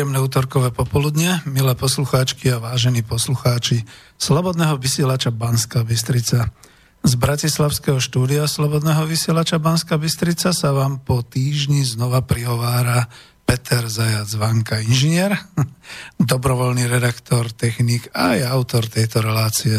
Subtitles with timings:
[0.00, 3.84] Príjemné útorkové popoludne, milé poslucháčky a vážení poslucháči
[4.16, 6.56] Slobodného vysielača Banska Bystrica.
[7.04, 13.12] Z Bratislavského štúdia Slobodného vysielača Banska Bystrica sa vám po týždni znova prihovára
[13.44, 15.36] Peter Zajac Vanka, inžinier,
[16.32, 19.76] dobrovoľný redaktor, technik a aj autor tejto relácie.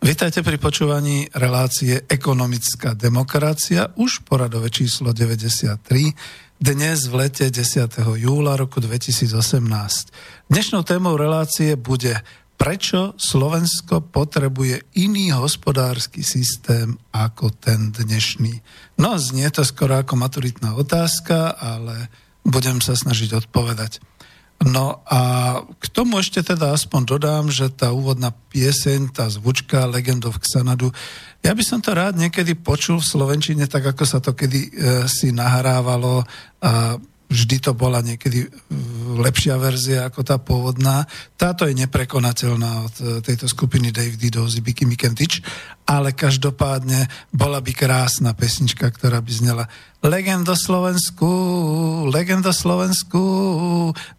[0.00, 7.86] Vítajte pri počúvaní relácie Ekonomická demokracia, už poradové číslo 93, dnes v lete 10.
[8.18, 9.30] júla roku 2018.
[10.50, 12.18] Dnešnou témou relácie bude
[12.58, 18.58] prečo Slovensko potrebuje iný hospodársky systém ako ten dnešný.
[18.98, 22.10] No, znie to skoro ako maturitná otázka, ale
[22.42, 24.02] budem sa snažiť odpovedať.
[24.58, 25.20] No a
[25.78, 30.90] k tomu ešte teda aspoň dodám, že tá úvodná pieseň, tá zvučka Legend of Xanadu,
[31.46, 34.70] ja by som to rád niekedy počul v Slovenčine, tak ako sa to kedy e,
[35.06, 36.26] si nahrávalo
[36.58, 38.48] a vždy to bola niekedy
[39.20, 41.04] lepšia verzia ako tá pôvodná.
[41.36, 45.44] Táto je neprekonateľná od e, tejto skupiny Dave Didozy, Biky Mikentič,
[45.84, 49.64] ale každopádne bola by krásna pesnička, ktorá by znela
[49.98, 51.26] Legenda Slovensku,
[52.06, 53.20] legenda Slovensku,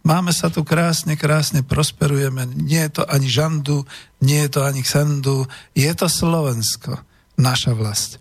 [0.04, 3.88] máme sa tu krásne, krásne prosperujeme, nie je to ani žandu,
[4.20, 7.00] nie je to ani xendu, je to Slovensko,
[7.40, 8.20] naša vlast.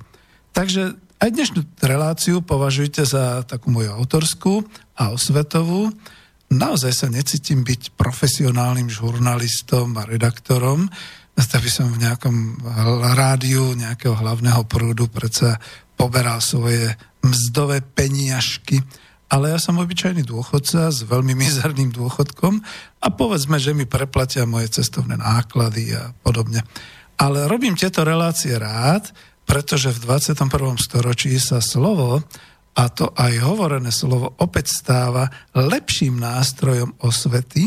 [0.56, 4.64] Takže aj dnešnú reláciu považujte za takú moju autorskú
[4.96, 5.92] a osvetovú.
[6.50, 10.88] Naozaj sa necítim byť profesionálnym žurnalistom a redaktorom.
[11.36, 12.64] tak by som v nejakom
[13.16, 15.60] rádiu nejakého hlavného prúdu predsa
[16.00, 18.80] poberal svoje mzdové peniažky.
[19.30, 22.64] Ale ja som obyčajný dôchodca s veľmi mizerným dôchodkom
[23.04, 26.66] a povedzme, že mi preplatia moje cestovné náklady a podobne.
[27.20, 29.12] Ale robím tieto relácie rád,
[29.50, 30.78] pretože v 21.
[30.78, 32.22] storočí sa slovo,
[32.78, 35.26] a to aj hovorené slovo, opäť stáva
[35.58, 37.66] lepším nástrojom osvety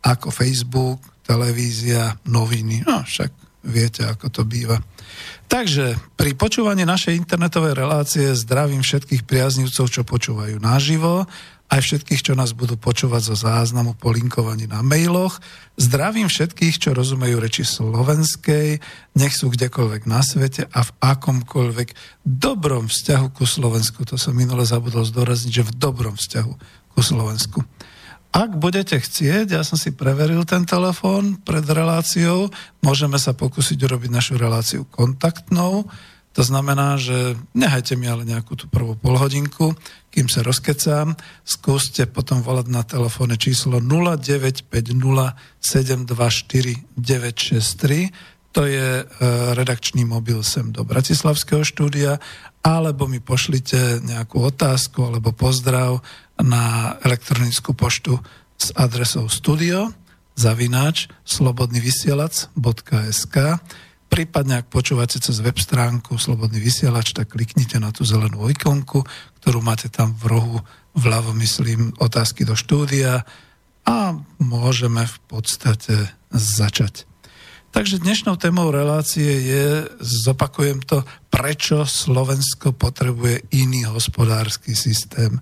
[0.00, 2.88] ako Facebook, televízia, noviny.
[2.88, 3.28] No však
[3.68, 4.80] viete, ako to býva.
[5.52, 11.28] Takže pri počúvaní našej internetovej relácie zdravím všetkých priaznivcov, čo počúvajú naživo,
[11.68, 15.36] aj všetkých, čo nás budú počúvať zo záznamu po linkovaní na mailoch.
[15.76, 18.80] Zdravím všetkých, čo rozumejú reči slovenskej,
[19.20, 21.88] nech sú kdekoľvek na svete a v akomkoľvek
[22.24, 24.08] dobrom vzťahu ku Slovensku.
[24.08, 26.52] To som minule zabudol zdôrazniť, že v dobrom vzťahu
[26.96, 27.60] ku Slovensku.
[28.32, 32.52] Ak budete chcieť, ja som si preveril ten telefón pred reláciou,
[32.84, 35.88] môžeme sa pokúsiť urobiť našu reláciu kontaktnou.
[36.36, 39.74] To znamená, že nehajte mi ale nejakú tú prvú polhodinku,
[40.12, 41.18] kým sa rozkecám.
[41.42, 44.62] Skúste potom volať na telefónne číslo 0950
[45.60, 48.14] 724 963.
[48.56, 49.04] To je e,
[49.54, 52.16] redakčný mobil sem do Bratislavského štúdia,
[52.64, 56.02] alebo mi pošlite nejakú otázku alebo pozdrav
[56.38, 58.18] na elektronickú poštu
[58.58, 59.92] s adresou studio
[60.38, 63.36] zavináč slobodnyvysielac.sk
[64.08, 69.04] prípadne ak počúvate cez web stránku Slobodný vysielač, tak kliknite na tú zelenú ikonku,
[69.40, 70.58] ktorú máte tam v rohu
[70.96, 73.22] vľavo, myslím, otázky do štúdia
[73.86, 73.96] a
[74.42, 77.08] môžeme v podstate začať.
[77.68, 85.36] Takže dnešnou témou relácie je, zopakujem to, prečo Slovensko potrebuje iný hospodársky systém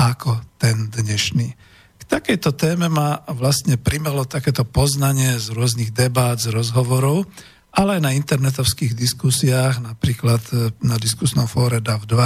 [0.00, 1.52] ako ten dnešný.
[2.00, 7.28] K takejto téme ma vlastne primelo takéto poznanie z rôznych debát, z rozhovorov,
[7.76, 12.16] ale aj na internetovských diskusiách, napríklad e, na diskusnom fóre DAV2,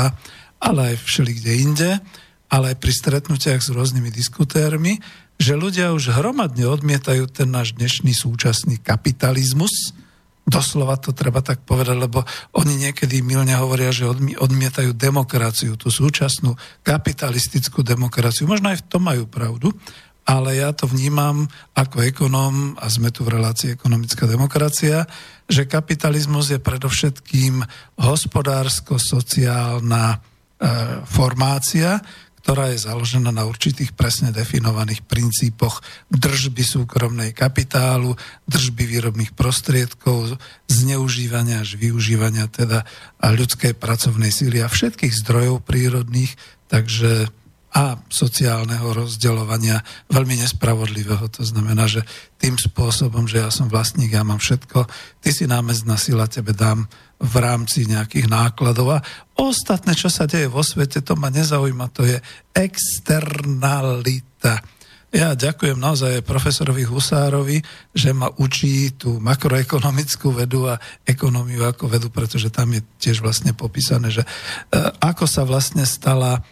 [0.62, 1.90] ale aj všeli kde inde,
[2.46, 5.02] ale aj pri stretnutiach s rôznymi diskutérmi,
[5.40, 9.96] že ľudia už hromadne odmietajú ten náš dnešný súčasný kapitalizmus,
[10.50, 12.26] Doslova to treba tak povedať, lebo
[12.58, 18.50] oni niekedy milne hovoria, že odmietajú demokraciu, tú súčasnú kapitalistickú demokraciu.
[18.50, 19.70] Možno aj v tom majú pravdu,
[20.26, 21.46] ale ja to vnímam
[21.78, 25.06] ako ekonóm, a sme tu v relácii ekonomická demokracia,
[25.50, 27.66] že kapitalizmus je predovšetkým
[27.98, 30.18] hospodársko-sociálna e,
[31.02, 31.98] formácia,
[32.40, 38.16] ktorá je založená na určitých presne definovaných princípoch držby súkromnej kapitálu,
[38.48, 42.88] držby výrobných prostriedkov, zneužívania až využívania teda
[43.20, 46.32] ľudskej pracovnej síly a všetkých zdrojov prírodných,
[46.72, 47.28] takže
[47.70, 49.78] a sociálneho rozdeľovania
[50.10, 51.30] veľmi nespravodlivého.
[51.30, 52.02] To znamená, že
[52.42, 54.90] tým spôsobom, že ja som vlastník, ja mám všetko,
[55.22, 56.90] ty si námestná sila, tebe dám
[57.20, 59.04] v rámci nejakých nákladov a
[59.38, 62.18] ostatné, čo sa deje vo svete, to ma nezaujíma, to je
[62.56, 64.58] externalita.
[65.10, 67.58] Ja ďakujem naozaj profesorovi Husárovi,
[67.90, 73.50] že ma učí tú makroekonomickú vedu a ekonómiu ako vedu, pretože tam je tiež vlastne
[73.50, 74.28] popísané, že e,
[75.02, 76.46] ako sa vlastne stala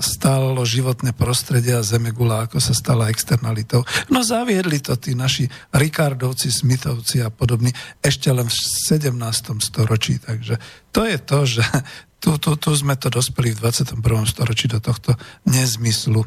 [0.00, 3.84] stalo životné prostredie a Zemegula, ako sa stala externalitou.
[4.08, 7.68] No zaviedli to tí naši Rikardovci, Smithovci a podobní
[8.00, 9.20] ešte len v 17.
[9.60, 10.16] storočí.
[10.16, 10.56] Takže
[10.96, 11.64] to je to, že
[12.24, 14.00] tu, tu, tu sme to dospeli v 21.
[14.24, 15.12] storočí do tohto
[15.44, 16.24] nezmyslu.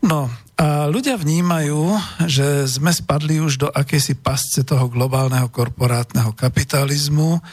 [0.00, 7.44] No a ľudia vnímajú, že sme spadli už do akejsi pasce toho globálneho korporátneho kapitalizmu,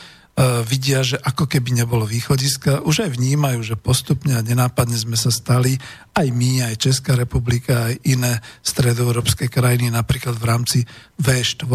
[0.66, 5.30] vidia, že ako keby nebolo východiska, už aj vnímajú, že postupne a nenápadne sme sa
[5.30, 5.78] stali,
[6.18, 10.80] aj my, aj Česká republika, aj iné stredoeurópske krajiny, napríklad v rámci
[11.22, 11.70] V4,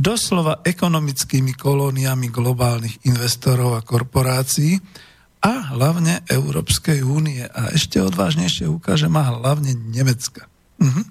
[0.00, 4.80] doslova ekonomickými kolóniami globálnych investorov a korporácií
[5.44, 7.44] a hlavne Európskej únie.
[7.44, 10.48] A ešte odvážnejšie ukáže ma hlavne Nemecka.
[10.80, 11.02] Mhm.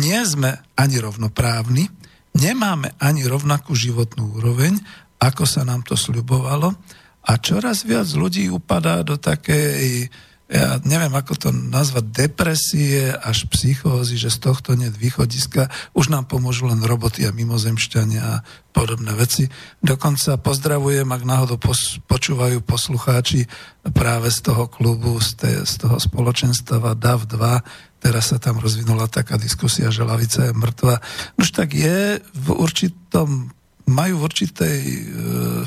[0.00, 1.92] Nie sme ani rovnoprávni,
[2.40, 4.80] nemáme ani rovnakú životnú úroveň
[5.20, 6.72] ako sa nám to sľubovalo
[7.20, 10.08] a čoraz viac ľudí upadá do takej,
[10.50, 15.70] ja neviem ako to nazvať, depresie až psychózy, že z tohto nie východiska.
[15.94, 19.46] Už nám pomôžu len roboty a mimozemšťania a podobné veci.
[19.78, 23.46] Dokonca pozdravujem, ak náhodou pos, počúvajú poslucháči
[23.92, 29.06] práve z toho klubu, z, te, z toho spoločenstva DAV 2, teraz sa tam rozvinula
[29.06, 30.98] taká diskusia, že lavica je mŕtva.
[31.36, 33.54] Už tak je v určitom
[33.90, 35.02] majú v určitej e,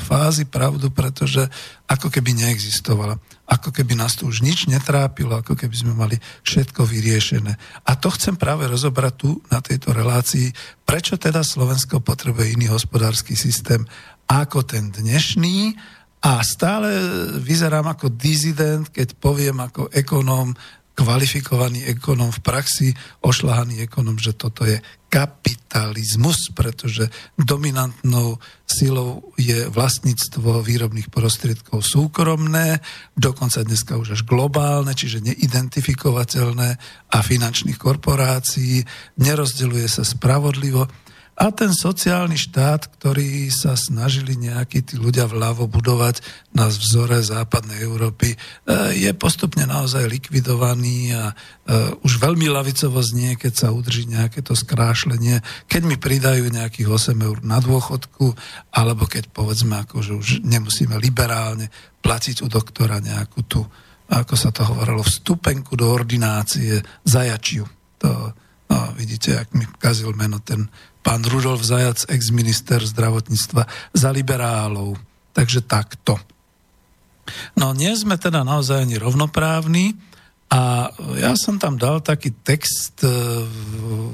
[0.00, 1.44] fázi pravdu, pretože
[1.84, 3.20] ako keby neexistovala.
[3.44, 6.16] Ako keby nás tu už nič netrápilo, ako keby sme mali
[6.48, 7.52] všetko vyriešené.
[7.84, 10.50] A to chcem práve rozobrať tu na tejto relácii,
[10.88, 13.84] prečo teda Slovensko potrebuje iný hospodársky systém
[14.24, 15.76] ako ten dnešný,
[16.24, 16.88] a stále
[17.36, 20.56] vyzerám ako dizident, keď poviem ako ekonóm,
[20.94, 22.88] kvalifikovaný ekonóm v praxi,
[23.20, 24.78] ošlahaný ekonóm, že toto je
[25.10, 27.06] kapitalizmus, pretože
[27.38, 32.82] dominantnou silou je vlastníctvo výrobných prostriedkov súkromné,
[33.14, 36.70] dokonca dneska už až globálne, čiže neidentifikovateľné
[37.14, 38.82] a finančných korporácií,
[39.22, 40.90] nerozdeľuje sa spravodlivo
[41.34, 46.22] a ten sociálny štát, ktorý sa snažili nejakí tí ľudia vľavo budovať
[46.54, 48.36] na vzore západnej Európy, e,
[48.94, 51.34] je postupne naozaj likvidovaný a e,
[52.06, 57.18] už veľmi lavicovo znie, keď sa udrží nejaké to skrášlenie, keď mi pridajú nejakých 8
[57.18, 58.30] eur na dôchodku,
[58.70, 61.66] alebo keď povedzme, ako, že už nemusíme liberálne
[61.98, 63.66] platiť u doktora nejakú tú,
[64.06, 67.66] ako sa to hovorilo, vstupenku do ordinácie zajačiu.
[68.06, 68.30] To,
[68.70, 70.70] no, vidíte, ak mi kazil meno ten
[71.04, 74.96] pán Rudolf Zajac, ex-minister zdravotníctva za liberálov.
[75.36, 76.16] Takže takto.
[77.60, 79.92] No nie sme teda naozaj ani rovnoprávni
[80.48, 83.10] a ja som tam dal taký text e,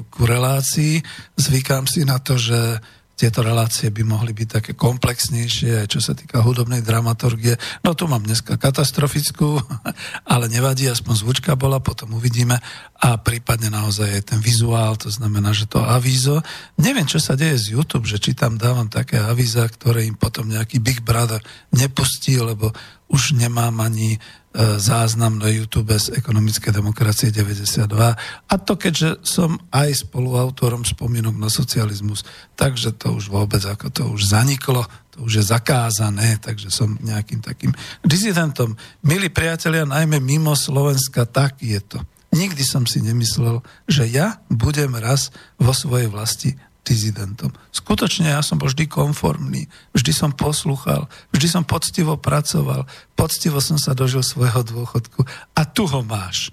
[0.09, 1.03] ku relácii.
[1.37, 2.81] Zvykám si na to, že
[3.21, 7.53] tieto relácie by mohli byť také komplexnejšie, čo sa týka hudobnej dramaturgie.
[7.85, 9.61] No tu mám dneska katastrofickú,
[10.33, 12.57] ale nevadí, aspoň zvučka bola, potom uvidíme.
[12.97, 16.41] A prípadne naozaj je ten vizuál, to znamená, že to avízo.
[16.81, 20.49] Neviem, čo sa deje z YouTube, že či tam dávam také avíza, ktoré im potom
[20.49, 22.73] nejaký Big Brother nepustí, lebo
[23.05, 24.17] už nemám ani
[24.55, 27.87] záznam na YouTube z ekonomické demokracie 92.
[28.51, 32.27] A to keďže som aj spoluautorom spomienok na socializmus,
[32.59, 34.83] takže to už vôbec, ako to už zaniklo,
[35.15, 37.71] to už je zakázané, takže som nejakým takým
[38.03, 38.75] dizidentom.
[39.07, 42.03] Milí priatelia, najmä mimo Slovenska, tak je to.
[42.31, 47.53] Nikdy som si nemyslel, že ja budem raz vo svojej vlasti dizidentom.
[47.69, 53.77] Skutočne ja som bol vždy konformný, vždy som poslúchal, vždy som poctivo pracoval, poctivo som
[53.77, 55.21] sa dožil svojho dôchodku
[55.53, 56.49] a tu ho máš.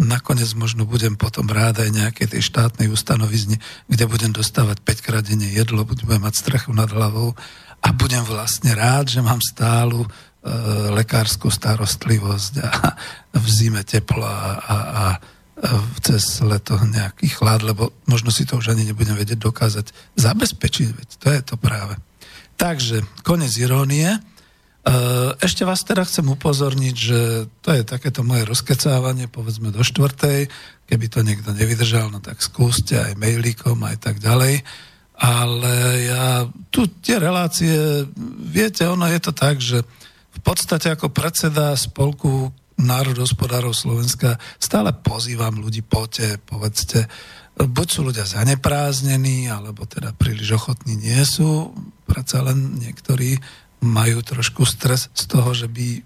[0.00, 5.24] Nakoniec možno budem potom rád aj nejakej tej štátnej ustanovizni, kde budem dostávať 5 krát
[5.24, 7.36] denne jedlo, budem mať strechu nad hlavou
[7.80, 10.08] a budem vlastne rád, že mám stálu e,
[10.96, 12.70] lekárskú starostlivosť a
[13.36, 15.04] v zime teplo a, a, a
[16.00, 21.08] cez leto nejaký chlad, lebo možno si to už ani nebudem vedieť dokázať zabezpečiť, veď
[21.20, 22.00] to je to práve.
[22.56, 24.08] Takže, konec irónie.
[24.08, 24.18] E,
[25.40, 27.20] ešte vás teda chcem upozorniť, že
[27.60, 30.48] to je takéto moje rozkecávanie, povedzme do štvrtej,
[30.88, 34.64] keby to niekto nevydržal, no tak skúste aj mailíkom, aj tak ďalej.
[35.20, 35.74] Ale
[36.08, 38.08] ja, tu tie relácie,
[38.40, 39.84] viete, ono je to tak, že
[40.30, 42.48] v podstate ako predseda spolku
[42.80, 47.06] národospodárov Slovenska stále pozývam ľudí, poďte, povedzte,
[47.60, 51.76] buď sú ľudia zanepráznení, alebo teda príliš ochotní nie sú,
[52.08, 53.36] predsa len niektorí
[53.84, 56.00] majú trošku stres z toho, že by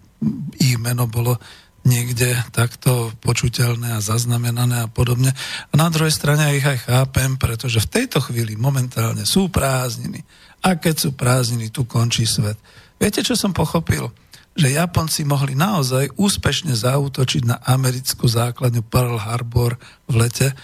[0.58, 1.38] ich meno bolo
[1.84, 5.36] niekde takto počuteľné a zaznamenané a podobne.
[5.68, 10.24] A na druhej strane ich aj chápem, pretože v tejto chvíli momentálne sú prázdniny.
[10.64, 12.56] A keď sú prázdniny, tu končí svet.
[12.96, 14.08] Viete, čo som pochopil?
[14.54, 19.74] Že Japonci mohli naozaj úspešne zautočiť na americkú základňu Pearl Harbor
[20.06, 20.54] v lete,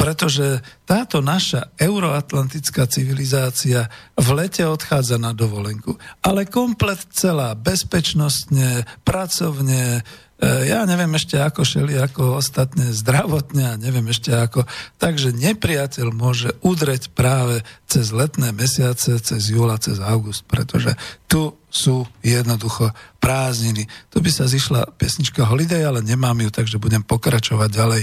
[0.00, 3.84] pretože táto naša euroatlantická civilizácia
[4.16, 6.00] v lete odchádza na dovolenku.
[6.24, 10.00] Ale komplet celá, bezpečnostne, pracovne,
[10.40, 14.64] ja neviem ešte ako šeli, ako ostatné zdravotne a neviem ešte ako.
[14.96, 20.96] Takže nepriateľ môže udreť práve cez letné mesiace, cez júla, cez august, pretože
[21.28, 22.88] tu sú jednoducho
[23.20, 23.84] prázdniny.
[24.08, 28.02] Tu by sa zišla pesnička Holiday, ale nemám ju, takže budem pokračovať ďalej.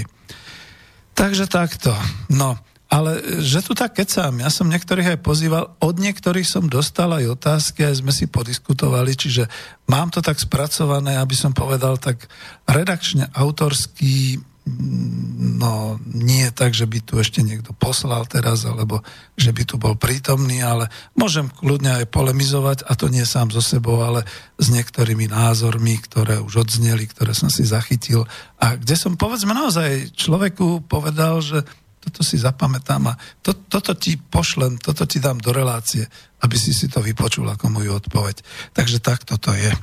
[1.17, 1.97] Takže takto.
[2.29, 7.11] No, ale že tu tak kecám, ja som niektorých aj pozýval, od niektorých som dostal
[7.11, 9.43] aj otázky, aj sme si podiskutovali, čiže
[9.91, 12.31] mám to tak spracované, aby som povedal tak
[12.63, 19.03] redakčne, autorský, mm, no nie tak, že by tu ešte niekto poslal teraz, alebo
[19.35, 23.59] že by tu bol prítomný, ale môžem kľudne aj polemizovať, a to nie sám so
[23.59, 24.23] sebou, ale
[24.55, 28.23] s niektorými názormi, ktoré už odzneli, ktoré som si zachytil.
[28.63, 31.67] A kde som povedzme naozaj človeku povedal, že
[32.07, 36.07] toto si zapamätám a to, toto ti pošlem, toto ti dám do relácie,
[36.39, 38.39] aby si si to vypočul ako moju odpoveď.
[38.71, 39.75] Takže takto to je.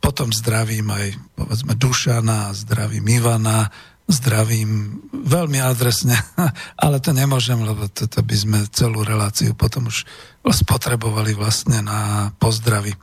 [0.00, 3.68] Potom zdravím aj, povedzme, Dušana, zdravím Ivana,
[4.08, 6.16] zdravím veľmi adresne,
[6.84, 10.08] ale to nemôžem, lebo toto by sme celú reláciu potom už
[10.48, 12.96] spotrebovali vlastne na pozdravy.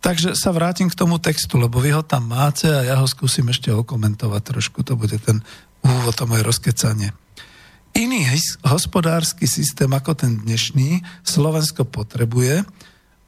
[0.00, 3.46] Takže sa vrátim k tomu textu, lebo vy ho tam máte a ja ho skúsim
[3.52, 4.80] ešte okomentovať trošku.
[4.88, 5.44] To bude ten
[5.84, 7.12] úvod, to moje rozkecanie.
[7.96, 8.26] Iný
[8.62, 12.62] hospodársky systém ako ten dnešný Slovensko potrebuje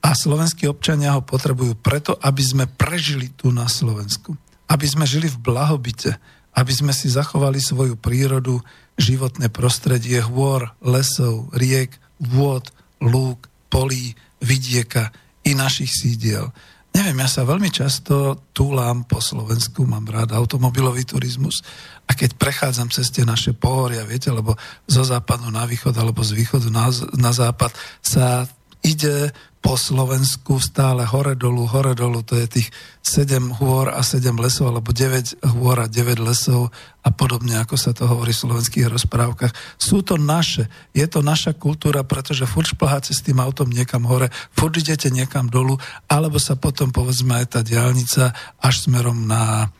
[0.02, 4.34] a slovenskí občania ho potrebujú preto, aby sme prežili tu na Slovensku.
[4.70, 6.18] Aby sme žili v blahobite,
[6.54, 8.62] aby sme si zachovali svoju prírodu,
[8.98, 12.70] životné prostredie hôr, lesov, riek, vôd,
[13.02, 15.10] lúk, polí, vidieka,
[15.42, 16.54] i našich sídiel.
[16.92, 21.64] Neviem, ja sa veľmi často túlam po Slovensku, mám rád automobilový turizmus
[22.04, 24.52] a keď prechádzam cez tie naše pohoria, viete, lebo
[24.84, 27.72] zo západu na východ alebo z východu na, na západ
[28.04, 28.44] sa
[28.82, 29.30] ide
[29.62, 32.68] po Slovensku stále hore dolu, hore dolu, to je tých
[33.06, 36.74] 7 hôr a 7 lesov, alebo 9 hôr a 9 lesov
[37.06, 39.54] a podobne, ako sa to hovorí v slovenských rozprávkach.
[39.78, 44.34] Sú to naše, je to naša kultúra, pretože furt šplháte s tým autom niekam hore,
[44.50, 45.78] furt idete niekam dolu,
[46.10, 49.70] alebo sa potom povedzme aj tá diálnica až smerom na,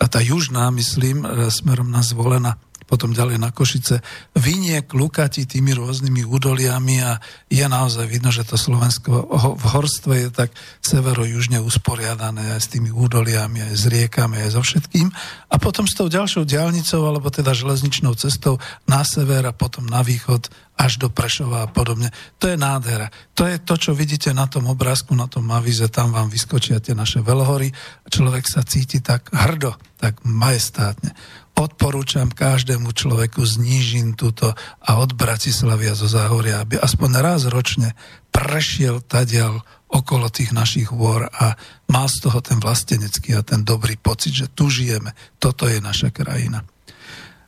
[0.00, 3.98] tá južná, myslím, e, smerom na zvolená potom ďalej na Košice,
[4.38, 7.18] vynie klukati tými rôznymi údoliami a
[7.50, 9.26] je naozaj vidno, že to Slovensko
[9.58, 10.54] v horstve je tak
[10.86, 15.10] severo-južne usporiadané aj s tými údoliami, aj s riekami, aj so všetkým.
[15.50, 20.06] A potom s tou ďalšou diálnicou, alebo teda železničnou cestou na sever a potom na
[20.06, 22.12] východ až do Prešova a podobne.
[22.38, 23.08] To je nádhera.
[23.34, 26.92] To je to, čo vidíte na tom obrázku, na tom avize, tam vám vyskočia tie
[26.92, 27.72] naše veľhory
[28.04, 31.16] a človek sa cíti tak hrdo, tak majestátne
[31.56, 37.48] odporúčam každému človeku z Nížin túto a od Bratislavy a zo Záhoria, aby aspoň raz
[37.48, 37.96] ročne
[38.28, 41.56] prešiel tadiaľ okolo tých našich hôr a
[41.88, 45.16] mal z toho ten vlastenecký a ten dobrý pocit, že tu žijeme.
[45.40, 46.66] Toto je naša krajina.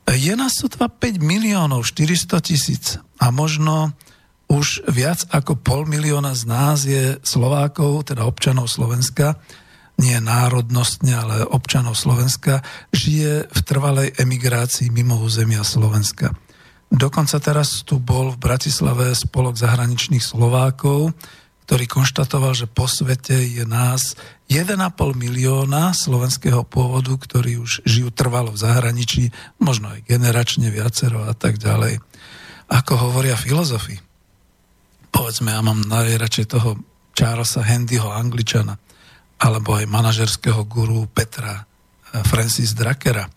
[0.08, 3.92] Je nás sotva 5 miliónov 400 tisíc a možno
[4.48, 9.36] už viac ako pol milióna z nás je Slovákov, teda občanov Slovenska,
[9.98, 12.62] nie národnostne, ale občanov Slovenska,
[12.94, 16.32] žije v trvalej emigrácii mimo územia Slovenska.
[16.88, 21.12] Dokonca teraz tu bol v Bratislave spolok zahraničných Slovákov,
[21.68, 24.16] ktorý konštatoval, že po svete je nás
[24.48, 24.72] 1,5
[25.12, 29.28] milióna slovenského pôvodu, ktorí už žijú trvalo v zahraničí,
[29.60, 32.00] možno aj generačne viacero a tak ďalej.
[32.72, 34.00] Ako hovoria filozofi,
[35.12, 36.80] povedzme, ja mám najradšej toho
[37.12, 38.80] Charlesa Handyho, angličana,
[39.38, 43.30] alebo aj manažerského guru Petra eh, Francis Drakera.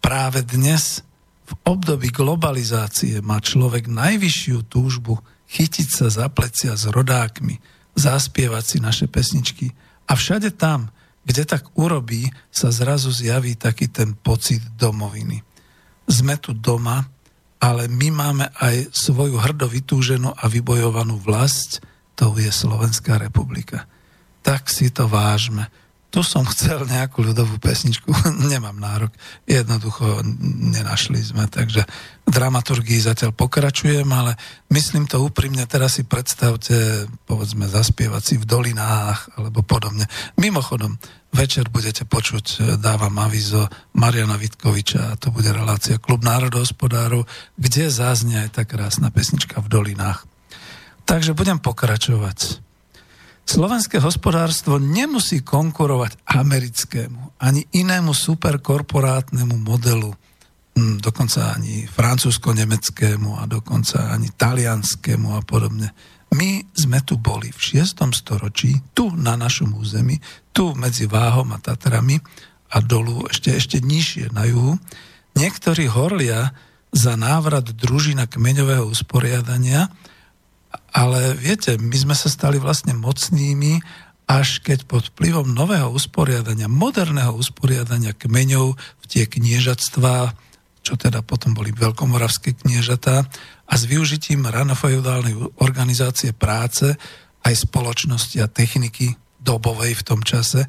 [0.00, 1.04] Práve dnes,
[1.50, 5.18] v období globalizácie, má človek najvyššiu túžbu
[5.50, 7.58] chytiť sa za plecia s rodákmi,
[7.98, 9.74] zaspievať si naše pesničky.
[10.06, 10.94] A všade tam,
[11.26, 15.42] kde tak urobí, sa zrazu zjaví taký ten pocit domoviny.
[16.06, 17.02] Sme tu doma,
[17.60, 21.82] ale my máme aj svoju hrdo vytúženú a vybojovanú vlast,
[22.14, 23.90] to je Slovenská republika
[24.40, 25.68] tak si to vážme.
[26.10, 28.10] Tu som chcel nejakú ľudovú pesničku,
[28.52, 29.14] nemám nárok,
[29.46, 30.26] jednoducho
[30.74, 31.86] nenašli sme, takže
[32.26, 34.34] dramaturgii zatiaľ pokračujem, ale
[34.74, 40.10] myslím to úprimne, teraz si predstavte, povedzme, zaspievať si v dolinách alebo podobne.
[40.34, 40.98] Mimochodom,
[41.30, 47.22] večer budete počuť, dávam avizo Mariana Vitkoviča a to bude relácia Klub národohospodárov,
[47.54, 50.26] kde záznie aj tá krásna pesnička v dolinách.
[51.06, 52.69] Takže budem pokračovať.
[53.50, 60.14] Slovenské hospodárstvo nemusí konkurovať americkému ani inému superkorporátnemu modelu,
[60.78, 65.90] hm, dokonca ani francúzsko-nemeckému a dokonca ani talianskému a podobne.
[66.30, 68.14] My sme tu boli v 6.
[68.14, 70.22] storočí, tu na našom území,
[70.54, 72.22] tu medzi Váhom a Tatrami
[72.70, 74.78] a dolu ešte, ešte nižšie na juhu.
[75.34, 76.54] Niektorí horlia
[76.94, 79.90] za návrat družina kmeňového usporiadania,
[80.90, 83.82] ale viete, my sme sa stali vlastne mocnými,
[84.30, 90.34] až keď pod vplyvom nového usporiadania, moderného usporiadania kmeňov v tie kniežatstvá,
[90.86, 93.26] čo teda potom boli veľkomoravské kniežatá,
[93.70, 96.94] a s využitím ranofeudálnej organizácie práce,
[97.46, 100.66] aj spoločnosti a techniky dobovej v tom čase,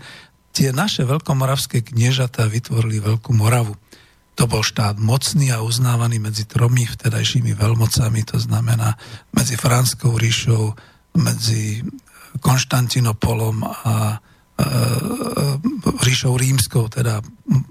[0.51, 3.75] tie naše veľkomoravské kniežatá vytvorili Veľkú Moravu.
[4.39, 8.95] To bol štát mocný a uznávaný medzi tromi vtedajšími veľmocami, to znamená
[9.35, 10.71] medzi Franskou ríšou,
[11.19, 11.83] medzi
[12.39, 14.17] Konštantinopolom a e,
[16.07, 17.19] ríšou rímskou, teda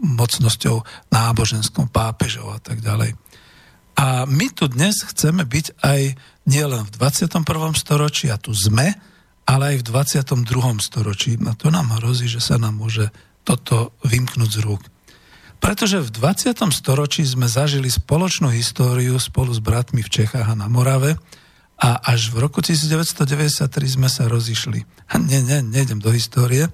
[0.04, 3.16] mocnosťou náboženskou, pápežov a tak ďalej.
[3.96, 6.00] A my tu dnes chceme byť aj
[6.44, 7.44] nielen v 21.
[7.76, 8.96] storočí, a tu sme,
[9.48, 10.44] ale aj v 22.
[10.80, 11.36] storočí.
[11.44, 13.08] A to nám hrozí, že sa nám môže
[13.44, 14.82] toto vymknúť z rúk.
[15.60, 16.56] Pretože v 20.
[16.72, 21.20] storočí sme zažili spoločnú históriu spolu s bratmi v Čechách a na Morave
[21.76, 23.68] a až v roku 1993
[24.00, 24.84] sme sa rozišli.
[25.28, 26.64] Nie, nie, nejdem do histórie,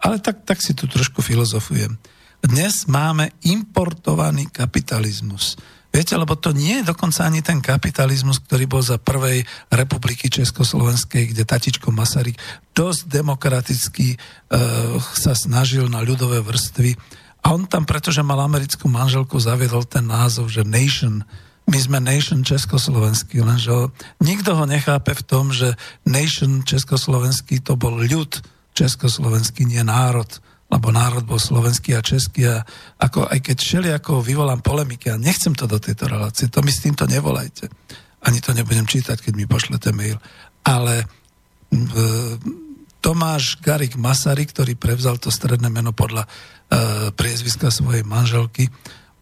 [0.00, 2.00] ale tak, tak si tu trošku filozofujem.
[2.40, 5.60] Dnes máme importovaný kapitalizmus.
[5.90, 9.42] Viete, lebo to nie je dokonca ani ten kapitalizmus, ktorý bol za prvej
[9.74, 12.38] republiky Československej, kde tatičko Masaryk
[12.70, 16.94] dosť demokraticky uh, sa snažil na ľudové vrstvy.
[17.40, 21.24] A on tam, pretože mal americkú manželku, zaviedol ten názov, že nation,
[21.70, 23.84] my sme nation československý, lenže ho,
[24.20, 28.42] nikto ho nechápe v tom, že nation československý to bol ľud
[28.76, 30.28] československý, nie národ
[30.70, 32.62] lebo národ bol slovenský a český a
[33.02, 36.70] ako, aj keď šeli ako vyvolám polemiky a nechcem to do tejto relácie, to mi
[36.70, 37.66] s týmto nevolajte.
[38.22, 40.22] Ani to nebudem čítať, keď mi pošlete mail.
[40.62, 41.06] Ale e,
[43.02, 46.30] Tomáš Garik Masaryk, ktorý prevzal to stredné meno podľa
[47.18, 48.70] priezviska svojej manželky,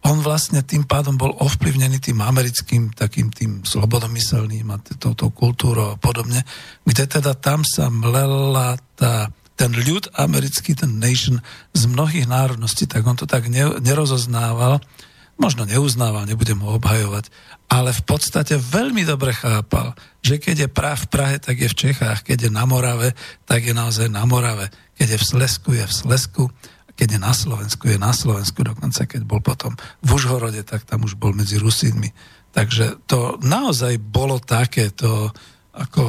[0.05, 5.99] on vlastne tým pádom bol ovplyvnený tým americkým, takým tým slobodomyselným a touto kultúrou a
[5.99, 6.47] podobne,
[6.87, 11.43] kde teda tam sa mlela tá ten ľud americký, ten nation
[11.75, 13.51] z mnohých národností, tak on to tak
[13.83, 14.79] nerozoznával,
[15.35, 17.27] možno neuznával, nebudem ho obhajovať,
[17.67, 21.75] ale v podstate veľmi dobre chápal, že keď je prav v Prahe, tak je v
[21.75, 23.11] Čechách, keď je na Morave,
[23.43, 26.43] tak je naozaj na Morave, keď je v Slesku, je v Slesku,
[26.99, 29.71] keď je na Slovensku, je na Slovensku, dokonca keď bol potom
[30.03, 32.11] v Užhorode, tak tam už bol medzi Rusínmi.
[32.51, 35.31] Takže to naozaj bolo takéto
[35.79, 36.03] ako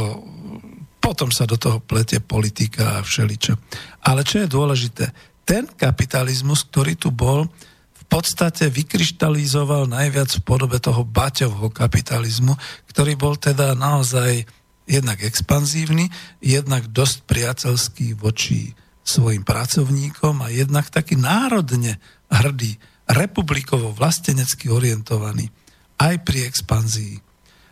[1.00, 3.56] potom sa do toho plete politika a všeličo.
[4.04, 5.04] Ale čo je dôležité,
[5.48, 7.48] ten kapitalizmus, ktorý tu bol,
[7.96, 12.52] v podstate vykryštalizoval najviac v podobe toho baťovho kapitalizmu,
[12.90, 14.44] ktorý bol teda naozaj
[14.84, 16.10] jednak expanzívny,
[16.42, 21.98] jednak dosť priateľský voči svojim pracovníkom a jednak taký národne
[22.30, 22.78] hrdý,
[23.10, 25.50] republikovo vlastenecky orientovaný
[25.98, 27.18] aj pri expanzii.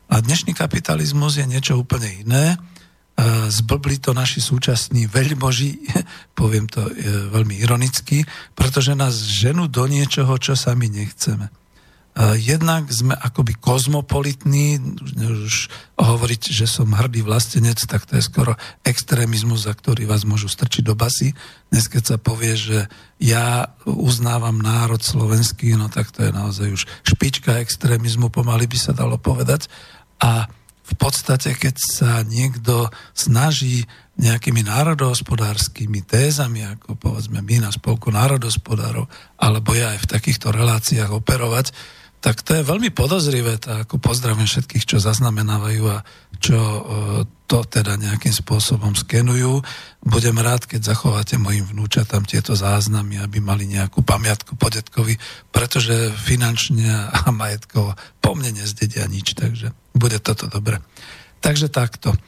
[0.08, 2.58] A dnešný kapitalizmus je niečo úplne iné
[3.50, 5.82] zblbli to naši súčasní veľmoži,
[6.38, 6.92] poviem to e,
[7.34, 8.22] veľmi ironicky,
[8.54, 11.50] pretože nás ženú do niečoho, čo sami nechceme.
[12.18, 14.82] Jednak sme akoby kozmopolitní,
[15.22, 15.70] už
[16.02, 20.82] hovoriť, že som hrdý vlastenec, tak to je skoro extrémizmus, za ktorý vás môžu strčiť
[20.82, 21.30] do basy.
[21.70, 22.90] Dnes, keď sa povie, že
[23.22, 28.90] ja uznávam národ slovenský, no tak to je naozaj už špička extrémizmu, pomaly by sa
[28.90, 29.70] dalo povedať.
[30.18, 30.50] A
[30.88, 33.86] v podstate, keď sa niekto snaží
[34.18, 39.06] nejakými národohospodárskymi tézami, ako povedzme my na spolku národohospodárov,
[39.38, 41.70] alebo ja aj v takýchto reláciách operovať,
[42.18, 46.02] tak to je veľmi podozrivé, tak ako pozdravím všetkých, čo zaznamenávajú a
[46.42, 46.80] čo e,
[47.46, 49.62] to teda nejakým spôsobom skenujú.
[50.02, 55.14] Budem rád, keď zachováte mojim vnúčatám tieto záznamy, aby mali nejakú pamiatku po detkovi,
[55.54, 60.82] pretože finančne a majetkovo po mne nezdedia nič, takže bude toto dobre.
[61.38, 62.18] Takže takto.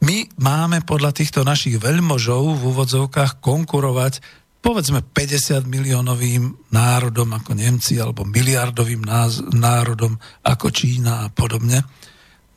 [0.00, 7.96] My máme podľa týchto našich veľmožov v úvodzovkách konkurovať povedzme 50 miliónovým národom ako Nemci
[7.96, 9.02] alebo miliardovým
[9.56, 11.80] národom ako Čína a podobne.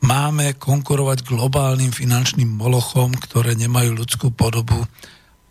[0.04, 4.84] Máme konkurovať globálnym finančným molochom, ktoré nemajú ľudskú podobu.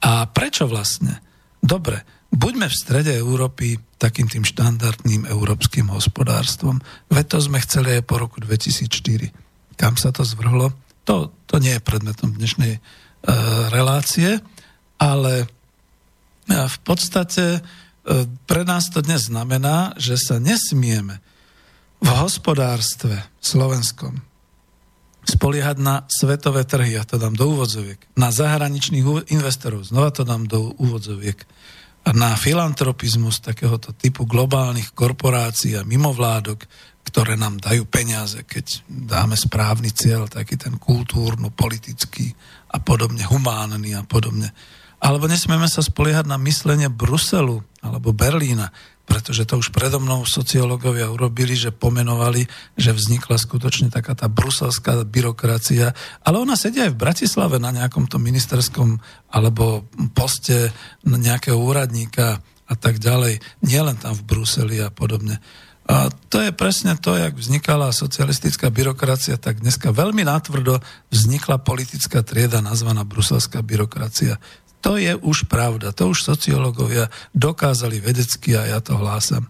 [0.05, 1.25] A prečo vlastne?
[1.57, 6.85] Dobre, buďme v strede Európy takým tým štandardným európskym hospodárstvom.
[7.09, 9.33] Veď to sme chceli aj po roku 2004.
[9.73, 10.69] Kam sa to zvrhlo?
[11.09, 12.81] To, to nie je predmetom dnešnej uh,
[13.73, 14.37] relácie,
[15.01, 15.49] ale
[16.47, 17.61] v podstate e,
[18.49, 21.23] pre nás to dnes znamená, že sa nesmieme
[22.03, 24.19] v hospodárstve slovenskom
[25.23, 30.51] spoliehať na svetové trhy, ja to dám do úvodzoviek, na zahraničných investorov, znova to dám
[30.51, 31.47] do úvodzoviek,
[32.03, 36.67] a na filantropizmus takéhoto typu globálnych korporácií a mimovládok,
[37.07, 42.35] ktoré nám dajú peniaze, keď dáme správny cieľ, taký ten kultúrno, politický
[42.75, 44.51] a podobne, humánny a podobne
[45.03, 48.71] alebo nesmieme sa spoliehať na myslenie Bruselu alebo Berlína,
[49.03, 52.47] pretože to už predo mnou sociológovia urobili, že pomenovali,
[52.79, 55.91] že vznikla skutočne taká tá bruselská byrokracia,
[56.23, 59.83] ale ona sedia aj v Bratislave na nejakom tom ministerskom alebo
[60.15, 60.71] poste
[61.03, 65.43] nejakého úradníka a tak ďalej, nielen tam v Bruseli a podobne.
[65.83, 70.79] A to je presne to, jak vznikala socialistická byrokracia, tak dneska veľmi natvrdo
[71.11, 74.39] vznikla politická trieda nazvaná bruselská byrokracia.
[74.83, 79.47] To je už pravda, to už sociológovia dokázali vedecky a ja to hlásam.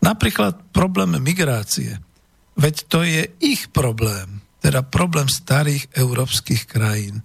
[0.00, 2.00] Napríklad problém migrácie.
[2.56, 7.20] Veď to je ich problém, teda problém starých európskych krajín.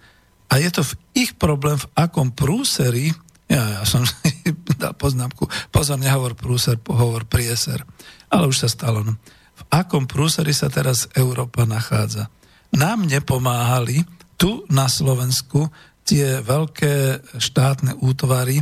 [0.51, 3.15] A je to v ich problém, v akom prúseri
[3.45, 4.01] Ja, ja som
[4.81, 5.45] dal poznámku.
[5.69, 7.85] Pozor, nehovor prúser, pohovor prieser.
[8.33, 9.05] Ale už sa stalo.
[9.05, 9.21] No.
[9.55, 12.27] V akom prúseri sa teraz Európa nachádza?
[12.73, 14.03] Nám nepomáhali
[14.35, 15.69] tu na Slovensku
[16.05, 16.93] tie veľké
[17.41, 18.61] štátne útvary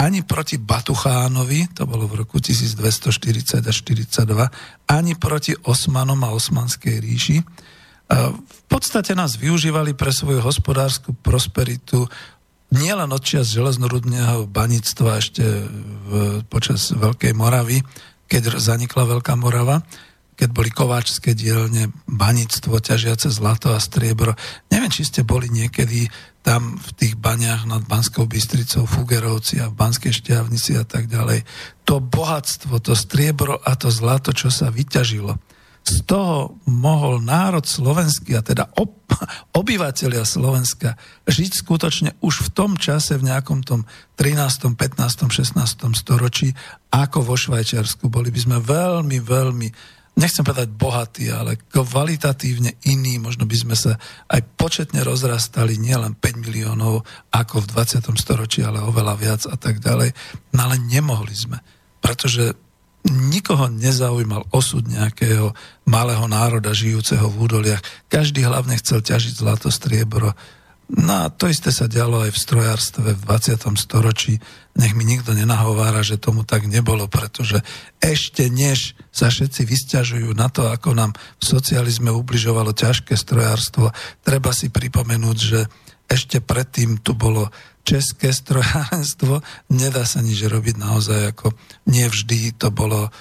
[0.00, 7.04] ani proti Batuchánovi, to bolo v roku 1240 až 42, ani proti Osmanom a Osmanskej
[7.04, 7.44] ríši.
[8.08, 12.08] V podstate nás využívali pre svoju hospodárskú prosperitu
[12.72, 15.44] nielen od čias železnorudného banictva ešte
[16.08, 17.84] v, počas Veľkej Moravy,
[18.24, 19.84] keď zanikla Veľká Morava,
[20.32, 24.32] keď boli kováčské dielne, banictvo, ťažiace zlato a striebro.
[24.72, 26.08] Neviem, či ste boli niekedy
[26.40, 31.44] tam v tých baniach nad Banskou Bystricou, Fugerovci a v Banskej šťavnici a tak ďalej.
[31.84, 35.36] To bohatstvo, to striebro a to zlato, čo sa vyťažilo
[35.80, 38.92] z toho mohol národ slovenský, a teda ob,
[39.60, 43.88] obyvateľia Slovenska, žiť skutočne už v tom čase, v nejakom tom
[44.20, 45.56] 13., 15., 16.
[45.96, 46.52] storočí,
[46.92, 48.12] ako vo Švajčiarsku.
[48.12, 49.68] Boli by sme veľmi, veľmi,
[50.18, 53.96] nechcem povedať bohatí, ale kvalitatívne iní, možno by sme sa
[54.28, 58.10] aj početne rozrastali, nielen 5 miliónov ako v 20.
[58.18, 60.12] storočí, ale oveľa viac a tak ďalej.
[60.56, 61.58] No ale nemohli sme,
[62.02, 62.52] pretože
[63.08, 65.56] nikoho nezaujímal osud nejakého
[65.88, 67.80] malého národa žijúceho v údoliach.
[68.12, 70.36] Každý hlavne chcel ťažiť zlato, striebro.
[70.90, 73.62] No a to isté sa dialo aj v strojárstve v 20.
[73.78, 74.42] storočí.
[74.74, 77.62] Nech mi nikto nenahovára, že tomu tak nebolo, pretože
[78.02, 83.94] ešte než sa všetci vysťažujú na to, ako nám v socializme ubližovalo ťažké strojárstvo,
[84.26, 85.60] treba si pripomenúť, že
[86.10, 87.54] ešte predtým tu bolo
[87.86, 91.54] české strojárenstvo, nedá sa nič robiť naozaj, ako
[91.86, 93.14] nevždy to bolo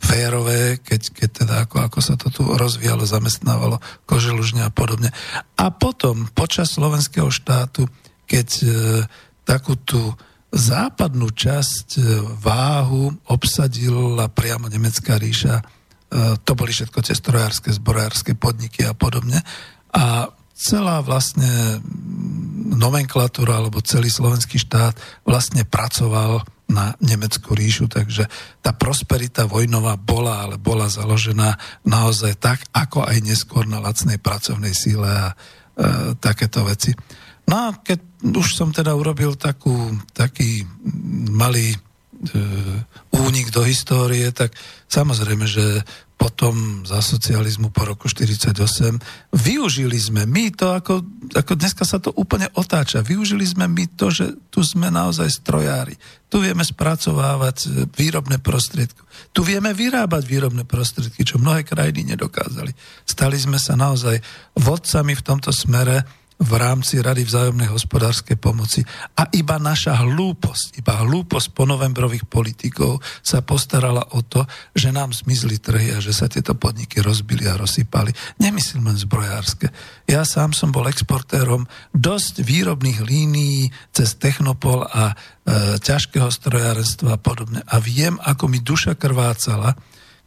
[0.00, 5.12] férové, keď, keď teda ako, ako sa to tu rozvíjalo, zamestnávalo koželužne a podobne.
[5.60, 7.84] A potom, počas slovenského štátu,
[8.24, 8.66] keď e,
[9.44, 10.16] takú tú
[10.50, 12.02] západnú časť e,
[12.40, 15.64] váhu obsadila priamo nemecká ríša, e,
[16.42, 19.44] to boli všetko tie strojárske, zbrojárske podniky a podobne.
[19.92, 21.80] A celá vlastne
[22.72, 24.96] nomenklatúra alebo celý slovenský štát
[25.28, 28.30] vlastne pracoval na Nemeckú ríšu, takže
[28.62, 34.72] tá prosperita vojnová bola, ale bola založená naozaj tak, ako aj neskôr na lacnej pracovnej
[34.72, 35.34] síle a e,
[36.16, 36.94] takéto veci.
[37.50, 37.98] No a keď
[38.30, 39.74] už som teda urobil takú,
[40.14, 40.62] taký
[41.34, 41.74] malý
[43.10, 44.52] únik do histórie, tak
[44.88, 45.80] samozrejme, že
[46.20, 48.52] potom za socializmu po roku 48.
[49.32, 51.00] Využili sme my to, ako,
[51.32, 55.96] ako dneska sa to úplne otáča, využili sme my to, že tu sme naozaj strojári.
[56.28, 59.00] Tu vieme spracovávať výrobné prostriedky.
[59.32, 62.76] Tu vieme vyrábať výrobné prostriedky, čo mnohé krajiny nedokázali.
[63.08, 64.20] Stali sme sa naozaj
[64.60, 68.80] vodcami v tomto smere v rámci Rady vzájomnej hospodárskej pomoci.
[69.12, 75.60] A iba naša hlúposť, iba hlúposť ponovembrových politikov sa postarala o to, že nám zmizli
[75.60, 78.40] trhy a že sa tieto podniky rozbili a rozsypali.
[78.40, 79.68] Nemyslím len zbrojárske.
[80.08, 85.14] Ja sám som bol exportérom dosť výrobných línií cez Technopol a e,
[85.76, 87.60] ťažkého strojárenstva a podobne.
[87.68, 89.76] A viem, ako mi duša krvácala,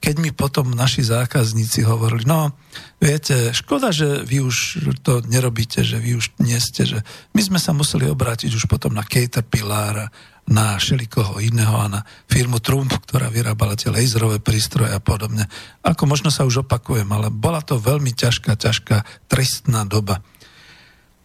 [0.04, 2.52] keď mi potom naši zákazníci hovorili, no
[3.00, 7.00] viete, škoda, že vy už to nerobíte, že vy už nie ste, že
[7.32, 10.12] my sme sa museli obrátiť už potom na Caterpillar,
[10.44, 15.48] na šelikoho iného a na firmu Trump, ktorá vyrábala tie laserové prístroje a podobne.
[15.88, 20.20] Ako možno sa už opakujem, ale bola to veľmi ťažká, ťažká trestná doba.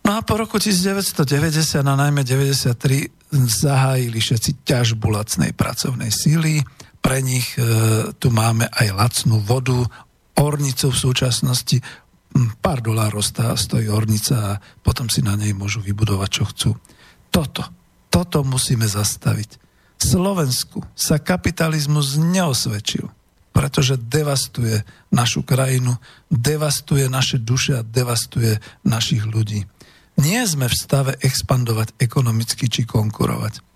[0.07, 3.11] No a po roku 1990 a najmä 93
[3.59, 6.63] zahájili všetci ťažbu lacnej pracovnej síly,
[7.09, 7.65] pre nich e,
[8.21, 9.81] tu máme aj lacnú vodu,
[10.37, 11.81] ornicu v súčasnosti,
[12.61, 13.25] pár dolárov
[13.57, 16.71] stojí ornica a potom si na nej môžu vybudovať, čo chcú.
[17.33, 17.65] Toto,
[18.13, 19.57] toto musíme zastaviť.
[19.97, 23.09] V Slovensku sa kapitalizmus neosvedčil,
[23.57, 25.97] pretože devastuje našu krajinu,
[26.29, 29.65] devastuje naše duše a devastuje našich ľudí.
[30.21, 33.68] Nie sme v stave expandovať ekonomicky či konkurovať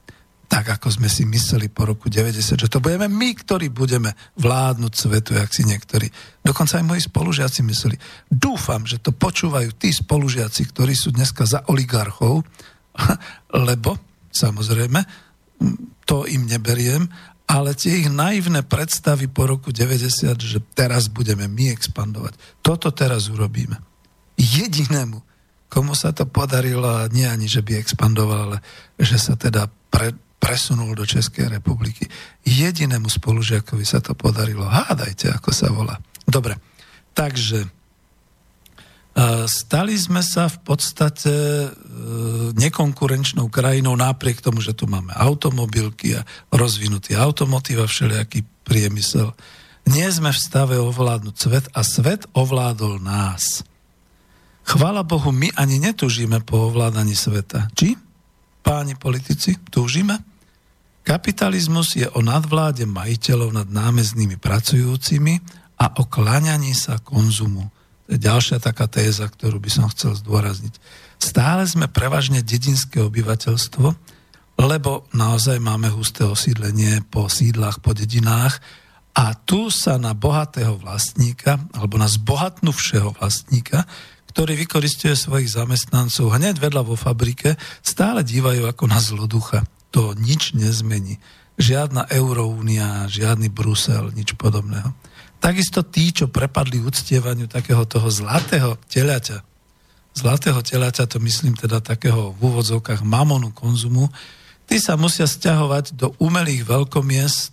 [0.53, 4.93] tak ako sme si mysleli po roku 90, že to budeme my, ktorí budeme vládnuť
[4.93, 6.13] svetu, jak si niektorí.
[6.45, 7.97] Dokonca aj moji spolužiaci mysleli.
[8.29, 12.45] Dúfam, že to počúvajú tí spolužiaci, ktorí sú dneska za oligarchov,
[13.73, 13.97] lebo,
[14.29, 15.01] samozrejme,
[16.05, 17.09] to im neberiem,
[17.49, 23.33] ale tie ich naivné predstavy po roku 90, že teraz budeme my expandovať, toto teraz
[23.33, 23.81] urobíme.
[24.37, 25.17] Jedinému,
[25.73, 28.59] komu sa to podarilo, nie ani, že by expandoval, ale
[29.01, 32.11] že sa teda pre, presunul do Českej republiky.
[32.43, 34.67] Jedinému spolužiakovi sa to podarilo.
[34.67, 36.03] Hádajte, ako sa volá.
[36.27, 36.59] Dobre,
[37.15, 37.71] takže
[39.47, 41.69] stali sme sa v podstate e,
[42.57, 49.37] nekonkurenčnou krajinou napriek tomu, že tu máme automobilky a rozvinutý automotív a všelijaký priemysel.
[49.85, 53.67] Nie sme v stave ovládnuť svet a svet ovládol nás.
[54.65, 57.69] Chvála Bohu, my ani netúžime po ovládaní sveta.
[57.77, 57.99] Či?
[58.63, 60.32] Páni politici, túžime?
[61.03, 65.43] Kapitalizmus je o nadvláde majiteľov nad námeznými pracujúcimi
[65.83, 67.71] a o kláňaní sa konzumu
[68.13, 70.77] to je ďalšia taká téza, ktorú by som chcel zdôrazniť.
[71.17, 73.89] Stále sme prevažne dedinské obyvateľstvo,
[74.61, 78.61] lebo naozaj máme husté osídlenie po sídlach, po dedinách
[79.17, 83.89] a tu sa na bohatého vlastníka, alebo na zbohatnúvšieho vlastníka,
[84.29, 89.65] ktorý vykoristuje svojich zamestnancov hneď vedľa vo fabrike, stále dívajú ako na zloducha.
[89.93, 91.21] To nič nezmení.
[91.61, 94.93] Žiadna Euróúnia, žiadny Brusel, nič podobného.
[95.43, 99.43] Takisto tí, čo prepadli uctievaniu takého toho zlatého telaťa,
[100.15, 104.09] zlatého telaťa, to myslím teda takého v úvodzovkách mamonu konzumu,
[104.71, 107.53] tí sa musia stiahovať do umelých veľkomiest,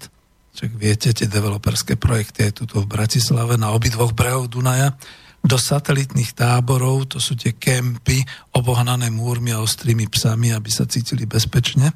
[0.53, 4.95] čak viete, tie developerské projekty je tuto v Bratislave na obidvoch brehoch Dunaja,
[5.39, 11.23] do satelitných táborov, to sú tie kempy obohnané múrmi a ostrými psami, aby sa cítili
[11.23, 11.95] bezpečne.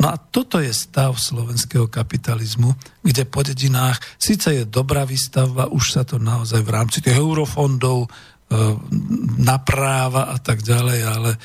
[0.00, 2.72] No a toto je stav slovenského kapitalizmu,
[3.04, 8.08] kde po dedinách síce je dobrá výstavba, už sa to naozaj v rámci tých eurofondov
[8.08, 8.08] e,
[9.44, 11.38] napráva a tak ďalej, ale e,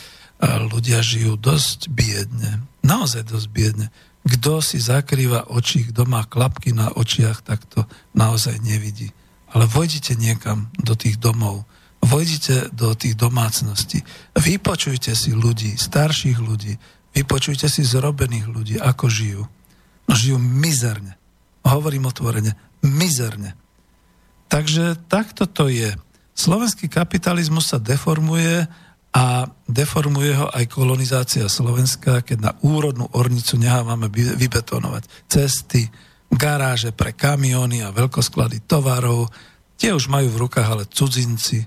[0.72, 2.64] ľudia žijú dosť biedne.
[2.80, 3.88] Naozaj dosť biedne.
[4.24, 7.84] Kto si zakrýva oči, kto má klapky na očiach, tak to
[8.16, 9.12] naozaj nevidí.
[9.52, 11.68] Ale vojdite niekam do tých domov,
[12.00, 14.00] vojdite do tých domácností,
[14.32, 16.80] vypočujte si ľudí, starších ľudí,
[17.16, 19.44] Vypočujte si zrobených ľudí, ako žijú.
[20.06, 21.16] No, žijú mizerne.
[21.64, 23.56] Hovorím otvorene, mizerne.
[24.52, 25.96] Takže takto to je.
[26.36, 28.68] Slovenský kapitalizmus sa deformuje
[29.16, 35.88] a deformuje ho aj kolonizácia Slovenska, keď na úrodnú ornicu nehávame vybetonovať cesty,
[36.28, 39.32] garáže pre kamiony a veľkosklady tovarov.
[39.80, 41.64] Tie už majú v rukách ale cudzinci,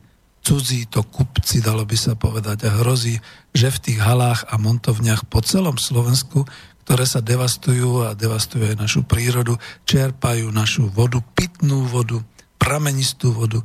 [0.49, 3.21] cudzí to kupci, dalo by sa povedať, a hrozí,
[3.53, 6.49] že v tých halách a montovniach po celom Slovensku,
[6.89, 12.25] ktoré sa devastujú a devastujú aj našu prírodu, čerpajú našu vodu, pitnú vodu,
[12.57, 13.61] pramenistú vodu,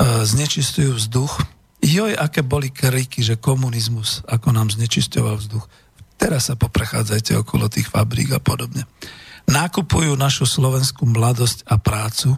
[0.00, 1.40] znečistujú vzduch.
[1.80, 5.64] Joj, aké boli kriky, že komunizmus, ako nám znečisťoval vzduch.
[6.20, 8.84] Teraz sa poprechádzajte okolo tých fabrík a podobne.
[9.48, 12.36] Nakupujú našu slovenskú mladosť a prácu,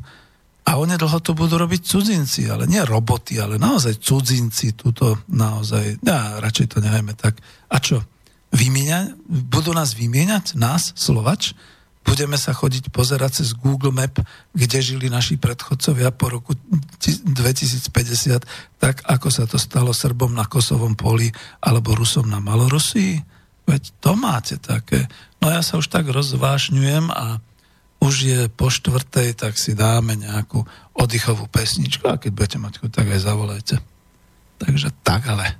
[0.63, 6.39] a onedlho to budú robiť cudzinci, ale nie roboty, ale naozaj cudzinci, tuto naozaj, ja
[6.39, 7.43] radšej to nehajme tak.
[7.67, 7.99] A čo?
[8.55, 11.57] Vymieňa, budú nás vymieňať, nás, Slovač?
[12.03, 14.19] Budeme sa chodiť pozerať cez Google Map,
[14.55, 16.55] kde žili naši predchodcovia po roku
[16.99, 18.43] 2050,
[18.83, 21.31] tak ako sa to stalo Srbom na Kosovom poli
[21.63, 23.23] alebo Rusom na Malorusii?
[23.67, 25.07] Veď to máte také.
[25.39, 27.39] No ja sa už tak rozvášňujem a
[28.03, 30.67] už je po štvrtej, tak si dáme nejakú
[30.99, 33.77] oddychovú pesničku a keď budete mať chuť, tak aj zavolajte.
[34.59, 35.55] Takže tak ale.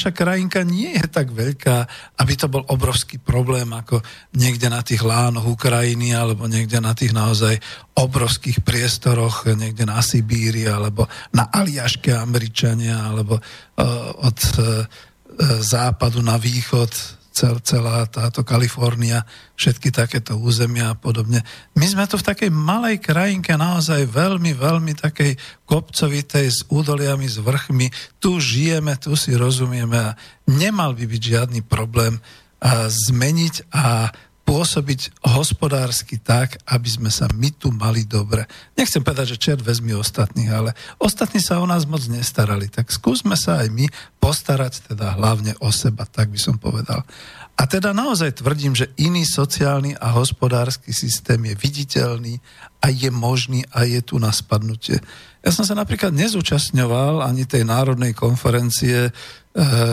[0.00, 1.84] Naša krajinka nie je tak veľká,
[2.24, 4.00] aby to bol obrovský problém ako
[4.32, 7.60] niekde na tých lánoch Ukrajiny alebo niekde na tých naozaj
[8.00, 11.04] obrovských priestoroch, niekde na Sibíri alebo
[11.36, 14.88] na Aliaške Američania alebo uh, od uh,
[15.60, 19.22] západu na východ cel, celá táto Kalifornia,
[19.54, 21.46] všetky takéto územia a podobne.
[21.78, 27.38] My sme tu v takej malej krajinke, naozaj veľmi, veľmi takej kopcovitej s údoliami, s
[27.38, 27.88] vrchmi.
[28.18, 30.16] Tu žijeme, tu si rozumieme a
[30.50, 32.18] nemal by byť žiadny problém
[32.60, 34.12] a zmeniť a
[34.50, 38.50] pôsobiť hospodársky tak, aby sme sa my tu mali dobre.
[38.74, 42.66] Nechcem povedať, že čert vezmi ostatných, ale ostatní sa o nás moc nestarali.
[42.66, 43.86] Tak skúsme sa aj my
[44.18, 47.06] postarať teda hlavne o seba, tak by som povedal.
[47.54, 52.42] A teda naozaj tvrdím, že iný sociálny a hospodársky systém je viditeľný
[52.82, 54.98] a je možný a je tu na spadnutie.
[55.46, 59.12] Ja som sa napríklad nezúčastňoval ani tej národnej konferencie, eh,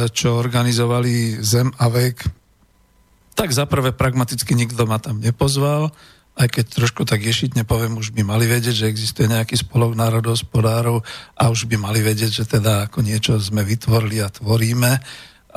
[0.10, 2.47] čo organizovali Zem a vek
[3.38, 5.94] tak zaprvé pragmaticky nikto ma tam nepozval,
[6.38, 11.06] aj keď trošku tak ješitne poviem, už by mali vedieť, že existuje nejaký spolok národohospodárov
[11.38, 14.92] a už by mali vedieť, že teda ako niečo sme vytvorili a tvoríme.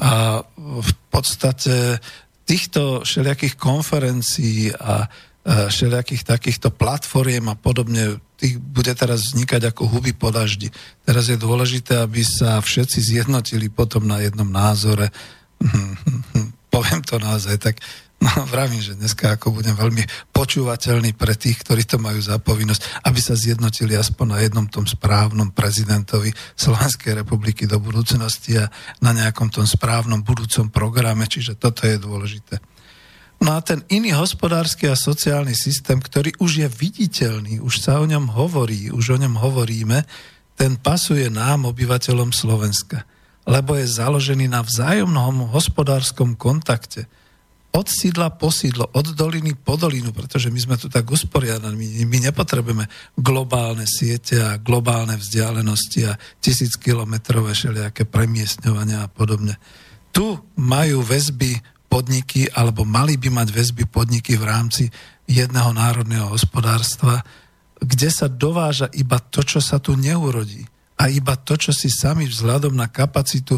[0.01, 0.13] A
[0.57, 2.01] v podstate
[2.49, 5.09] týchto všelijakých konferencií a
[5.45, 10.69] všelijakých takýchto platformiem a podobne, tých bude teraz vznikať ako huby po daždi.
[11.05, 15.09] Teraz je dôležité, aby sa všetci zjednotili potom na jednom názore
[16.71, 17.77] poviem to naozaj tak,
[18.25, 23.05] no vravím, že dneska ako budem veľmi počúvateľný pre tých, ktorí to majú za povinnosť,
[23.09, 29.17] aby sa zjednotili aspoň na jednom tom správnom prezidentovi Slovenskej republiky do budúcnosti a na
[29.17, 32.61] nejakom tom správnom budúcom programe, čiže toto je dôležité.
[33.41, 38.05] No a ten iný hospodársky a sociálny systém, ktorý už je viditeľný, už sa o
[38.05, 40.05] ňom hovorí, už o ňom hovoríme,
[40.61, 43.09] ten pasuje nám, obyvateľom Slovenska
[43.49, 47.09] lebo je založený na vzájomnom hospodárskom kontakte.
[47.71, 52.19] Od sídla po sídlo, od doliny po dolinu, pretože my sme tu tak usporiadaní, my,
[52.19, 59.55] nepotrebujeme globálne siete a globálne vzdialenosti a tisíc kilometrové všelijaké premiestňovania a podobne.
[60.11, 64.85] Tu majú väzby podniky, alebo mali by mať väzby podniky v rámci
[65.31, 67.23] jedného národného hospodárstva,
[67.79, 70.67] kde sa dováža iba to, čo sa tu neurodí
[71.01, 73.57] a iba to, čo si sami vzhľadom na kapacitu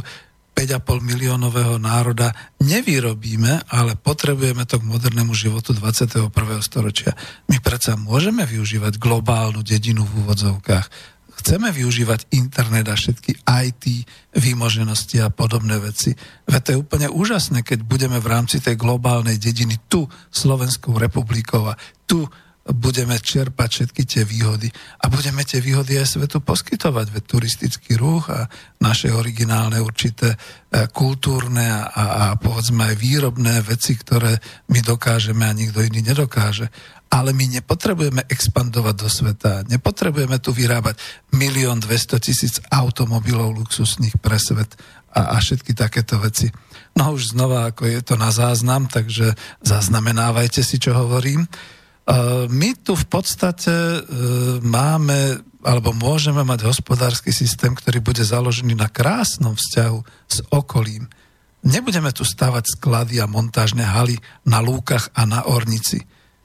[0.54, 2.30] 5,5 miliónového národa
[2.62, 6.30] nevyrobíme, ale potrebujeme to k modernému životu 21.
[6.62, 7.16] storočia.
[7.50, 10.86] My predsa môžeme využívať globálnu dedinu v úvodzovkách.
[11.42, 13.84] Chceme využívať internet a všetky IT
[14.36, 16.14] výmoženosti a podobné veci.
[16.46, 21.66] Veď to je úplne úžasné, keď budeme v rámci tej globálnej dediny tu Slovenskou republikou
[21.66, 21.74] a
[22.06, 22.22] tu
[22.62, 24.70] budeme čerpať všetky tie výhody
[25.02, 28.46] a budeme tie výhody aj svetu poskytovať, veď turistický ruch a
[28.78, 30.38] naše originálne určité e,
[30.94, 34.38] kultúrne a, a, a povedzme aj výrobné veci, ktoré
[34.70, 36.70] my dokážeme a nikto iný nedokáže.
[37.12, 40.96] Ale my nepotrebujeme expandovať do sveta, nepotrebujeme tu vyrábať
[41.34, 44.78] milión dvesto tisíc automobilov luxusných pre svet
[45.12, 46.48] a, a všetky takéto veci.
[46.94, 49.34] No už znova, ako je to na záznam, takže
[49.66, 51.44] zaznamenávajte si, čo hovorím.
[52.50, 54.00] My tu v podstate e,
[54.58, 61.06] máme alebo môžeme mať hospodársky systém, ktorý bude založený na krásnom vzťahu s okolím.
[61.62, 66.02] Nebudeme tu stavať sklady a montážne haly na lúkach a na ornici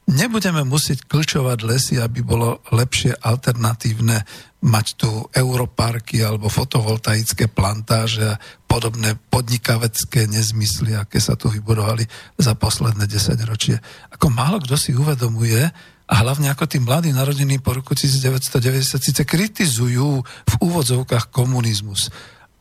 [0.07, 4.23] nebudeme musieť klčovať lesy, aby bolo lepšie alternatívne
[4.57, 12.03] mať tu europarky alebo fotovoltaické plantáže a podobné podnikavecké nezmysly, aké sa tu vybudovali
[12.41, 13.77] za posledné 10 ročie.
[14.09, 15.61] Ako málo kto si uvedomuje,
[16.07, 22.07] a hlavne ako tí mladí narodení po roku 1990 síce kritizujú v úvodzovkách komunizmus,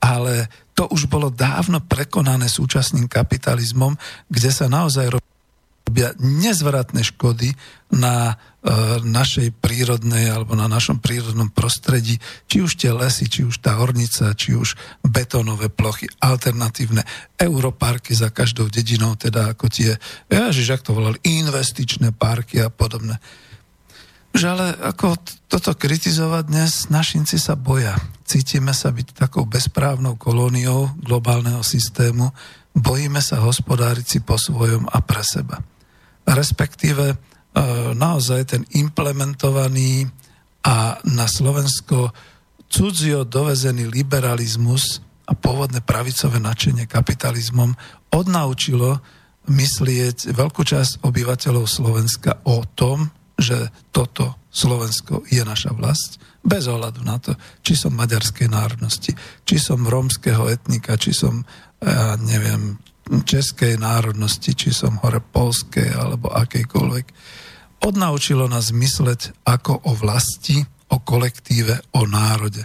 [0.03, 3.95] ale to už bolo dávno prekonané súčasným kapitalizmom,
[4.27, 7.55] kde sa naozaj robia nezvratné škody
[7.95, 8.35] na
[9.07, 12.19] našej prírodnej alebo na našom prírodnom prostredí,
[12.51, 14.75] či už tie lesy, či už tá hornica, či už
[15.07, 17.07] betónové plochy, alternatívne
[17.39, 19.95] europarky za každou dedinou, teda ako tie,
[20.27, 23.23] ježiš, ak to volali, investičné parky a podobné.
[24.35, 25.17] Že ale ako
[25.49, 27.97] toto kritizovať dnes, našinci sa boja.
[28.27, 32.35] Cítime sa byť takou bezprávnou kolóniou globálneho systému,
[32.77, 35.63] bojíme sa hospodáriť si po svojom a pre seba
[36.27, 37.17] respektíve e,
[37.97, 40.05] naozaj ten implementovaný
[40.67, 42.13] a na Slovensko
[42.69, 47.75] cudzio dovezený liberalizmus a pôvodné pravicové načenie kapitalizmom
[48.13, 49.01] odnaučilo
[49.47, 57.01] myslieť veľkú časť obyvateľov Slovenska o tom, že toto Slovensko je naša vlast, bez ohľadu
[57.05, 59.13] na to, či som maďarskej národnosti,
[59.45, 61.45] či som rómskeho etnika, či som,
[61.83, 67.07] ja neviem, českej národnosti, či som hore polskej alebo akejkoľvek.
[67.83, 72.65] Odnaučilo nás mysleť ako o vlasti, o kolektíve, o národe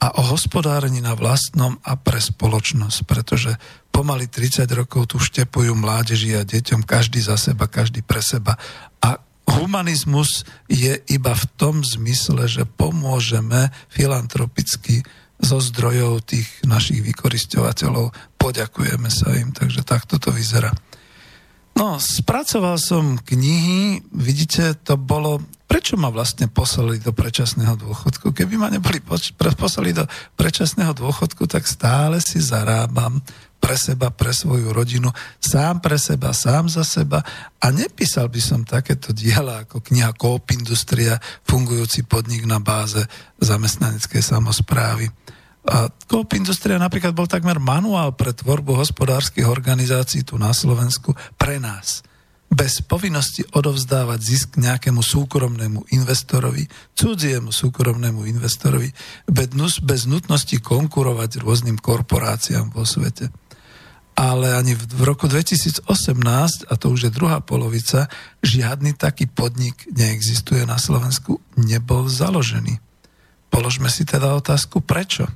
[0.00, 3.52] a o hospodárení na vlastnom a pre spoločnosť, pretože
[3.92, 8.56] pomaly 30 rokov tu štepujú mládeži a deťom každý za seba, každý pre seba
[9.04, 15.04] a humanizmus je iba v tom zmysle, že pomôžeme filantropicky
[15.40, 20.72] zo zdrojov tých našich vykoristovateľov, poďakujeme sa im, takže takto to vyzerá.
[21.80, 28.36] No, spracoval som knihy, vidíte, to bolo, prečo ma vlastne poslali do predčasného dôchodku?
[28.36, 29.00] Keby ma neboli
[29.56, 30.04] poslali do
[30.36, 33.24] predčasného dôchodku, tak stále si zarábam
[33.56, 35.08] pre seba, pre svoju rodinu,
[35.40, 37.24] sám pre seba, sám za seba
[37.56, 41.16] a nepísal by som takéto diela ako kniha Coop Industria,
[41.48, 43.00] fungujúci podnik na báze
[43.40, 45.08] zamestnaneckej samozprávy.
[45.60, 51.60] A Coop Industria napríklad bol takmer manuál pre tvorbu hospodárskych organizácií tu na Slovensku pre
[51.60, 52.00] nás.
[52.50, 56.66] Bez povinnosti odovzdávať zisk nejakému súkromnému investorovi,
[56.98, 58.90] cudziemu súkromnému investorovi,
[59.84, 63.30] bez nutnosti konkurovať rôznym korporáciám vo svete.
[64.18, 65.86] Ale ani v roku 2018,
[66.66, 68.10] a to už je druhá polovica,
[68.42, 72.82] žiadny taký podnik neexistuje na Slovensku, nebol založený.
[73.46, 75.30] Položme si teda otázku, prečo?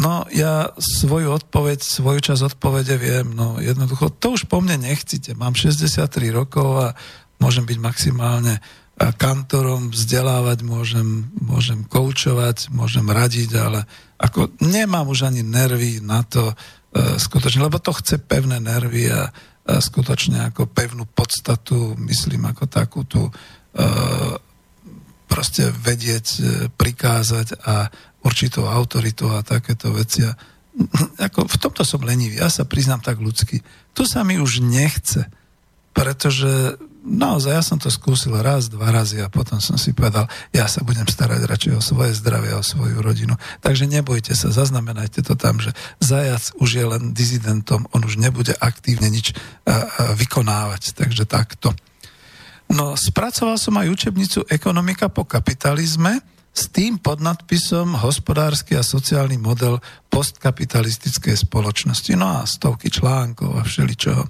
[0.00, 5.36] No ja svoju odpoveď, svoju časť odpovede viem, no jednoducho, to už po mne nechcite.
[5.36, 6.88] Mám 63 rokov a
[7.36, 8.64] môžem byť maximálne
[9.00, 13.88] kantorom, vzdelávať, môžem, môžem koučovať, môžem radiť, ale
[14.20, 16.54] ako nemám už ani nervy na to e,
[17.16, 19.32] skutočne, lebo to chce pevné nervy a,
[19.64, 23.32] a skutočne ako pevnú podstatu, myslím ako takú tú e,
[25.24, 27.88] proste vedieť, e, prikázať a,
[28.24, 30.24] určitou autoritou a takéto veci.
[30.24, 30.32] A,
[31.26, 33.64] ako, v tomto som lenivý, ja sa priznám tak ľudsky.
[33.92, 35.26] Tu sa mi už nechce,
[35.90, 40.68] pretože naozaj ja som to skúsil raz, dva razy a potom som si povedal, ja
[40.68, 43.34] sa budem starať radšej o svoje zdravie a o svoju rodinu.
[43.64, 48.52] Takže nebojte sa, zaznamenajte to tam, že zajac už je len dizidentom, on už nebude
[48.60, 49.32] aktívne nič
[50.16, 50.92] vykonávať.
[50.96, 51.72] Takže takto.
[52.70, 59.78] No, spracoval som aj učebnicu Ekonomika po kapitalizme, s tým podnadpisom hospodársky a sociálny model
[60.10, 62.12] postkapitalistickej spoločnosti.
[62.18, 64.26] No a stovky článkov a všeličoho.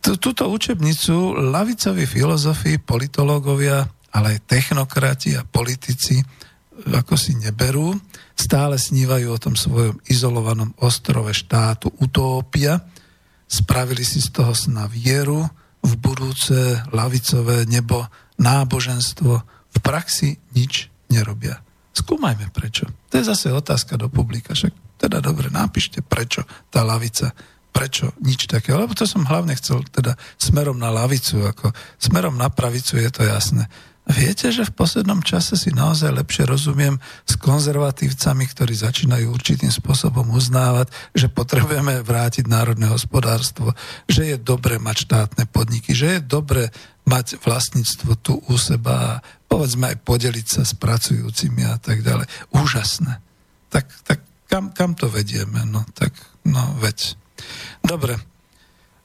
[0.00, 6.20] Túto učebnicu lavicoví filozofi, politológovia, ale aj technokrati a politici
[6.86, 7.98] ako si neberú.
[8.38, 12.78] Stále snívajú o tom svojom izolovanom ostrove štátu utópia.
[13.48, 15.42] Spravili si z toho sna vieru
[15.82, 18.06] v budúce lavicové nebo,
[18.38, 19.32] náboženstvo.
[19.68, 21.60] V praxi nič nerobia.
[21.96, 22.86] Skúmajme prečo.
[23.10, 24.54] To je zase otázka do publika.
[24.54, 27.34] Však teda dobre, napíšte prečo tá lavica,
[27.74, 28.78] prečo nič takého.
[28.78, 33.22] Lebo to som hlavne chcel teda smerom na lavicu, ako smerom na pravicu je to
[33.26, 33.66] jasné.
[34.08, 36.96] Viete, že v poslednom čase si naozaj lepšie rozumiem
[37.28, 43.76] s konzervatívcami, ktorí začínajú určitým spôsobom uznávať, že potrebujeme vrátiť národné hospodárstvo,
[44.08, 46.72] že je dobre mať štátne podniky, že je dobre
[47.08, 52.28] mať vlastníctvo tu u seba a povedzme aj podeliť sa s pracujúcimi a tak ďalej.
[52.52, 53.24] Úžasné.
[53.72, 55.64] Tak, tak kam, kam to vedieme?
[55.64, 56.12] No tak,
[56.44, 57.16] no veď.
[57.80, 58.20] Dobre,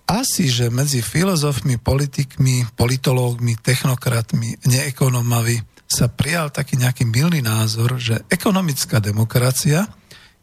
[0.04, 8.26] asi, že medzi filozofmi, politikmi, politológmi, technokratmi, neekonomami sa prijal taký nejaký milný názor, že
[8.28, 9.88] ekonomická demokracia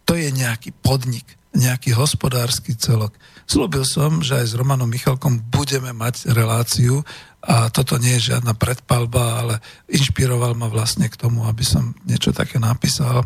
[0.09, 3.15] to je nejaký podnik, nejaký hospodársky celok.
[3.47, 7.03] Slúbil som, že aj s Romanom Michalkom budeme mať reláciu
[7.41, 9.55] a toto nie je žiadna predpalba, ale
[9.89, 13.25] inšpiroval ma vlastne k tomu, aby som niečo také napísal,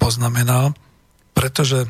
[0.00, 0.72] poznamenal,
[1.36, 1.84] pretože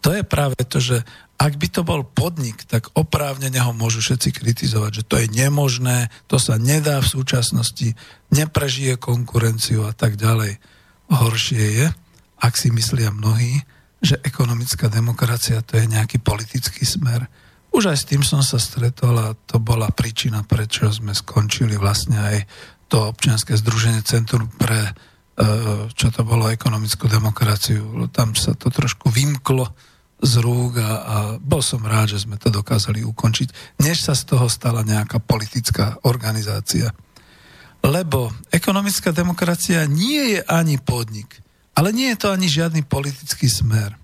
[0.00, 1.04] to je práve to, že
[1.40, 6.12] ak by to bol podnik, tak oprávnene ho môžu všetci kritizovať, že to je nemožné,
[6.28, 7.96] to sa nedá v súčasnosti,
[8.28, 10.60] neprežije konkurenciu a tak ďalej.
[11.08, 11.86] Horšie je,
[12.40, 13.64] ak si myslia mnohí,
[14.04, 17.28] že ekonomická demokracia to je nejaký politický smer.
[17.70, 22.18] Už aj s tým som sa stretol a to bola príčina, prečo sme skončili vlastne
[22.18, 22.36] aj
[22.90, 24.92] to občianske združenie Centrum pre e,
[25.94, 28.10] čo to bolo ekonomickú demokraciu.
[28.10, 29.70] Tam sa to trošku vymklo
[30.20, 34.34] z rúk a, a bol som rád, že sme to dokázali ukončiť, než sa z
[34.34, 36.92] toho stala nejaká politická organizácia.
[37.80, 41.40] Lebo ekonomická demokracia nie je ani podnik,
[41.72, 43.96] ale nie je to ani žiadny politický smer.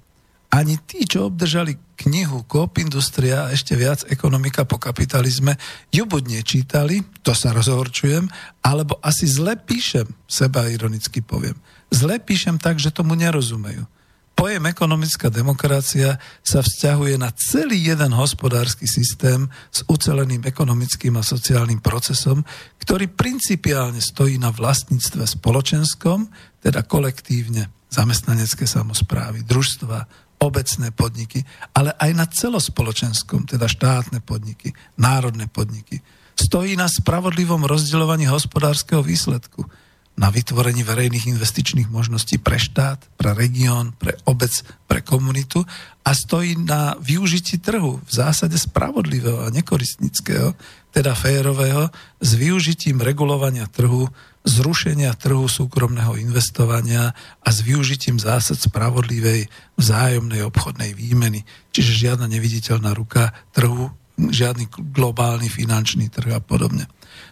[0.48, 5.56] Ani tí, čo obdržali knihu Coop Industria a ešte viac ekonomika po kapitalizme,
[5.88, 8.28] ju buď nečítali, to sa rozhorčujem,
[8.60, 11.56] alebo asi zle píšem, seba ironicky poviem.
[11.88, 13.88] Zle píšem tak, že tomu nerozumejú.
[14.36, 21.80] Pojem ekonomická demokracia sa vzťahuje na celý jeden hospodársky systém s uceleným ekonomickým a sociálnym
[21.80, 22.44] procesom,
[22.76, 26.28] ktorý principiálne stojí na vlastníctve spoločenskom,
[26.60, 35.48] teda kolektívne zamestnanecké samozprávy, družstva, obecné podniky, ale aj na celospoločenskom, teda štátne podniky, národné
[35.48, 36.00] podniky.
[36.36, 39.64] Stojí na spravodlivom rozdeľovaní hospodárskeho výsledku–
[40.16, 44.50] na vytvorení verejných investičných možností pre štát, pre región, pre obec,
[44.88, 45.60] pre komunitu
[46.00, 50.56] a stojí na využití trhu v zásade spravodlivého a nekoristnického,
[50.88, 54.08] teda férového, s využitím regulovania trhu,
[54.46, 61.42] zrušenia trhu súkromného investovania a s využitím zásad spravodlivej vzájomnej obchodnej výmeny.
[61.74, 66.86] Čiže žiadna neviditeľná ruka trhu, žiadny globálny finančný trh a podobne.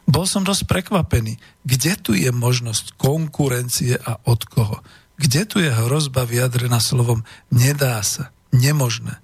[0.05, 4.83] Bol som dosť prekvapený, kde tu je možnosť konkurencie a od koho.
[5.17, 9.23] Kde tu je hrozba vyjadrená slovom nedá sa, nemožné.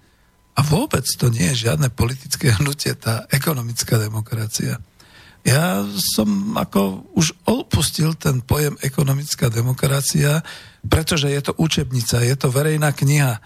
[0.54, 4.78] A vôbec to nie je žiadne politické hnutie, tá ekonomická demokracia.
[5.40, 5.82] Ja
[6.16, 10.44] som ako už opustil ten pojem ekonomická demokracia,
[10.84, 13.40] pretože je to učebnica, je to verejná kniha.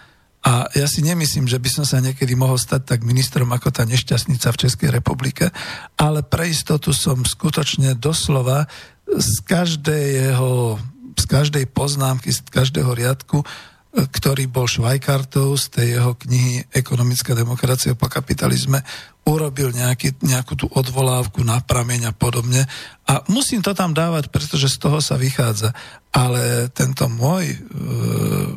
[0.45, 3.89] A ja si nemyslím, že by som sa niekedy mohol stať tak ministrom ako tá
[3.89, 5.49] nešťastnica v Českej republike,
[5.97, 8.69] ale pre istotu som skutočne doslova
[9.09, 10.77] z každého,
[11.17, 13.41] z každej poznámky, z každého riadku,
[13.95, 18.83] ktorý bol Švajkartov z tej jeho knihy Ekonomická demokracia po kapitalizme,
[19.25, 22.67] urobil nejaký, nejakú tú odvolávku na prameň a podobne.
[23.07, 25.73] A musím to tam dávať, pretože z toho sa vychádza.
[26.11, 27.59] Ale tento môj e,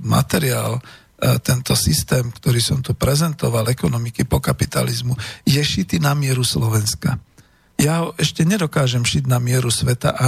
[0.03, 0.81] materiál,
[1.17, 5.17] E, tento systém, ktorý som tu prezentoval, ekonomiky po kapitalizmu,
[5.49, 7.17] je šitý na mieru Slovenska.
[7.77, 10.27] Ja ho ešte nedokážem šiť na mieru sveta a,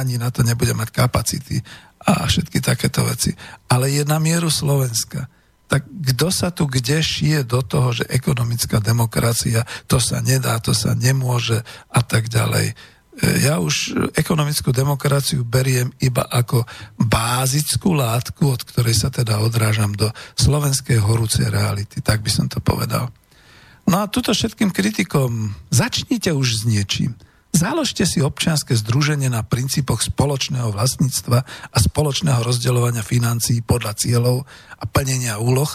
[0.00, 1.64] ani na to nebudem mať kapacity
[2.00, 3.32] a všetky takéto veci.
[3.68, 5.28] Ale je na mieru Slovenska.
[5.70, 10.74] Tak kto sa tu kde šije do toho, že ekonomická demokracia, to sa nedá, to
[10.74, 12.74] sa nemôže a tak ďalej
[13.20, 16.64] ja už ekonomickú demokraciu beriem iba ako
[16.96, 22.64] bázickú látku, od ktorej sa teda odrážam do slovenskej horúcej reality, tak by som to
[22.64, 23.12] povedal.
[23.90, 27.18] No a tuto všetkým kritikom začnite už s niečím.
[27.50, 31.42] Založte si občianske združenie na princípoch spoločného vlastníctva
[31.74, 34.46] a spoločného rozdeľovania financií podľa cieľov
[34.78, 35.66] a plnenia úloh.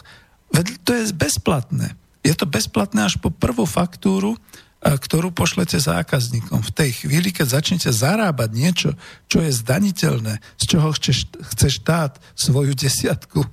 [0.56, 1.92] Veď to je bezplatné.
[2.24, 4.40] Je to bezplatné až po prvú faktúru,
[4.80, 6.64] ktorú pošlete zákazníkom.
[6.64, 8.90] V tej chvíli, keď začnete zarábať niečo,
[9.28, 13.44] čo je zdaniteľné, z čoho chce, chce štát svoju desiatku,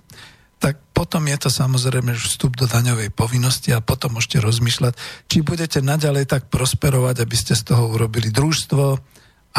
[0.62, 4.94] tak potom je to samozrejme vstup do daňovej povinnosti a potom môžete rozmýšľať,
[5.26, 9.02] či budete naďalej tak prosperovať, aby ste z toho urobili družstvo,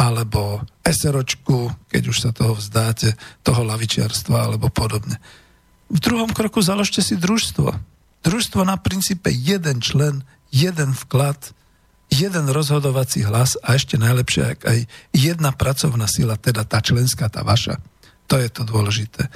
[0.00, 5.20] alebo SROčku, keď už sa toho vzdáte, toho lavičiarstva alebo podobne.
[5.92, 7.68] V druhom kroku založte si družstvo.
[8.24, 11.52] Družstvo na princípe jeden člen, jeden vklad,
[12.08, 14.78] jeden rozhodovací hlas a ešte najlepšie aj
[15.12, 17.76] jedna pracovná sila, teda tá členská, tá vaša.
[18.32, 19.28] To je to dôležité.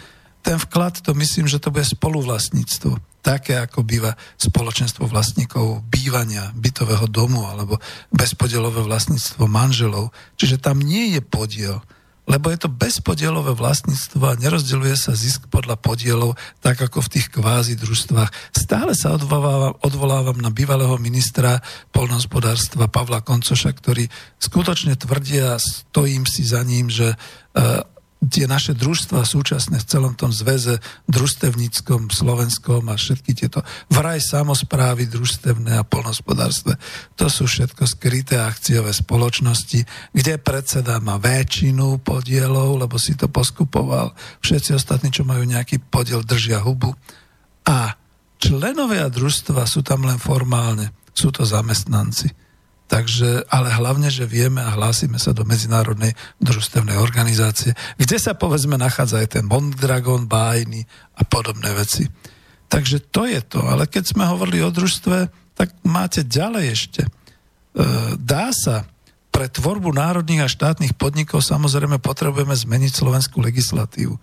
[0.43, 2.99] Ten vklad, to myslím, že to bude spoluvlastníctvo.
[3.21, 7.77] Také, ako býva spoločenstvo vlastníkov bývania, bytového domu alebo
[8.15, 10.15] bezpodielové vlastníctvo manželov.
[10.39, 11.83] Čiže tam nie je podiel
[12.29, 17.33] lebo je to bezpodielové vlastníctvo a nerozdeľuje sa zisk podľa podielov, tak ako v tých
[17.33, 18.53] kvázi družstvách.
[18.53, 26.45] Stále sa odvolávam, odvolávam na bývalého ministra polnohospodárstva Pavla Koncoša, ktorý skutočne tvrdia, stojím si
[26.45, 27.81] za ním, že uh,
[28.19, 35.07] tie naše družstva súčasné v celom tom zväze družstevníckom, slovenskom a všetky tieto vraj samozprávy
[35.07, 36.75] družstevné a polnospodárstve,
[37.15, 44.11] to sú všetko skryté akciové spoločnosti, kde predseda má väčšinu podielov, lebo si to poskupoval.
[44.43, 46.99] Všetci ostatní, čo majú nejaký podiel, držia hubu.
[47.71, 47.95] A
[48.43, 50.91] členovia družstva sú tam len formálne.
[51.15, 52.48] Sú to zamestnanci
[52.89, 58.81] Takže, ale hlavne, že vieme a hlásime sa do Medzinárodnej družstevnej organizácie, kde sa povedzme
[58.81, 60.89] nachádza aj ten Mondragon, bájny
[61.21, 62.09] a podobné veci.
[62.73, 63.61] Takže to je to.
[63.61, 67.03] Ale keď sme hovorili o družstve, tak máte ďalej ešte.
[67.05, 67.11] E,
[68.17, 68.89] dá sa
[69.29, 74.17] pre tvorbu národných a štátnych podnikov samozrejme potrebujeme zmeniť slovenskú legislatívu.
[74.17, 74.21] E,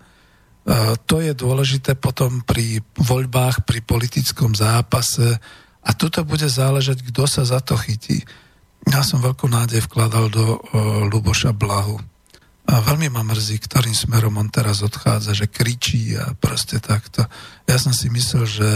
[1.06, 5.38] to je dôležité potom pri voľbách, pri politickom zápase
[5.86, 8.26] a tuto bude záležať, kto sa za to chytí
[8.86, 10.58] ja som veľkú nádej vkladal do uh,
[11.10, 11.98] Luboša Blahu.
[12.66, 17.22] A veľmi ma mrzí, ktorým smerom on teraz odchádza, že kričí a proste takto.
[17.62, 18.68] Ja som si myslel, že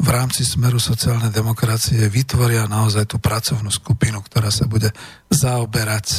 [0.00, 4.90] v rámci smeru sociálnej demokracie vytvoria naozaj tú pracovnú skupinu, ktorá sa bude
[5.30, 6.16] zaoberať e,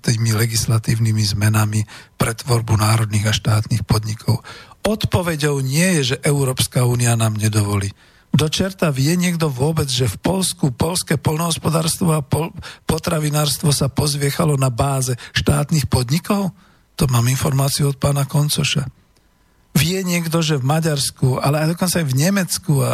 [0.00, 1.84] tými legislatívnymi zmenami
[2.16, 4.40] pre tvorbu národných a štátnych podnikov.
[4.86, 7.92] Odpovedou nie je, že Európska únia nám nedovolí.
[8.32, 12.48] Do čerta vie niekto vôbec, že v Polsku polské polnohospodárstvo a pol,
[12.88, 16.56] potravinárstvo sa pozviechalo na báze štátnych podnikov?
[16.96, 18.88] To mám informáciu od pána Koncoša.
[19.72, 22.92] Vie niekto, že v Maďarsku, ale aj dokonca aj v Nemecku a, a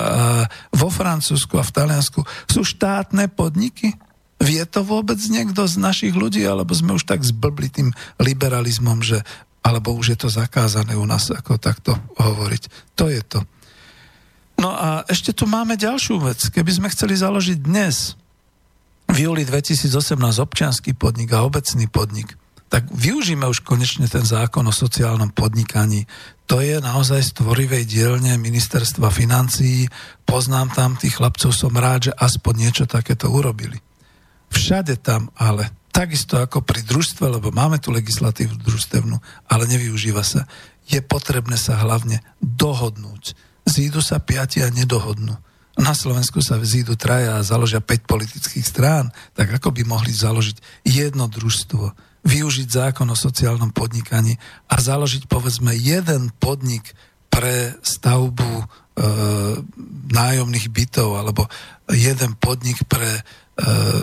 [0.74, 3.94] vo Francúzsku a v Taliansku sú štátne podniky?
[4.38, 7.88] Vie to vôbec niekto z našich ľudí, alebo sme už tak zblbli tým
[8.22, 9.22] liberalizmom, že
[9.66, 12.94] alebo už je to zakázané u nás ako takto hovoriť.
[12.94, 13.42] To je to.
[14.58, 16.50] No a ešte tu máme ďalšiu vec.
[16.50, 18.18] Keby sme chceli založiť dnes,
[19.08, 22.36] v júli 2018, občianský podnik a obecný podnik,
[22.68, 26.04] tak využíme už konečne ten zákon o sociálnom podnikaní.
[26.44, 29.88] To je naozaj z dielne ministerstva financií.
[30.28, 33.80] Poznám tam tých chlapcov, som rád, že aspoň niečo takéto urobili.
[34.52, 39.16] Všade tam ale, takisto ako pri družstve, lebo máme tu legislatívu družstevnú,
[39.48, 40.44] ale nevyužíva sa,
[40.84, 45.36] je potrebné sa hlavne dohodnúť zídu sa piati a nedohodnú.
[45.78, 50.82] Na Slovensku sa zídu traja a založia 5 politických strán, tak ako by mohli založiť
[50.82, 51.94] jedno družstvo,
[52.26, 54.34] využiť zákon o sociálnom podnikaní
[54.66, 56.98] a založiť povedzme jeden podnik
[57.30, 58.64] pre stavbu e,
[60.10, 61.46] nájomných bytov alebo
[61.94, 63.22] jeden podnik pre e,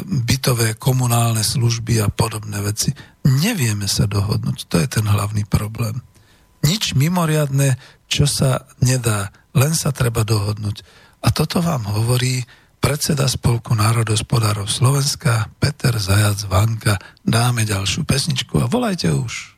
[0.08, 2.96] bytové komunálne služby a podobné veci.
[3.28, 6.00] Nevieme sa dohodnúť, to je ten hlavný problém.
[6.64, 7.76] Nič mimoriadne,
[8.08, 10.84] čo sa nedá len sa treba dohodnúť.
[11.24, 12.44] A toto vám hovorí
[12.84, 17.02] predseda Spolku národospodárov Slovenska Peter Zajac Vanka.
[17.26, 19.55] Dáme ďalšiu pesničku a volajte už.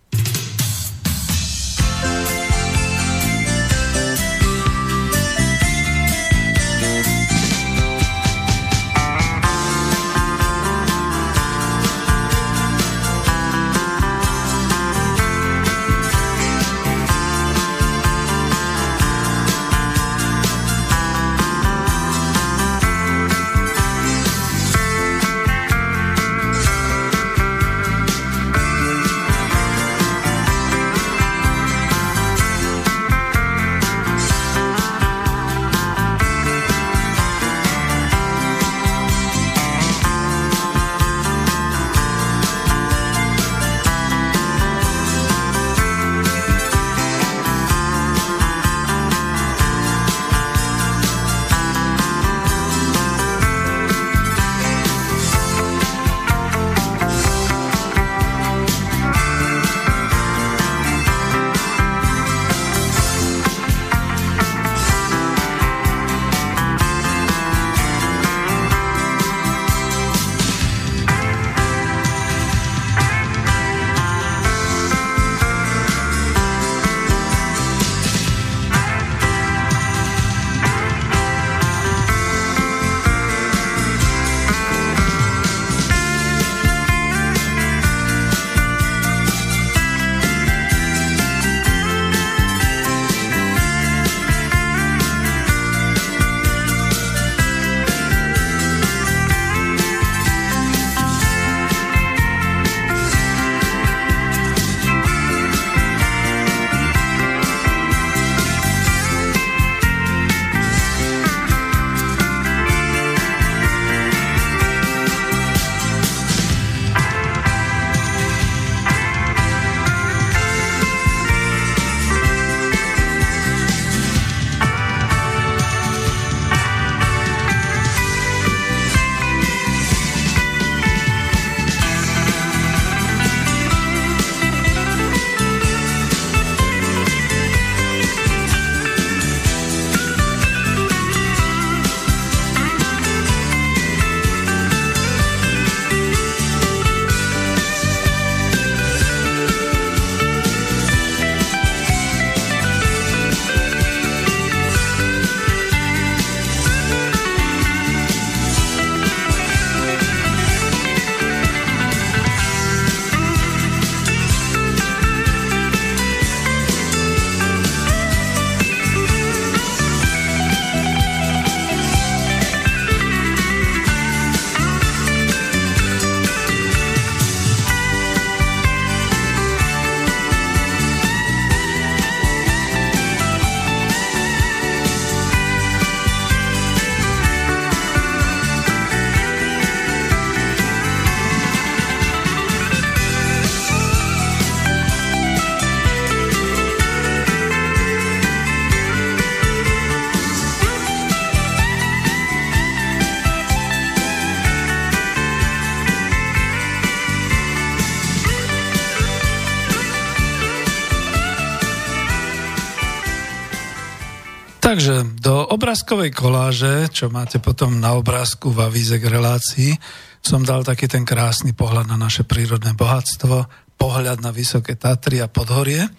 [215.58, 219.74] Obrázkovej koláže, čo máte potom na obrázku v avíze k relácii,
[220.22, 225.26] som dal taký ten krásny pohľad na naše prírodné bohatstvo, pohľad na Vysoké Tatry a
[225.26, 225.90] Podhorie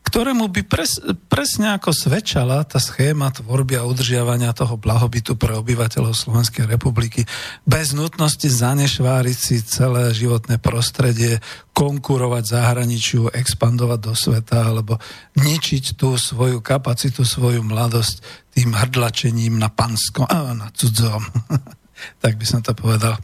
[0.00, 0.98] ktorému by pres,
[1.28, 7.22] presne ako svedčala tá schéma tvorby a udržiavania toho blahobytu pre obyvateľov Slovenskej republiky
[7.62, 11.38] bez nutnosti zanešváriť si celé životné prostredie,
[11.76, 14.98] konkurovať zahraničiu, expandovať do sveta alebo
[15.38, 18.24] ničiť tú svoju kapacitu, svoju mladosť
[18.56, 21.22] tým hrdlačením na panskom, na cudzom.
[22.24, 23.20] tak by som to povedal.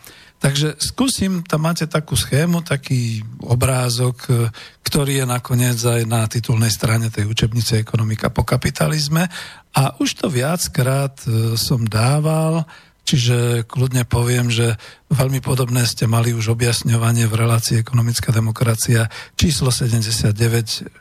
[0.46, 4.46] Takže skúsim, tam máte takú schému, taký obrázok, e,
[4.86, 9.26] ktorý je nakoniec aj na titulnej strane tej učebnice Ekonomika po kapitalizme.
[9.74, 12.62] A už to viackrát e, som dával,
[13.02, 14.78] čiže kľudne poviem, že
[15.10, 20.30] veľmi podobné ste mali už objasňovanie v relácii Ekonomická demokracia číslo 79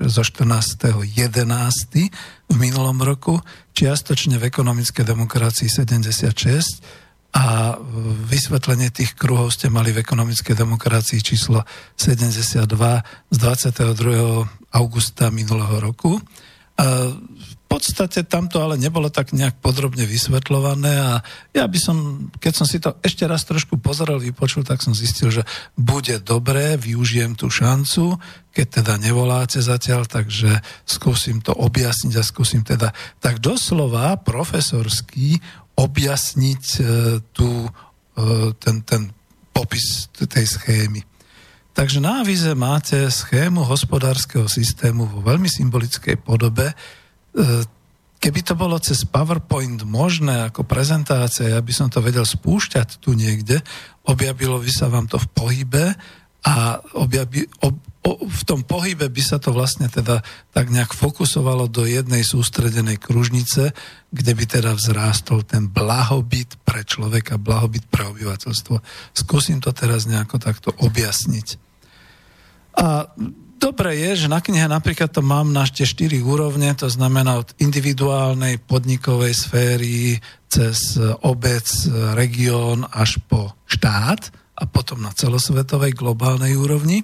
[0.10, 1.06] zo 14.11.
[2.50, 3.46] v minulom roku,
[3.78, 7.05] čiastočne v Ekonomickej demokracii 76
[7.36, 7.76] a
[8.32, 11.68] vysvetlenie tých kruhov ste mali v ekonomickej demokracii číslo
[12.00, 12.64] 72
[13.28, 14.48] z 22.
[14.72, 16.16] augusta minulého roku.
[16.80, 21.20] A v podstate tamto ale nebolo tak nejak podrobne vysvetľované a
[21.52, 25.28] ja by som, keď som si to ešte raz trošku pozeral, vypočul, tak som zistil,
[25.28, 25.44] že
[25.76, 28.16] bude dobré, využijem tú šancu,
[28.56, 35.44] keď teda nevoláte zatiaľ, takže skúsim to objasniť a skúsim teda tak doslova profesorský
[35.76, 36.84] objasniť e,
[37.36, 37.70] tú, e,
[38.60, 39.12] ten, ten
[39.52, 41.04] popis tej schémy.
[41.76, 46.72] Takže na avize máte schému hospodárskeho systému vo veľmi symbolickej podobe.
[46.72, 46.76] E,
[48.24, 53.12] keby to bolo cez PowerPoint možné ako prezentácia, ja by som to vedel spúšťať tu
[53.12, 53.60] niekde,
[54.08, 55.86] objavilo by sa vám to v pohybe
[56.48, 57.76] a objaví, ob,
[58.06, 60.22] v tom pohybe by sa to vlastne teda
[60.54, 63.74] tak nejak fokusovalo do jednej sústredenej kružnice,
[64.14, 68.78] kde by teda vzrástol ten blahobyt pre človeka, blahobyt pre obyvateľstvo.
[69.18, 71.58] Skúsim to teraz nejako takto objasniť.
[72.78, 73.10] A
[73.58, 77.58] dobre je, že na knihe napríklad to mám na tie štyri úrovne, to znamená od
[77.58, 81.66] individuálnej podnikovej sféry cez obec,
[82.14, 87.04] región až po štát a potom na celosvetovej globálnej úrovni.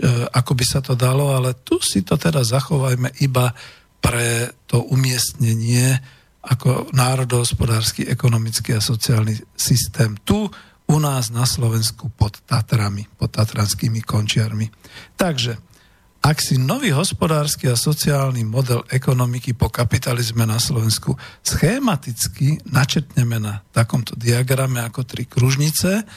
[0.00, 3.52] E, ako by sa to dalo, ale tu si to teda zachovajme iba
[4.00, 6.00] pre to umiestnenie
[6.40, 10.48] ako národohospodársky, ekonomický a sociálny systém tu
[10.88, 14.72] u nás na Slovensku pod Tatrami, pod tatranskými končiarmi.
[15.20, 15.60] Takže,
[16.24, 21.12] ak si nový hospodársky a sociálny model ekonomiky po kapitalizme na Slovensku
[21.44, 26.08] schematicky načetneme na takomto diagrame ako tri kružnice,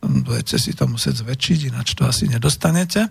[0.00, 3.08] budete si to musieť zväčšiť, ináč to asi nedostanete.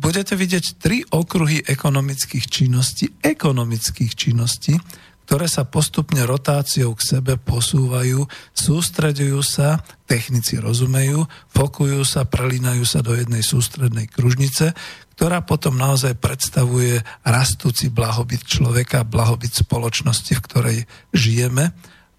[0.00, 4.78] Budete vidieť tri okruhy ekonomických činností, ekonomických činností,
[5.24, 13.00] ktoré sa postupne rotáciou k sebe posúvajú, sústredujú sa, technici rozumejú, fokujú sa, prelínajú sa
[13.00, 14.76] do jednej sústrednej kružnice,
[15.16, 20.78] ktorá potom naozaj predstavuje rastúci blahobyt človeka, blahobyt spoločnosti, v ktorej
[21.16, 21.72] žijeme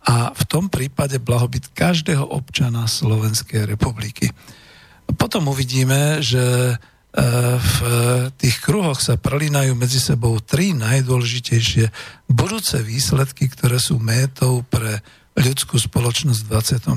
[0.06, 4.30] a v tom prípade blahobyt každého občana Slovenskej republiky.
[5.18, 6.76] Potom uvidíme, že e,
[7.58, 7.78] v
[8.38, 11.89] tých kruhoch sa prelínajú medzi sebou tri najdôležitejšie
[12.30, 15.01] budúce výsledky, ktoré sú métou pre
[15.36, 16.49] ľudskú spoločnosť v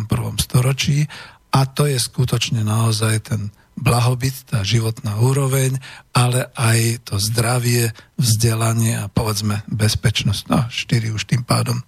[0.07, 0.45] 21.
[0.45, 1.09] storočí
[1.53, 5.79] a to je skutočne naozaj ten blahobyt, tá životná úroveň,
[6.11, 10.43] ale aj to zdravie, vzdelanie a povedzme bezpečnosť.
[10.51, 11.79] No, štyri už tým pádom.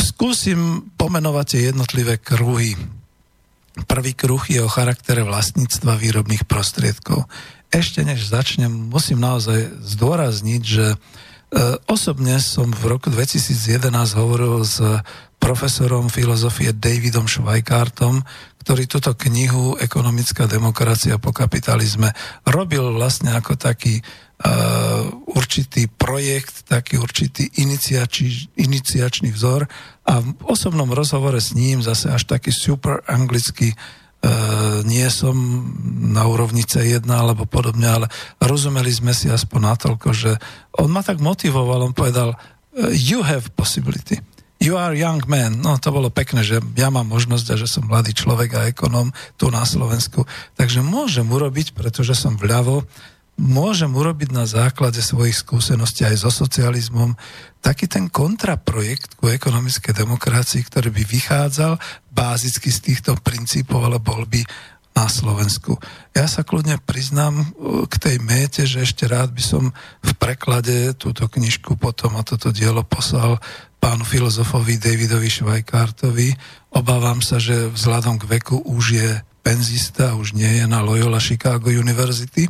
[0.00, 2.76] Skúsim pomenovať tie jednotlivé kruhy.
[3.88, 7.24] Prvý kruh je o charaktere vlastníctva výrobných prostriedkov.
[7.70, 10.96] Ešte než začnem, musím naozaj zdôrazniť, že e,
[11.86, 13.88] osobne som v roku 2011
[14.18, 14.82] hovoril s
[15.40, 18.20] profesorom filozofie Davidom Schweikartom,
[18.60, 22.12] ktorý túto knihu Ekonomická demokracia po kapitalizme
[22.44, 24.04] robil vlastne ako taký
[25.28, 29.68] určitý projekt, taký určitý iniciači, iniciačný vzor
[30.08, 35.36] a v osobnom rozhovore s ním zase až taký super anglicky uh, nie som
[36.12, 38.06] na úrovni C1 alebo podobne, ale
[38.40, 40.32] rozumeli sme si aspoň natoľko, že
[40.76, 44.20] on ma tak motivoval, on povedal uh, you have possibility.
[44.60, 45.64] You are young man.
[45.64, 49.08] No to bolo pekné, že ja mám možnosť a že som mladý človek a ekonom
[49.40, 50.28] tu na Slovensku.
[50.60, 52.84] Takže môžem urobiť, pretože som vľavo,
[53.40, 57.16] môžem urobiť na základe svojich skúseností aj so socializmom
[57.64, 61.80] taký ten kontraprojekt ku ekonomickej demokracii, ktorý by vychádzal
[62.12, 64.44] bázicky z týchto princípov, ale bol by
[64.92, 65.80] na Slovensku.
[66.12, 67.56] Ja sa kľudne priznám
[67.88, 69.64] k tej méte, že ešte rád by som
[70.04, 73.40] v preklade túto knižku potom a toto dielo poslal
[73.80, 76.36] pánu filozofovi Davidovi Švajkártovi.
[76.76, 79.10] Obávam sa, že vzhľadom k veku už je
[79.40, 82.44] penzista, už nie je na Loyola Chicago University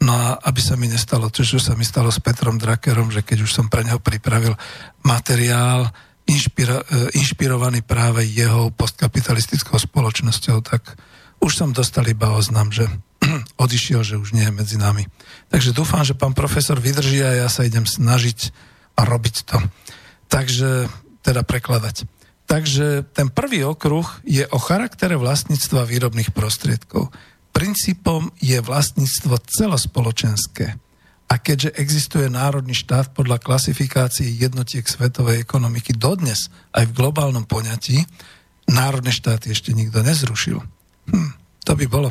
[0.00, 3.20] No a aby sa mi nestalo to, čo sa mi stalo s Petrom Drakerom, že
[3.20, 4.56] keď už som pre neho pripravil
[5.04, 5.92] materiál
[6.24, 10.96] inšpira, e, inšpirovaný práve jeho postkapitalistickou spoločnosťou, tak
[11.44, 12.88] už som dostal iba oznam, že
[13.64, 15.04] odišiel, že už nie je medzi nami.
[15.52, 18.56] Takže dúfam, že pán profesor vydrží a ja sa idem snažiť
[18.96, 19.58] a robiť to.
[20.32, 20.88] Takže,
[21.20, 22.08] teda prekladať.
[22.48, 27.12] Takže ten prvý okruh je o charaktere vlastníctva výrobných prostriedkov
[27.50, 30.78] princípom je vlastníctvo celospoločenské.
[31.30, 38.02] A keďže existuje národný štát podľa klasifikácie jednotiek svetovej ekonomiky dodnes aj v globálnom poňatí,
[38.66, 40.58] národné štáty ešte nikto nezrušil.
[41.10, 41.30] Hm,
[41.62, 42.10] to by bolo.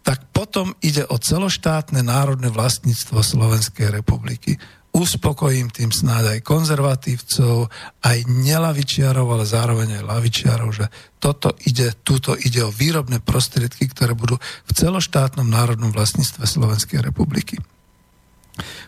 [0.00, 4.56] Tak potom ide o celoštátne národné vlastníctvo Slovenskej republiky
[4.96, 7.68] uspokojím tým snáď aj konzervatívcov,
[8.00, 10.88] aj nelavičiarov, ale zároveň aj lavičiarov, že
[11.20, 17.60] toto ide, túto ide o výrobné prostriedky, ktoré budú v celoštátnom národnom vlastníctve Slovenskej republiky.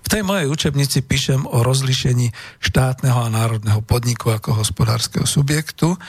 [0.01, 2.33] V tej mojej učebnici píšem o rozlišení
[2.65, 6.01] štátneho a národného podniku ako hospodárskeho subjektu.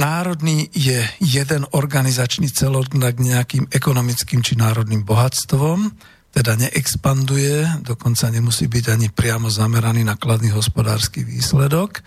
[0.00, 5.92] Národný je jeden organizačný celok nad nejakým ekonomickým či národným bohatstvom,
[6.30, 12.06] teda neexpanduje, dokonca nemusí byť ani priamo zameraný na kladný hospodársky výsledok,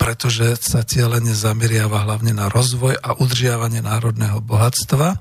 [0.00, 5.20] pretože sa cieľene zameriava hlavne na rozvoj a udržiavanie národného bohatstva.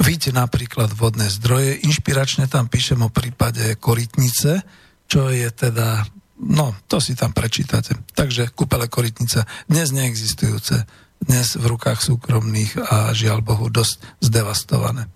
[0.00, 4.64] Vidíte napríklad vodné zdroje, inšpiračne tam píšem o prípade korytnice,
[5.04, 6.08] čo je teda,
[6.40, 7.92] no to si tam prečítate.
[8.16, 10.88] Takže kúpele korytnica, dnes neexistujúce,
[11.22, 15.06] dnes v rukách súkromných a žiaľ Bohu dosť zdevastované.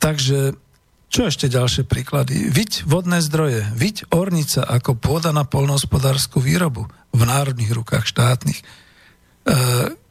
[0.00, 0.56] Takže
[1.10, 2.46] čo ešte ďalšie príklady?
[2.54, 8.62] Viď vodné zdroje, viď ornica ako pôda na polnohospodárskú výrobu v národných rukách štátnych.
[8.62, 8.64] E,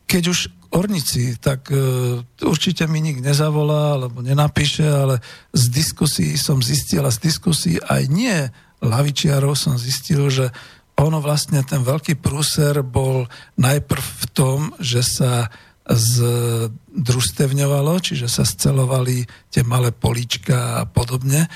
[0.04, 0.40] keď už
[0.76, 5.24] ornici, tak e, určite mi nik nezavolá alebo nenapíše, ale
[5.56, 8.36] z diskusí som zistil a z diskusí aj nie
[8.84, 10.52] lavičiarov som zistil, že
[11.00, 13.24] ono vlastne ten veľký prúser bol
[13.56, 15.48] najprv v tom, že sa
[15.90, 21.50] združstevňovalo, čiže sa scelovali tie malé políčka a podobne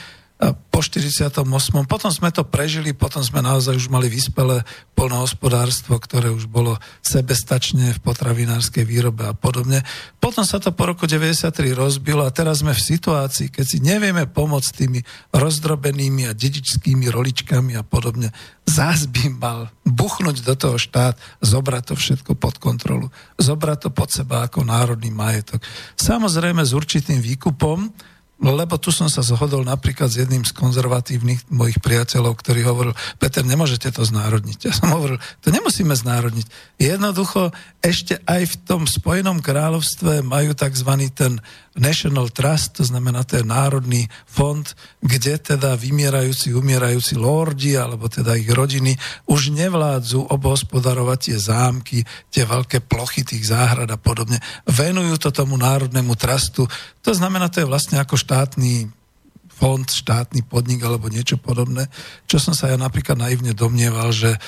[0.51, 1.45] po 48.
[1.87, 4.67] Potom sme to prežili, potom sme naozaj už mali vyspelé
[4.97, 6.75] polnohospodárstvo, ktoré už bolo
[7.05, 9.85] sebestačne v potravinárskej výrobe a podobne.
[10.19, 14.25] Potom sa to po roku 93 rozbilo a teraz sme v situácii, keď si nevieme
[14.25, 14.99] pomôcť tými
[15.31, 18.33] rozdrobenými a dedičskými roličkami a podobne.
[18.65, 21.15] Zás by mal buchnúť do toho štát,
[21.45, 25.61] zobrať to všetko pod kontrolu, zobrať to pod seba ako národný majetok.
[25.99, 27.93] Samozrejme s určitým výkupom,
[28.41, 33.45] lebo tu som sa zhodol napríklad s jedným z konzervatívnych mojich priateľov, ktorý hovoril, Peter,
[33.45, 34.57] nemôžete to znárodniť.
[34.67, 36.47] Ja som hovoril, to nemusíme znárodniť.
[36.81, 40.91] Jednoducho ešte aj v tom Spojenom kráľovstve majú tzv.
[41.13, 41.39] ten
[41.73, 44.61] National Trust, to znamená, je národný fond,
[45.01, 48.93] kde teda vymierajúci, umierajúci lordi, alebo teda ich rodiny,
[49.25, 51.97] už nevládzu obhospodarovať tie zámky,
[52.29, 54.37] tie veľké plochy tých záhrad a podobne.
[54.69, 56.69] Venujú to tomu národnému trustu.
[57.01, 58.93] To znamená, to je vlastne ako štátny
[59.53, 61.89] fond, štátny podnik alebo niečo podobné,
[62.25, 64.39] čo som sa ja napríklad naivne domnieval, že e,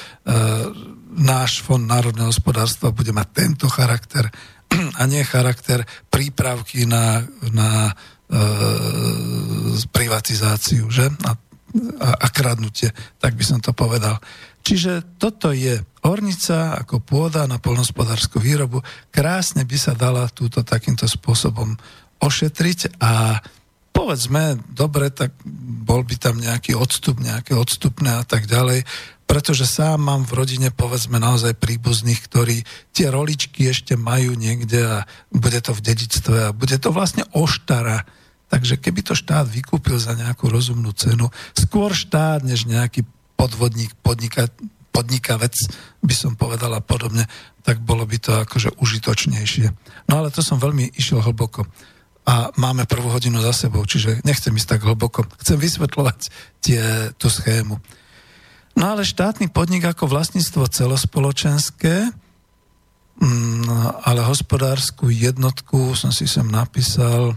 [1.15, 4.27] náš fond národného hospodárstva bude mať tento charakter,
[4.99, 7.93] a nie charakter prípravky na, na e,
[9.91, 11.11] privatizáciu, že?
[11.25, 11.33] A,
[11.99, 14.19] a, a kradnutie, tak by som to povedal.
[14.65, 18.81] Čiže toto je ornica ako pôda na polnospodárskú výrobu.
[19.13, 21.77] Krásne by sa dala túto takýmto spôsobom
[22.17, 23.37] ošetriť a
[23.93, 25.37] povedzme, dobre, tak
[25.85, 28.83] bol by tam nejaký odstup, nejaké odstupné a tak ďalej
[29.25, 32.61] pretože sám mám v rodine povedzme naozaj príbuzných, ktorí
[32.93, 34.97] tie roličky ešte majú niekde a
[35.33, 38.05] bude to v dedictve a bude to vlastne oštara.
[38.45, 43.01] Takže keby to štát vykúpil za nejakú rozumnú cenu, skôr štát než nejaký
[43.33, 44.47] podvodník, podnika,
[44.93, 45.57] podnikavec,
[45.99, 47.27] by som povedala podobne,
[47.65, 49.73] tak bolo by to akože užitočnejšie.
[50.07, 51.67] No ale to som veľmi išiel hlboko.
[52.25, 55.29] A máme prvú hodinu za sebou, čiže nechcem ísť tak hlboko.
[55.41, 56.19] Chcem vysvetľovať
[56.61, 56.81] tie,
[57.21, 57.77] tú schému.
[58.75, 62.11] No ale štátny podnik ako vlastníctvo celospoločenské,
[63.23, 67.35] mm, ale hospodárskú jednotku som si sem napísal, e,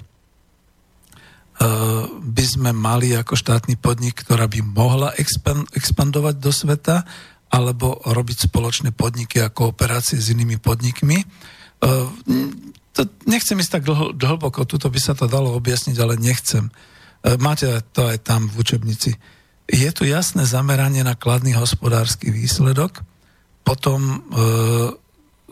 [2.11, 5.15] by sme mali ako štátny podnik, ktorá by mohla
[5.71, 7.07] expandovať do sveta,
[7.49, 11.23] alebo robiť spoločné podniky a kooperácie s inými podnikmi.
[11.23, 11.27] E,
[12.99, 16.67] to, nechcem ísť tak dlho, hlboko, tuto by sa to dalo objasniť, ale nechcem.
[16.67, 16.73] E,
[17.39, 19.38] máte to aj tam v učebnici.
[19.69, 23.05] Je tu jasné zameranie na kladný hospodársky výsledok,
[23.61, 24.17] potom e,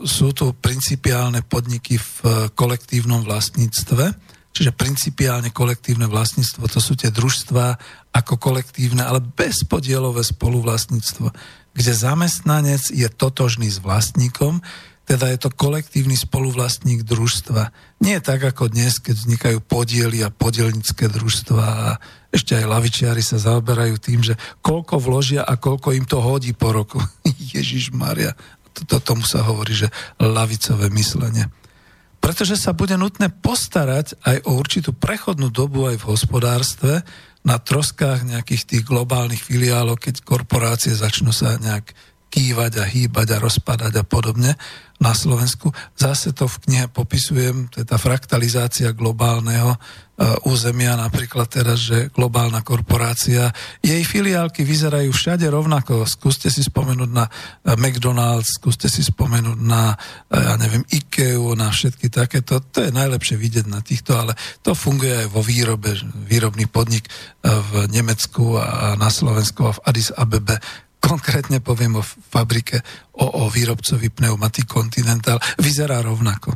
[0.01, 4.13] sú tu principiálne podniky v kolektívnom vlastníctve,
[4.57, 7.77] čiže principiálne kolektívne vlastníctvo, to sú tie družstva
[8.09, 11.29] ako kolektívne, ale bezpodielové spoluvlastníctvo,
[11.77, 14.65] kde zamestnanec je totožný s vlastníkom,
[15.07, 17.71] teda je to kolektívny spoluvlastník družstva.
[18.03, 21.89] Nie tak ako dnes, keď vznikajú podiely a podielnické družstva a
[22.27, 26.75] ešte aj lavičiari sa zaoberajú tým, že koľko vložia a koľko im to hodí po
[26.75, 26.99] roku.
[27.55, 28.35] Ježiš Maria.
[28.75, 29.87] Toto tomu sa hovorí, že
[30.19, 31.47] lavicové myslenie.
[32.19, 36.93] Pretože sa bude nutné postarať aj o určitú prechodnú dobu aj v hospodárstve,
[37.47, 41.95] na troskách nejakých tých globálnych filiálov, keď korporácie začnú sa nejak
[42.27, 44.53] kývať a hýbať a rozpadať a podobne
[44.97, 45.69] na Slovensku.
[45.93, 52.09] Zase to v knihe popisujem, to je tá fraktalizácia globálneho uh, územia, napríklad teraz, že
[52.09, 53.53] globálna korporácia,
[53.85, 56.01] jej filiálky vyzerajú všade rovnako.
[56.09, 61.69] Skúste si spomenúť na uh, McDonald's, skúste si spomenúť na, uh, ja neviem, IKEA, na
[61.69, 62.57] všetky takéto.
[62.57, 64.33] To je najlepšie vidieť na týchto, ale
[64.65, 65.93] to funguje aj vo výrobe.
[66.25, 67.05] Výrobný podnik
[67.45, 70.57] v Nemecku a na Slovensku a v Addis Abebe
[70.99, 72.81] konkrétne poviem o fabrike,
[73.15, 76.53] o, o výrobcovi pneumatik Continental, vyzerá rovnako.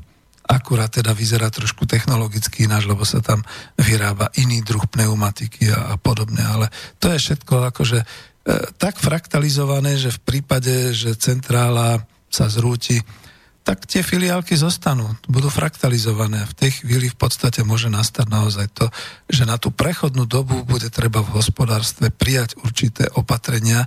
[0.52, 3.40] Akurát teda vyzerá trošku technologicky ináč, lebo sa tam
[3.80, 6.68] vyrába iný druh pneumatiky a, a podobne, ale
[7.00, 8.06] to je všetko akože e,
[8.76, 13.00] tak fraktalizované, že v prípade, že centrála sa zrúti,
[13.62, 16.50] tak tie filiálky zostanú, budú fraktalizované.
[16.50, 18.90] V tej chvíli v podstate môže nastať naozaj to,
[19.30, 23.86] že na tú prechodnú dobu bude treba v hospodárstve prijať určité opatrenia,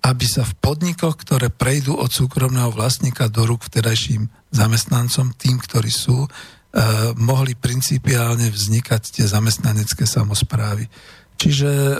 [0.00, 5.92] aby sa v podnikoch, ktoré prejdú od súkromného vlastníka do rúk vtedajším zamestnancom, tým, ktorí
[5.92, 10.88] sú, eh, mohli principiálne vznikať tie zamestnanecké samozprávy.
[11.36, 11.98] Čiže eh,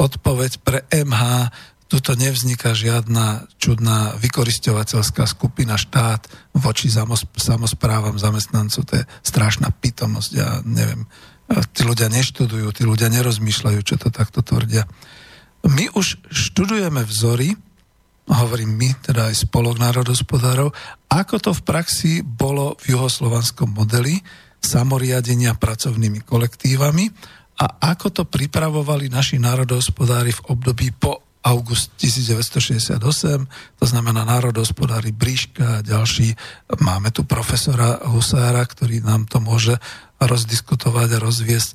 [0.00, 1.52] odpoveď pre MH,
[1.86, 6.90] tuto nevzniká žiadna čudná vykoristovateľská skupina štát voči
[7.38, 8.90] samozprávam zamestnancov.
[8.90, 10.30] To je strašná pitomosť.
[10.34, 11.04] Ja neviem,
[11.52, 14.88] eh, tí ľudia neštudujú, tí ľudia nerozmýšľajú, čo to takto tvrdia.
[15.64, 17.56] My už študujeme vzory,
[18.26, 20.74] hovorím my, teda aj spolok národospodárov,
[21.08, 24.18] ako to v praxi bolo v juhoslovanskom modeli
[24.58, 27.06] samoriadenia pracovnými kolektívami
[27.56, 32.98] a ako to pripravovali naši národospodári v období po august 1968,
[33.78, 36.34] to znamená národospodári Bríška a ďalší.
[36.82, 39.78] Máme tu profesora Husára, ktorý nám to môže
[40.18, 41.70] rozdiskutovať a rozviesť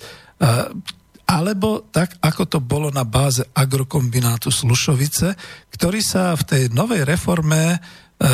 [1.31, 5.39] alebo tak, ako to bolo na báze agrokombinátu Slušovice,
[5.71, 7.77] ktorý sa v tej novej reforme e,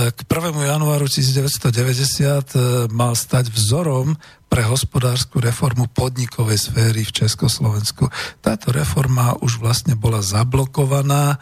[0.10, 0.58] k 1.
[0.58, 2.60] januáru 1990 e,
[2.90, 4.18] mal stať vzorom
[4.50, 8.10] pre hospodárskú reformu podnikovej sféry v Československu.
[8.42, 11.38] Táto reforma už vlastne bola zablokovaná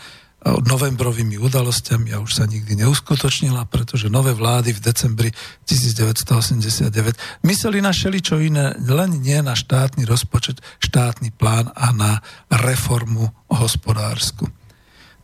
[0.45, 5.29] novembrovými udalosťami a už sa nikdy neuskutočnila, pretože nové vlády v decembri
[5.65, 12.21] 1989 mysleli na šeličo iné, len nie na štátny rozpočet, štátny plán a na
[12.53, 14.45] reformu hospodársku.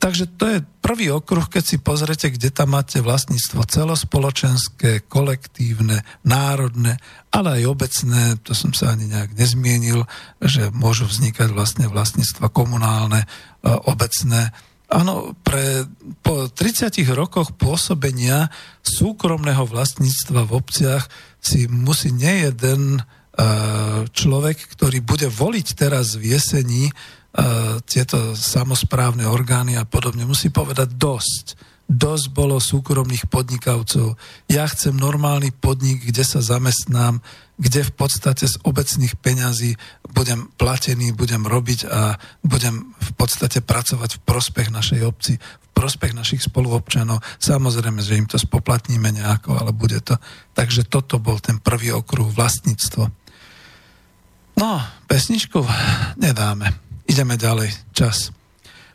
[0.02, 6.98] Takže to je prvý okruh, keď si pozrete, kde tam máte vlastníctvo celospoločenské, kolektívne, národné,
[7.30, 10.10] ale aj obecné, to som sa ani nejak nezmienil,
[10.42, 13.28] že môžu vznikať vlastne vlastníctva komunálne, e,
[13.70, 14.50] obecné,
[14.92, 15.88] Áno, pre,
[16.20, 18.52] po 30 rokoch pôsobenia
[18.84, 21.08] súkromného vlastníctva v obciach
[21.40, 29.80] si musí nejeden uh, človek, ktorý bude voliť teraz v jeseni uh, tieto samozprávne orgány
[29.80, 34.16] a podobne, musí povedať dosť dosť bolo súkromných podnikavcov.
[34.48, 37.20] Ja chcem normálny podnik, kde sa zamestnám,
[37.62, 39.78] kde v podstate z obecných peňazí
[40.10, 46.18] budem platený, budem robiť a budem v podstate pracovať v prospech našej obci, v prospech
[46.18, 47.22] našich spoluobčanov.
[47.38, 50.18] Samozrejme, že im to spoplatníme nejako, ale bude to.
[50.58, 53.14] Takže toto bol ten prvý okruh vlastníctvo.
[54.58, 55.62] No, pesničku
[56.18, 56.74] nedáme.
[57.06, 57.94] Ideme ďalej.
[57.94, 58.41] Čas.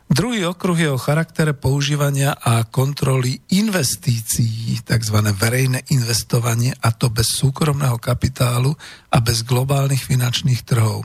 [0.07, 5.17] Druhý okruh je o charaktere používania a kontroly investícií, tzv.
[5.35, 8.71] verejné investovanie, a to bez súkromného kapitálu
[9.11, 11.03] a bez globálnych finančných trhov.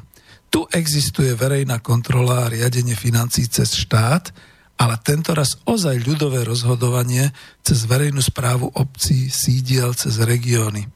[0.55, 4.31] Tu existuje verejná kontrola a riadenie financí cez štát,
[4.79, 7.35] ale tento raz ozaj ľudové rozhodovanie
[7.67, 10.87] cez verejnú správu obcí, sídiel, cez regióny.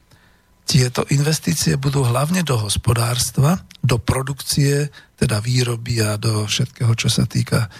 [0.66, 7.23] Tieto investície budú hlavne do hospodárstva, do produkcie, teda výroby a do všetkého, čo sa
[7.23, 7.70] týka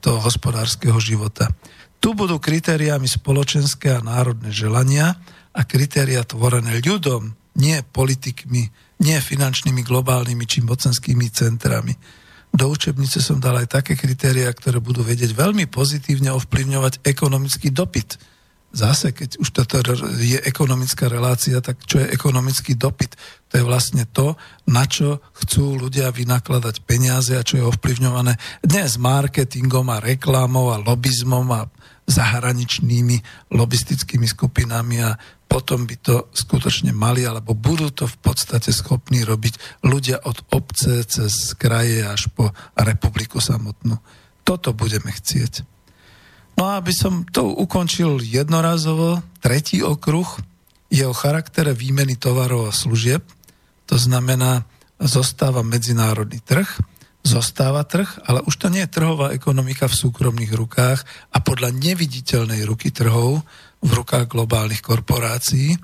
[0.00, 1.48] toho hospodárskeho života.
[2.00, 5.20] Tu budú kritériami spoločenské a národné želania
[5.52, 8.72] a kritéria tvorené ľudom, nie politikmi,
[9.04, 11.92] nie finančnými, globálnymi či mocenskými centrami.
[12.50, 18.18] Do učebnice som dal aj také kritéria, ktoré budú vedieť veľmi pozitívne ovplyvňovať ekonomický dopyt.
[18.70, 19.82] Zase, keď už toto
[20.22, 23.18] je ekonomická relácia, tak čo je ekonomický dopyt?
[23.50, 24.38] To je vlastne to,
[24.70, 30.78] na čo chcú ľudia vynakladať peniaze a čo je ovplyvňované dnes marketingom a reklámou a
[30.78, 31.66] lobizmom a
[32.06, 35.18] zahraničnými lobistickými skupinami a
[35.50, 41.02] potom by to skutočne mali, alebo budú to v podstate schopní robiť ľudia od obce
[41.10, 43.98] cez kraje až po republiku samotnú.
[44.46, 45.79] Toto budeme chcieť.
[46.60, 50.28] No a aby som to ukončil jednorazovo, tretí okruh
[50.92, 53.24] je o charaktere výmeny tovarov a služieb.
[53.88, 54.68] To znamená,
[55.00, 56.68] zostáva medzinárodný trh,
[57.24, 61.00] zostáva trh, ale už to nie je trhová ekonomika v súkromných rukách
[61.32, 63.40] a podľa neviditeľnej ruky trhov,
[63.80, 65.80] v rukách globálnych korporácií.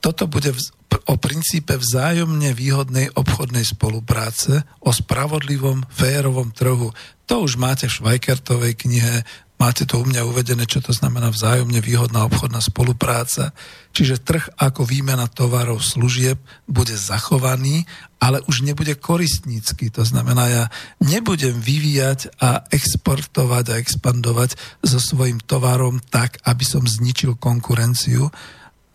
[0.00, 0.56] Toto bude
[1.04, 6.96] o princípe vzájomne výhodnej obchodnej spolupráce, o spravodlivom, férovom trhu.
[7.28, 9.28] To už máte v Švajkertovej knihe,
[9.58, 13.50] máte to u mňa uvedené, čo to znamená vzájomne výhodná obchodná spolupráca.
[13.90, 16.38] Čiže trh ako výmena tovarov, služieb
[16.70, 17.82] bude zachovaný,
[18.22, 19.90] ale už nebude koristnícky.
[19.94, 20.64] To znamená, ja
[21.02, 24.54] nebudem vyvíjať a exportovať a expandovať
[24.86, 28.30] so svojím tovarom tak, aby som zničil konkurenciu,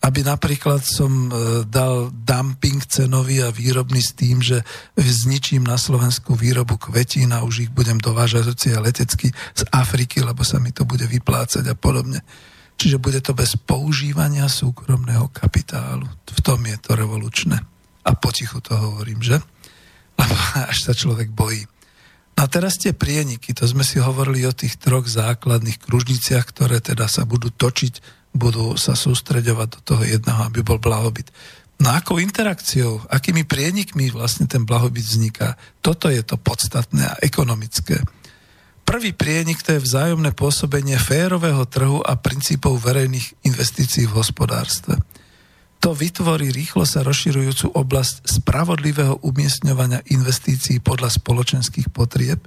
[0.04, 4.60] aby napríklad som e, dal dumping cenový a výrobný s tým, že
[5.00, 10.60] zničím na Slovensku výrobu kvetín a už ich budem dovážať letecky z Afriky, lebo sa
[10.60, 12.20] mi to bude vyplácať a podobne.
[12.76, 16.04] Čiže bude to bez používania súkromného kapitálu.
[16.28, 17.56] V tom je to revolučné.
[18.04, 19.40] A potichu to hovorím, že?
[20.20, 20.34] Lebo
[20.68, 21.64] až sa človek bojí.
[22.34, 27.06] A teraz tie prieniky, to sme si hovorili o tých troch základných kružniciach, ktoré teda
[27.06, 31.30] sa budú točiť budú sa sústreďovať do toho jedného, aby bol blahobyt.
[31.78, 37.98] No akou interakciou, akými prienikmi vlastne ten blahobyt vzniká, toto je to podstatné a ekonomické.
[38.84, 45.00] Prvý prienik to je vzájomné pôsobenie férového trhu a princípov verejných investícií v hospodárstve.
[45.80, 52.40] To vytvorí rýchlo sa rozširujúcu oblasť spravodlivého umiestňovania investícií podľa spoločenských potrieb,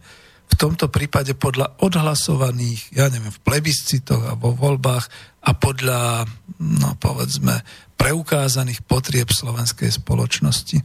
[0.48, 5.06] v tomto prípade podľa odhlasovaných, ja neviem, v plebiscitoch a vo voľbách
[5.44, 6.26] a podľa,
[6.64, 7.62] no povedzme,
[8.00, 10.78] preukázaných potrieb slovenskej spoločnosti.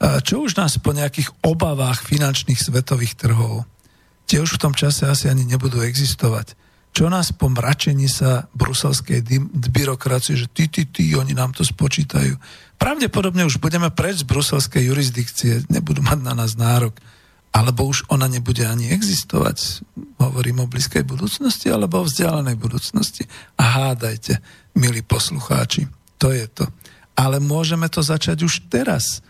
[0.00, 3.68] Čo už nás po nejakých obavách finančných svetových trhov,
[4.24, 6.56] tie už v tom čase asi ani nebudú existovať.
[6.90, 9.22] Čo nás po mračení sa bruselskej
[9.70, 12.34] byrokracie, že ty, ty, ty, oni nám to spočítajú.
[12.80, 16.98] Pravdepodobne už budeme preč z bruselskej jurisdikcie, nebudú mať na nás nárok
[17.50, 19.82] alebo už ona nebude ani existovať.
[20.22, 23.26] Hovorím o blízkej budúcnosti alebo o vzdialenej budúcnosti.
[23.58, 24.38] A hádajte,
[24.78, 26.70] milí poslucháči, to je to.
[27.18, 29.20] Ale môžeme to začať už teraz.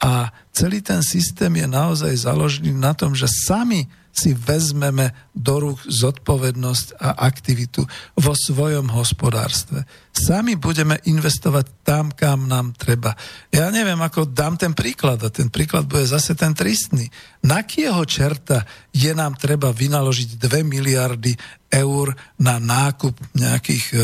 [0.00, 5.86] A celý ten systém je naozaj založený na tom, že sami si vezmeme do rúk
[5.86, 7.86] zodpovednosť a aktivitu
[8.18, 9.86] vo svojom hospodárstve.
[10.10, 13.14] Sami budeme investovať tam, kam nám treba.
[13.54, 17.06] Ja neviem, ako dám ten príklad a ten príklad bude zase ten tristný.
[17.46, 21.32] Na kieho čerta je nám treba vynaložiť 2 miliardy
[21.70, 22.12] eur
[22.42, 23.98] na nákup nejakých e,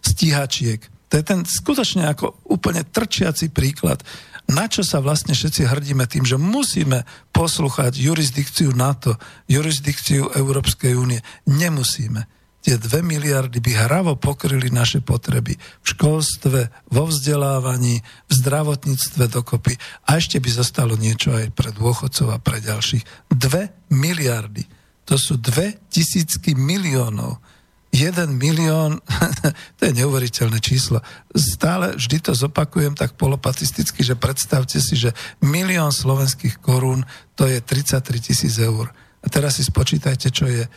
[0.00, 0.80] stíhačiek?
[1.08, 4.04] To je ten skutočne ako úplne trčiaci príklad
[4.48, 7.04] na čo sa vlastne všetci hrdíme tým, že musíme
[7.36, 11.20] poslúchať jurisdikciu NATO, jurisdikciu Európskej únie.
[11.44, 12.24] Nemusíme.
[12.64, 19.78] Tie dve miliardy by hravo pokryli naše potreby v školstve, vo vzdelávaní, v zdravotníctve dokopy
[20.08, 23.30] a ešte by zostalo niečo aj pre dôchodcov a pre ďalších.
[23.30, 24.64] Dve miliardy.
[25.06, 27.40] To sú dve tisícky miliónov
[27.88, 29.00] 1 milión,
[29.76, 31.00] to je neuveriteľné číslo.
[31.32, 37.64] Stále vždy to zopakujem tak polopatisticky, že predstavte si, že milión slovenských korún to je
[37.64, 38.92] 33 tisíc eur.
[39.24, 40.68] A teraz si spočítajte, čo je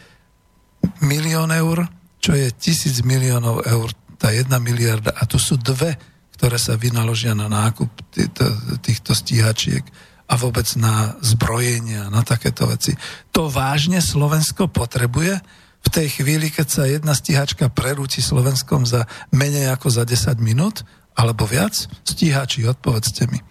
[1.03, 1.85] milión eur,
[2.21, 5.13] čo je tisíc miliónov eur, tá jedna miliarda.
[5.17, 5.97] A tu sú dve,
[6.37, 8.45] ktoré sa vynaložia na nákup týchto,
[8.81, 9.85] týchto stíhačiek
[10.31, 12.95] a vôbec na zbrojenie a na takéto veci.
[13.35, 15.37] To vážne Slovensko potrebuje?
[15.81, 20.85] V tej chvíli, keď sa jedna stíhačka prerúti Slovenskom za menej ako za 10 minút,
[21.17, 21.73] alebo viac,
[22.05, 23.41] stíhači, odpovedzte mi.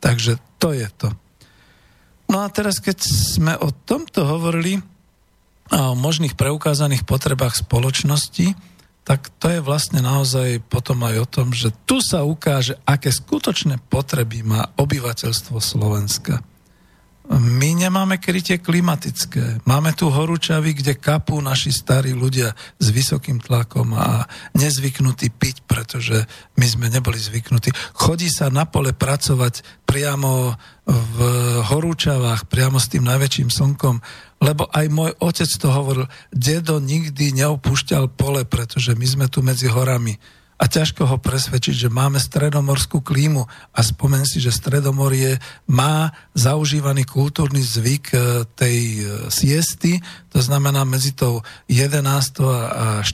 [0.00, 1.08] Takže to je to.
[2.28, 4.80] No a teraz, keď sme o tomto hovorili
[5.72, 8.52] a o možných preukázaných potrebách spoločnosti,
[9.04, 13.76] tak to je vlastne naozaj potom aj o tom, že tu sa ukáže, aké skutočné
[13.92, 16.40] potreby má obyvateľstvo Slovenska.
[17.24, 19.64] My nemáme krytie klimatické.
[19.64, 26.22] Máme tu horúčavy, kde kapú naši starí ľudia s vysokým tlakom a nezvyknutí piť pretože
[26.54, 27.74] my sme neboli zvyknutí.
[27.98, 30.54] Chodí sa na pole pracovať priamo
[30.86, 31.18] v
[31.66, 33.98] horúčavách, priamo s tým najväčším slnkom,
[34.38, 39.66] lebo aj môj otec to hovoril, dedo nikdy neopúšťal pole, pretože my sme tu medzi
[39.66, 40.14] horami
[40.64, 43.44] a ťažko ho presvedčiť, že máme stredomorskú klímu
[43.76, 45.36] a spomen si, že stredomorie
[45.68, 48.18] má zaužívaný kultúrny zvyk e,
[48.56, 50.00] tej e, siesty,
[50.32, 52.00] to znamená medzi tou 11.
[52.48, 53.12] a 4.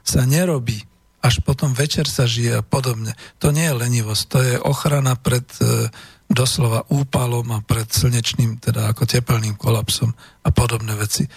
[0.00, 0.80] sa nerobí.
[1.20, 3.12] Až potom večer sa žije a podobne.
[3.44, 5.92] To nie je lenivosť, to je ochrana pred e,
[6.32, 11.28] doslova úpalom a pred slnečným, teda ako tepelným kolapsom a podobné veci.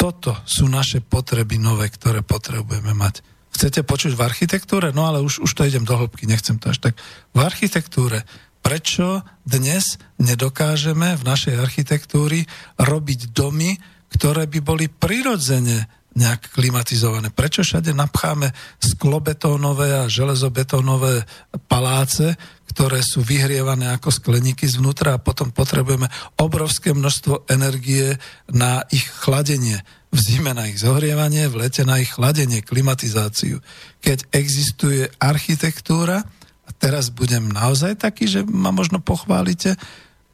[0.00, 4.92] Toto sú naše potreby nové, ktoré potrebujeme mať chcete počuť v architektúre?
[4.92, 6.94] No ale už, už to idem do hĺbky, nechcem to až tak.
[7.34, 8.24] V architektúre,
[8.62, 12.44] prečo dnes nedokážeme v našej architektúry
[12.76, 13.78] robiť domy,
[14.12, 17.30] ktoré by boli prirodzene nejak klimatizované.
[17.30, 18.50] Prečo všade napcháme
[18.82, 21.22] sklobetónové a železobetónové
[21.70, 22.34] paláce,
[22.74, 26.10] ktoré sú vyhrievané ako skleníky zvnútra a potom potrebujeme
[26.42, 28.18] obrovské množstvo energie
[28.50, 33.60] na ich chladenie v zime na ich zohrievanie, v lete na ich chladenie, klimatizáciu.
[34.00, 36.24] Keď existuje architektúra,
[36.68, 39.76] a teraz budem naozaj taký, že ma možno pochválite,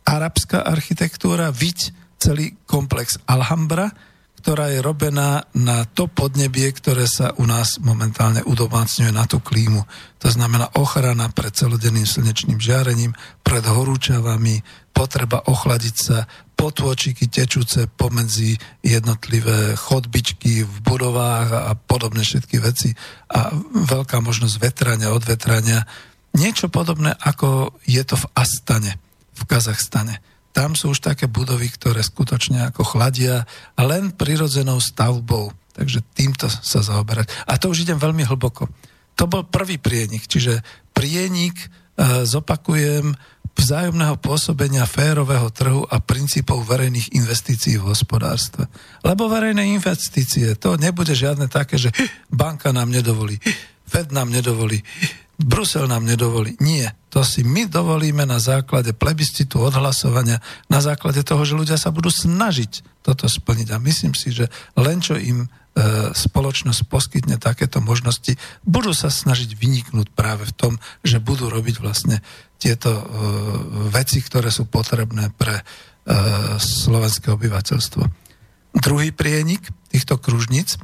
[0.07, 1.91] arabská architektúra, viď
[2.23, 3.91] celý komplex Alhambra,
[4.45, 9.81] ktorá je robená na to podnebie, ktoré sa u nás momentálne udomácňuje na tú klímu.
[10.21, 14.61] To znamená ochrana pred celodenným slnečným žiarením, pred horúčavami,
[14.93, 16.29] potreba ochladiť sa,
[16.61, 22.93] potôčiky tečúce pomedzi jednotlivé chodbičky v budovách a podobné všetky veci
[23.33, 25.89] a veľká možnosť vetrania, odvetrania.
[26.37, 29.01] Niečo podobné, ako je to v Astane,
[29.33, 33.43] v Kazachstane tam sú už také budovy, ktoré skutočne ako chladia
[33.75, 35.51] len prirodzenou stavbou.
[35.75, 37.27] Takže týmto sa zaoberať.
[37.51, 38.71] A to už idem veľmi hlboko.
[39.19, 40.63] To bol prvý prienik, čiže
[40.95, 41.67] prienik, e,
[42.23, 43.19] zopakujem,
[43.55, 48.67] vzájomného pôsobenia férového trhu a princípov verejných investícií v hospodárstve.
[49.07, 51.95] Lebo verejné investície, to nebude žiadne také, že
[52.31, 53.39] banka nám nedovolí,
[53.85, 54.83] Fed nám nedovolí,
[55.35, 56.55] Brusel nám nedovolí.
[56.63, 56.95] Nie.
[57.11, 60.39] To si my dovolíme na základe plebiscitu odhlasovania,
[60.71, 63.75] na základe toho, že ľudia sa budú snažiť toto splniť.
[63.75, 64.47] A myslím si, že
[64.79, 65.49] len čo im e,
[66.15, 72.23] spoločnosť poskytne takéto možnosti, budú sa snažiť vyniknúť práve v tom, že budú robiť vlastne
[72.63, 73.03] tieto e,
[73.91, 75.63] veci, ktoré sú potrebné pre e,
[76.63, 78.03] slovenské obyvateľstvo.
[78.79, 80.79] Druhý prienik týchto kružnic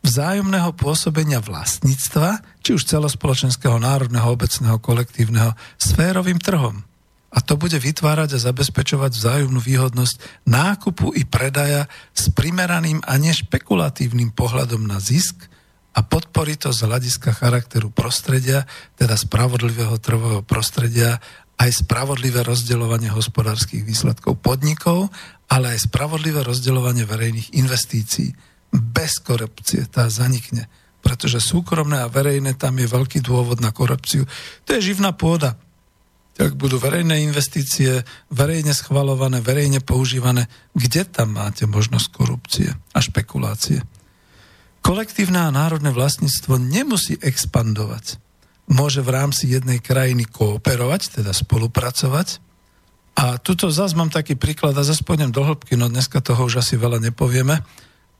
[0.00, 6.82] vzájomného pôsobenia vlastníctva, či už celospoločenského, národného, obecného, kolektívneho, sférovým trhom.
[7.30, 14.34] A to bude vytvárať a zabezpečovať vzájomnú výhodnosť nákupu i predaja s primeraným a nešpekulatívnym
[14.34, 15.46] pohľadom na zisk
[15.94, 18.66] a podporí to z hľadiska charakteru prostredia,
[18.98, 21.22] teda spravodlivého trhového prostredia,
[21.60, 25.12] aj spravodlivé rozdeľovanie hospodárskych výsledkov podnikov,
[25.46, 30.70] ale aj spravodlivé rozdeľovanie verejných investícií bez korupcie, tá zanikne.
[31.00, 34.28] Pretože súkromné a verejné, tam je veľký dôvod na korupciu.
[34.68, 35.58] To je živná pôda.
[36.40, 38.00] Ak budú verejné investície,
[38.32, 43.84] verejne schvalované, verejne používané, kde tam máte možnosť korupcie a špekulácie?
[44.80, 48.16] Kolektívne a národné vlastníctvo nemusí expandovať.
[48.72, 52.40] Môže v rámci jednej krajiny kooperovať, teda spolupracovať.
[53.20, 56.64] A tuto zase mám taký príklad a zase pôjdem do hĺbky, no dneska toho už
[56.64, 57.60] asi veľa nepovieme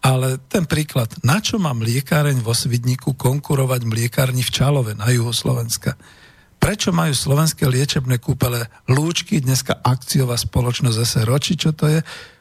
[0.01, 5.33] ale ten príklad, na čo má mliekáreň vo Svidniku konkurovať mliekárni v Čalove na juhu
[5.33, 6.01] Slovenska?
[6.61, 12.01] Prečo majú slovenské liečebné kúpele lúčky, dneska akciová spoločnosť SRO, či čo to je?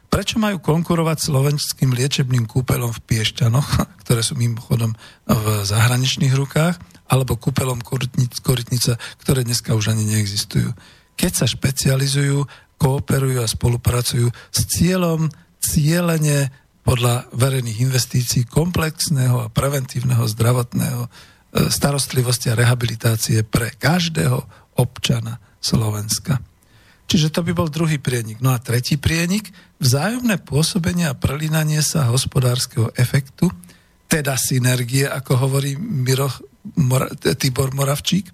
[0.10, 3.70] Prečo majú konkurovať slovenským liečebným kúpelom v Piešťanoch,
[4.04, 4.96] ktoré sú mimochodom
[5.28, 6.76] v zahraničných rukách,
[7.10, 10.72] alebo kúpelom Korytnica, ktoré dneska už ani neexistujú?
[11.20, 12.48] Keď sa špecializujú,
[12.80, 15.28] kooperujú a spolupracujú s cieľom
[15.60, 16.48] cieľene
[16.90, 21.10] podľa verejných investícií komplexného a preventívneho zdravotného e,
[21.70, 24.42] starostlivosti a rehabilitácie pre každého
[24.82, 26.42] občana Slovenska.
[27.06, 28.42] Čiže to by bol druhý prienik.
[28.42, 33.54] No a tretí prienik, vzájomné pôsobenie a prelínanie sa hospodárskeho efektu,
[34.10, 36.26] teda synergie, ako hovorí Miro,
[36.74, 38.34] Mora, Tibor Moravčík,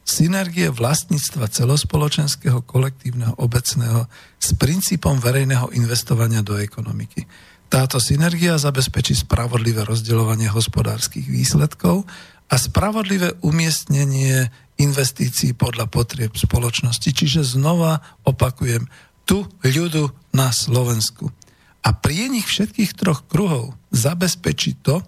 [0.00, 4.08] synergie vlastníctva celospoločenského, kolektívneho, obecného
[4.40, 7.28] s princípom verejného investovania do ekonomiky.
[7.66, 12.06] Táto synergia zabezpečí spravodlivé rozdeľovanie hospodárskych výsledkov
[12.46, 14.48] a spravodlivé umiestnenie
[14.78, 17.10] investícií podľa potrieb spoločnosti.
[17.10, 18.86] Čiže znova opakujem,
[19.26, 21.34] tu ľudu na Slovensku.
[21.82, 25.02] A pri nich všetkých troch kruhov zabezpečí to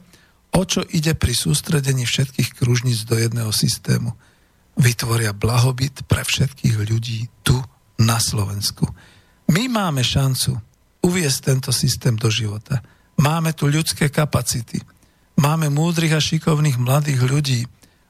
[0.54, 4.16] o čo ide pri sústredení všetkých kružníc do jedného systému.
[4.78, 7.58] Vytvoria blahobyt pre všetkých ľudí tu
[7.98, 8.86] na Slovensku.
[9.50, 10.58] My máme šancu
[11.08, 12.84] uviesť tento systém do života.
[13.16, 14.84] Máme tu ľudské kapacity.
[15.40, 17.60] Máme múdrych a šikovných mladých ľudí,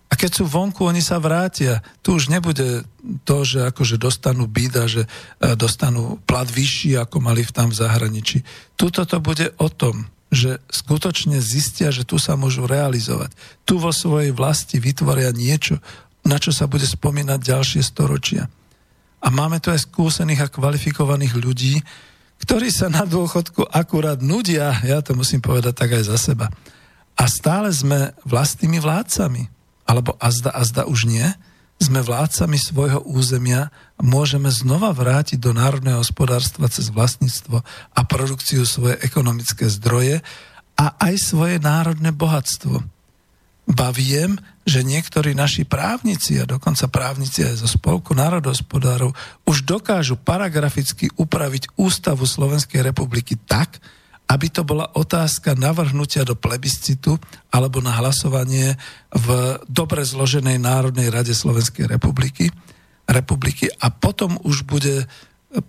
[0.08, 1.84] a keď sú vonku, oni sa vrátia.
[2.00, 2.88] Tu už nebude
[3.28, 5.08] to, že akože dostanú bída, že e,
[5.52, 8.40] dostanú plat vyšší, ako mali v tam v zahraničí.
[8.72, 13.36] Tuto to bude o tom, že skutočne zistia, že tu sa môžu realizovať.
[13.68, 15.76] Tu vo svojej vlasti vytvoria niečo,
[16.24, 18.48] na čo sa bude spomínať ďalšie storočia.
[19.20, 21.84] A máme tu aj skúsených a kvalifikovaných ľudí,
[22.42, 26.46] ktorí sa na dôchodku akurát nudia, ja to musím povedať tak aj za seba.
[27.18, 29.50] A stále sme vlastnými vládcami
[29.88, 31.26] alebo azda, azda už nie,
[31.78, 37.62] sme vládcami svojho územia a môžeme znova vrátiť do národného hospodárstva cez vlastníctvo
[37.94, 40.18] a produkciu svoje ekonomické zdroje
[40.74, 42.82] a aj svoje národné bohatstvo.
[43.70, 49.16] Ba viem, že niektorí naši právnici a dokonca právnici aj zo Spolku národohospodárov
[49.48, 53.80] už dokážu paragraficky upraviť ústavu Slovenskej republiky tak,
[54.28, 57.16] aby to bola otázka navrhnutia do plebiscitu
[57.48, 58.76] alebo na hlasovanie
[59.08, 62.52] v dobre zloženej Národnej rade Slovenskej republiky,
[63.08, 65.08] republiky a potom už bude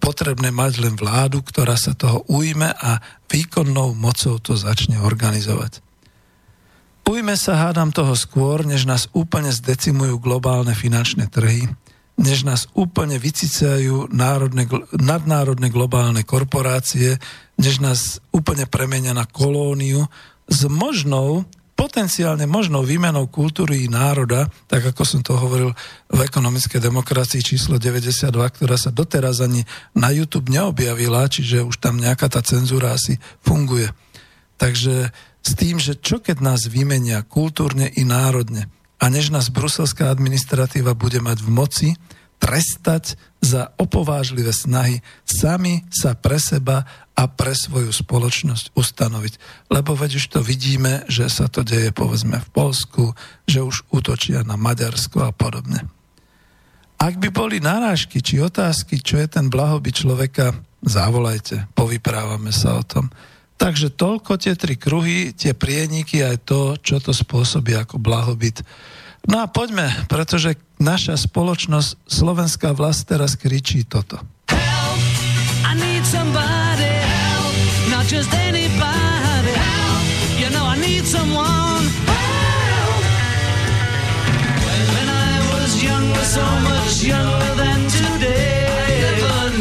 [0.03, 2.99] potrebné mať len vládu, ktorá sa toho ujme a
[3.31, 5.88] výkonnou mocou to začne organizovať.
[7.09, 11.65] Ujme sa, hádam toho skôr, než nás úplne zdecimujú globálne finančné trhy,
[12.21, 17.17] než nás úplne vycicajú národne, nadnárodné globálne korporácie,
[17.57, 20.05] než nás úplne premenia na kolóniu
[20.45, 25.73] s možnou, potenciálne možnou výmenou kultúry národa, tak ako som to hovoril
[26.13, 29.65] v ekonomickej demokracii číslo 92, ktorá sa doteraz ani
[29.97, 33.89] na YouTube neobjavila, čiže už tam nejaká tá cenzúra asi funguje.
[34.61, 35.09] Takže
[35.49, 38.69] s tým, že čo keď nás vymenia kultúrne i národne,
[38.99, 41.89] a než nás bruselská administratíva bude mať v moci,
[42.39, 49.33] trestať za opovážlivé snahy sami sa pre seba a pre svoju spoločnosť ustanoviť.
[49.67, 53.11] Lebo veď už to vidíme, že sa to deje povedzme v Polsku,
[53.43, 55.83] že už útočia na Maďarsko a podobne.
[56.99, 62.83] Ak by boli narážky či otázky, čo je ten blahobyt človeka, zavolajte, povyprávame sa o
[62.83, 63.11] tom.
[63.59, 68.63] Takže toľko tie tri kruhy, tie prieniky, aj to, čo to spôsobí ako blahobyt.
[69.27, 74.23] No a poďme, pretože naša spoločnosť, slovenská vlast teraz kričí toto.
[74.47, 75.03] Help,
[75.67, 77.55] I need somebody, help,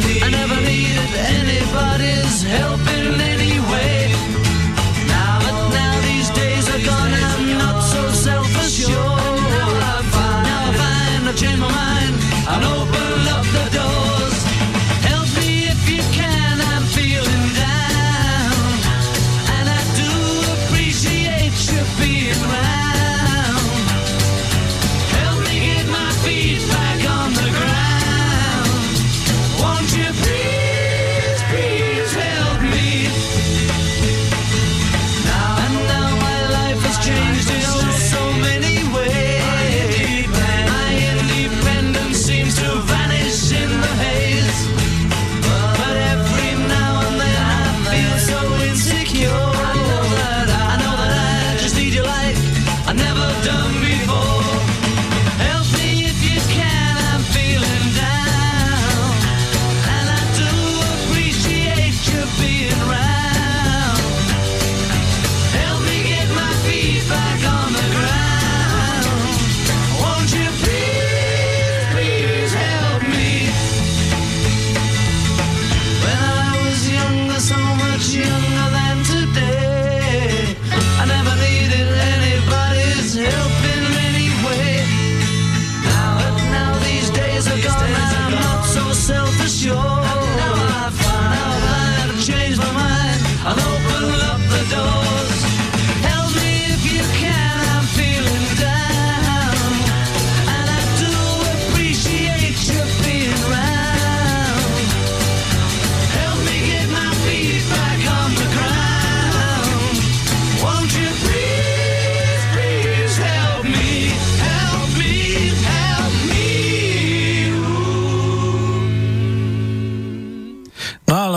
[0.07, 2.88] need, I never needed anybody's help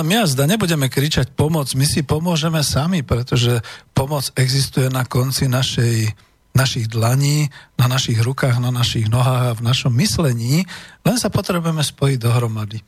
[0.06, 3.62] nejazda, nebudeme kričať pomoc, my si pomôžeme sami, pretože
[3.94, 6.12] pomoc existuje na konci našej,
[6.52, 7.48] našich dlaní,
[7.80, 10.64] na našich rukách, na našich nohách a v našom myslení,
[11.02, 12.84] len sa potrebujeme spojiť dohromady.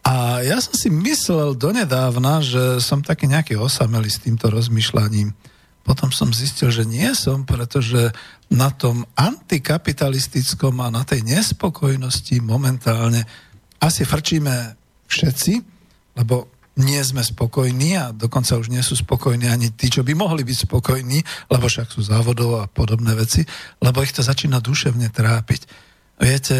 [0.00, 5.36] A ja som si myslel donedávna, že som taký nejaký osamelý s týmto rozmýšľaním.
[5.84, 8.12] Potom som zistil, že nie som, pretože
[8.48, 13.24] na tom antikapitalistickom a na tej nespokojnosti momentálne
[13.80, 14.76] asi frčíme
[15.08, 15.69] všetci,
[16.20, 20.46] lebo nie sme spokojní a dokonca už nie sú spokojní ani tí, čo by mohli
[20.46, 21.18] byť spokojní,
[21.52, 23.42] lebo však sú závodov a podobné veci,
[23.82, 25.66] lebo ich to začína duševne trápiť.
[26.20, 26.56] Viete,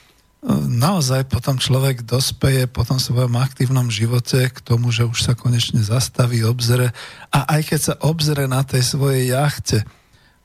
[0.86, 5.82] naozaj potom človek dospeje po tom svojom aktívnom živote k tomu, že už sa konečne
[5.82, 6.90] zastaví, obzre
[7.30, 9.82] a aj keď sa obzre na tej svojej jachte,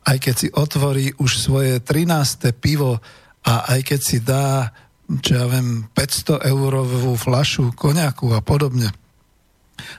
[0.03, 2.51] aj keď si otvorí už svoje 13.
[2.57, 2.99] pivo
[3.43, 4.71] a aj keď si dá,
[5.19, 8.90] čo ja viem, 500 eurovú flašu koniaku a podobne,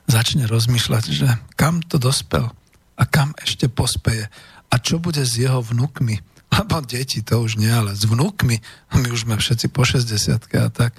[0.08, 1.28] začne rozmýšľať, že
[1.58, 2.50] kam to dospel
[2.94, 4.30] a kam ešte pospeje.
[4.70, 6.18] A čo bude s jeho vnukmi?
[6.54, 8.56] Lebo deti to už nie, ale s vnúkmi,
[8.94, 10.94] my už sme všetci po 60 a tak.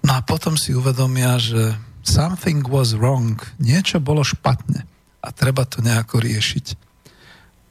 [0.00, 4.88] No a potom si uvedomia, že something was wrong, niečo bolo špatne.
[5.20, 6.66] A treba to nejako riešiť.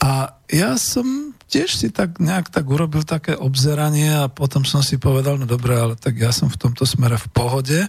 [0.05, 5.01] A ja som tiež si tak nejak tak urobil také obzeranie a potom som si
[5.01, 7.79] povedal, no dobre, ale tak ja som v tomto smere v pohode.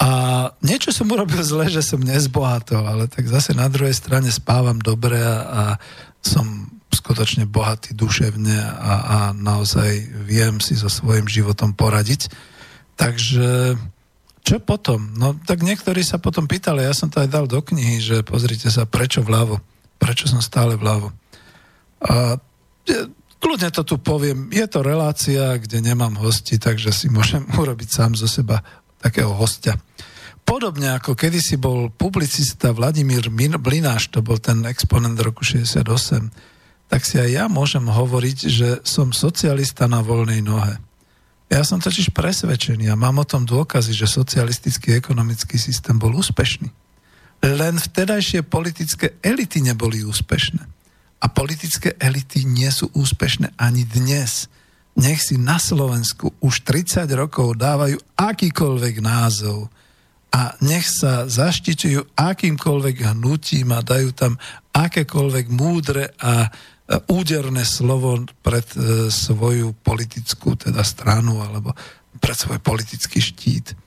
[0.00, 0.10] A
[0.64, 5.20] niečo som urobil zle, že som nezbohatol, ale tak zase na druhej strane spávam dobre
[5.20, 5.62] a, a
[6.20, 12.28] som skutočne bohatý duševne a, a naozaj viem si so svojím životom poradiť.
[12.96, 13.76] Takže
[14.40, 15.14] čo potom?
[15.16, 18.68] No tak niektorí sa potom pýtali, ja som to aj dal do knihy, že pozrite
[18.72, 19.60] sa, prečo vľavo?
[20.00, 21.12] Prečo som stále vľavo?
[22.00, 22.40] A
[23.40, 28.12] kľudne to tu poviem, je to relácia, kde nemám hosti, takže si môžem urobiť sám
[28.14, 28.60] zo seba
[29.00, 29.80] takého hostia.
[30.44, 35.86] Podobne ako kedysi bol publicista Vladimír Blináš, to bol ten exponent roku 68,
[36.90, 40.74] tak si aj ja môžem hovoriť, že som socialista na voľnej nohe.
[41.50, 46.70] Ja som totiž presvedčený a mám o tom dôkazy, že socialistický ekonomický systém bol úspešný.
[47.46, 50.79] Len vtedajšie politické elity neboli úspešné.
[51.20, 54.48] A politické elity nie sú úspešné ani dnes.
[54.96, 59.68] Nech si na Slovensku už 30 rokov dávajú akýkoľvek názov
[60.30, 64.32] a nech sa zaštiťujú akýmkoľvek hnutím a dajú tam
[64.72, 66.48] akékoľvek múdre a
[67.06, 71.70] úderné slovo pred e, svoju politickú teda stranu alebo
[72.18, 73.78] pred svoj politický štít.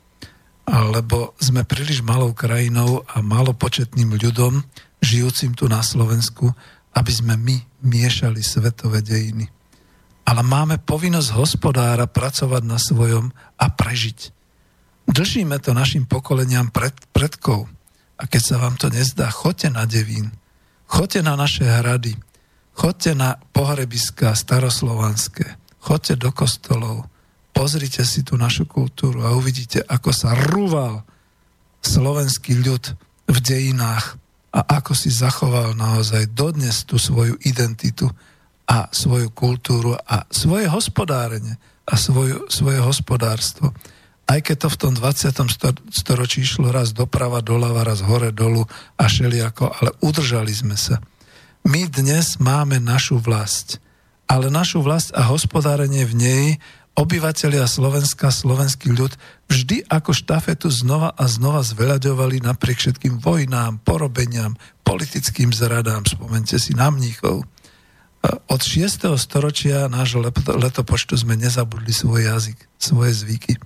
[0.63, 4.63] Alebo sme príliš malou krajinou a malopočetným ľudom,
[5.03, 6.55] žijúcim tu na Slovensku,
[6.93, 9.49] aby sme my miešali svetové dejiny.
[10.23, 14.31] Ale máme povinnosť hospodára pracovať na svojom a prežiť.
[15.09, 17.67] Držíme to našim pokoleniam pred, predkov.
[18.15, 20.31] A keď sa vám to nezdá, choďte na Devín,
[20.87, 22.15] choďte na naše hrady,
[22.73, 27.05] Chodte na pohrebiska staroslovanské, chodte do kostolov,
[27.53, 31.05] pozrite si tú našu kultúru a uvidíte, ako sa rúval
[31.85, 32.97] slovenský ľud
[33.29, 34.17] v dejinách
[34.53, 38.05] a ako si zachoval naozaj dodnes tú svoju identitu
[38.69, 41.57] a svoju kultúru a svoje hospodárenie
[41.89, 43.73] a svoju, svoje hospodárstvo.
[44.23, 45.91] Aj keď to v tom 20.
[45.91, 48.63] storočí išlo raz doprava, doľava, raz hore, dolu
[48.95, 51.03] a šeliako, ale udržali sme sa.
[51.67, 53.83] My dnes máme našu vlast,
[54.29, 56.45] ale našu vlast a hospodárenie v nej
[56.93, 59.13] obyvateľia Slovenska, slovenský ľud
[59.49, 64.53] vždy ako štafetu znova a znova zveľaďovali napriek všetkým vojnám, porobeniam,
[64.85, 66.05] politickým zradám.
[66.05, 67.45] Spomente si na mníchov.
[68.23, 69.09] Od 6.
[69.19, 70.23] storočia nášho
[70.55, 73.59] letopočtu sme nezabudli svoj jazyk, svoje zvyky.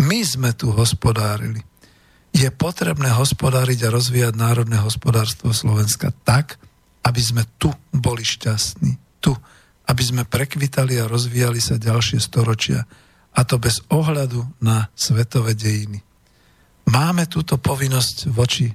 [0.00, 1.60] My sme tu hospodárili.
[2.32, 6.56] Je potrebné hospodáriť a rozvíjať národné hospodárstvo Slovenska tak,
[7.04, 8.96] aby sme tu boli šťastní.
[9.18, 9.34] Tu.
[9.88, 12.84] Aby sme prekvitali a rozvíjali sa ďalšie storočia.
[13.32, 16.04] A to bez ohľadu na svetové dejiny.
[16.88, 18.72] Máme túto povinnosť voči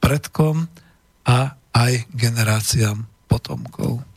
[0.00, 0.68] predkom
[1.24, 1.38] a
[1.72, 4.15] aj generáciám potomkov.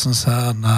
[0.00, 0.76] Som sa na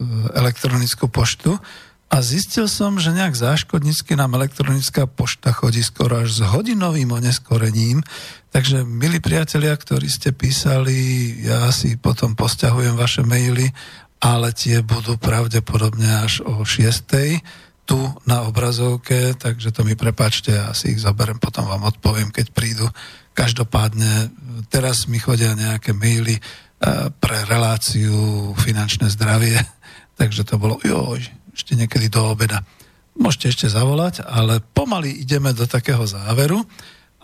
[0.00, 1.60] e, elektronickú poštu
[2.08, 8.00] a zistil som, že nejak záškodnícky nám elektronická pošta chodí skoro až s hodinovým oneskorením.
[8.48, 10.96] Takže, milí priatelia, ktorí ste písali,
[11.44, 13.68] ja si potom posťahujem vaše maily,
[14.24, 17.44] ale tie budú pravdepodobne až o 6
[17.88, 22.52] tu na obrazovke, takže to mi prepačte, ja si ich zoberiem, potom vám odpoviem, keď
[22.52, 22.84] prídu.
[23.32, 24.28] Každopádne
[24.68, 26.40] teraz mi chodia nejaké maily e,
[27.18, 29.58] pre reláciu finančné zdravie,
[30.20, 31.22] takže to bolo, joj,
[31.54, 32.62] ešte niekedy do obeda.
[33.18, 36.62] Môžete ešte zavolať, ale pomaly ideme do takého záveru.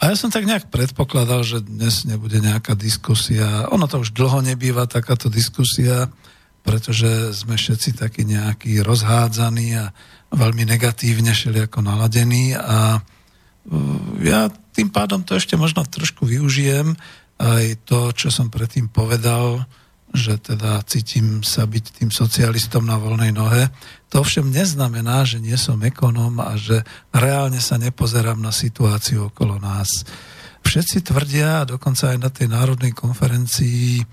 [0.03, 3.71] A ja som tak nejak predpokladal, že dnes nebude nejaká diskusia.
[3.71, 6.11] Ono to už dlho nebýva, takáto diskusia,
[6.67, 9.95] pretože sme všetci takí nejakí rozhádzaní a
[10.35, 13.01] veľmi negatívne ako naladení a e,
[14.27, 16.99] ja tým pádom to ešte možno trošku využijem
[17.41, 19.67] aj to, čo som predtým povedal,
[20.15, 23.67] že teda cítim sa byť tým socialistom na voľnej nohe.
[24.15, 29.59] To všem neznamená, že nie som ekonóm a že reálne sa nepozerám na situáciu okolo
[29.59, 30.07] nás.
[30.63, 34.05] Všetci tvrdia, a dokonca aj na tej národnej konferencii e,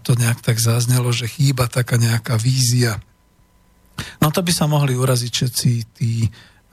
[0.00, 3.02] to nejak tak zaznelo, že chýba taká nejaká vízia
[4.22, 6.12] No to by sa mohli uraziť všetci tí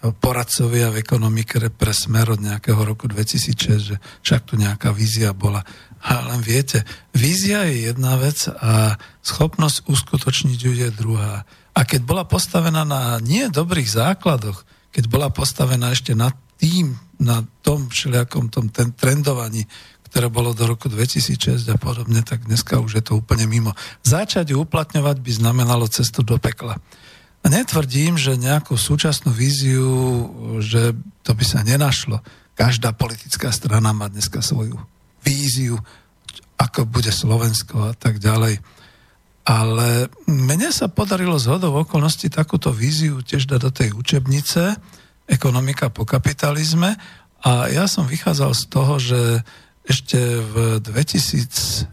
[0.02, 3.96] poradcovia v ekonomike pre smer od nejakého roku 2006, že
[4.26, 5.62] však tu nejaká vízia bola.
[6.02, 6.82] A len viete,
[7.14, 11.46] vízia je jedna vec a schopnosť uskutočniť ju je druhá.
[11.78, 17.46] A keď bola postavená na nie dobrých základoch, keď bola postavená ešte na tým, na
[17.62, 19.70] tom všelijakom tom ten trendovaní,
[20.12, 23.72] ktoré bolo do roku 2006 a podobne, tak dneska už je to úplne mimo.
[24.04, 26.76] Začať ju uplatňovať by znamenalo cestu do pekla.
[27.42, 29.90] Netvrdím, že nejakú súčasnú víziu,
[30.62, 30.94] že
[31.26, 32.22] to by sa nenašlo.
[32.54, 34.78] Každá politická strana má dneska svoju
[35.26, 35.82] víziu,
[36.62, 38.62] ako bude Slovensko a tak ďalej.
[39.42, 44.78] Ale mne sa podarilo z okolností takúto víziu tiež dať do tej učebnice
[45.26, 46.94] Ekonomika po kapitalizme
[47.42, 49.22] a ja som vychádzal z toho, že
[49.82, 51.90] ešte v 2016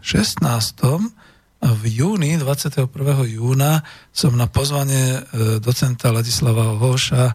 [1.59, 2.87] v júni, 21.
[3.27, 3.83] júna,
[4.15, 7.33] som na pozvanie e, docenta Ladislava Hoša e,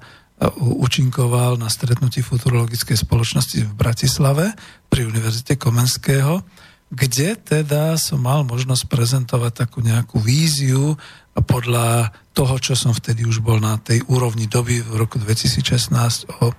[0.56, 4.56] účinkoval na stretnutí futurologickej spoločnosti v Bratislave
[4.88, 6.40] pri Univerzite Komenského,
[6.88, 10.96] kde teda som mal možnosť prezentovať takú nejakú víziu
[11.36, 16.54] podľa toho, čo som vtedy už bol na tej úrovni doby v roku 2016 o,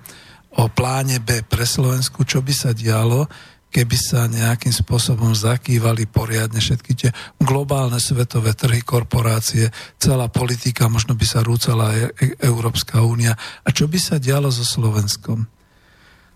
[0.54, 3.26] o pláne B pre Slovensku, čo by sa dialo,
[3.76, 9.68] keby sa nejakým spôsobom zakývali poriadne všetky tie globálne svetové trhy, korporácie,
[10.00, 13.36] celá politika, možno by sa rúcala aj e- Európska únia.
[13.36, 15.44] A čo by sa dialo so Slovenskom?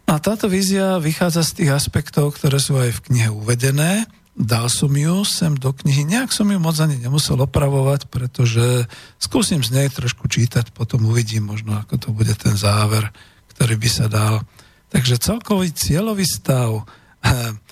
[0.05, 4.05] A táto vízia vychádza z tých aspektov, ktoré sú aj v knihe uvedené.
[4.37, 8.85] Dal som ju sem do knihy, nejak som ju moc ani nemusel opravovať, pretože
[9.17, 13.09] skúsim z nej trošku čítať, potom uvidím možno, ako to bude ten záver,
[13.57, 14.45] ktorý by sa dal.
[14.93, 16.85] Takže celkový cieľový stav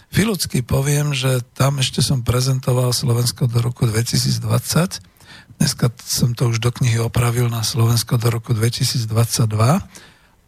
[0.09, 4.41] Filucky poviem, že tam ešte som prezentoval Slovensko do roku 2020.
[5.59, 9.09] Dneska som to už do knihy opravil na Slovensko do roku 2022.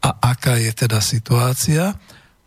[0.01, 1.99] A aká je teda situácia?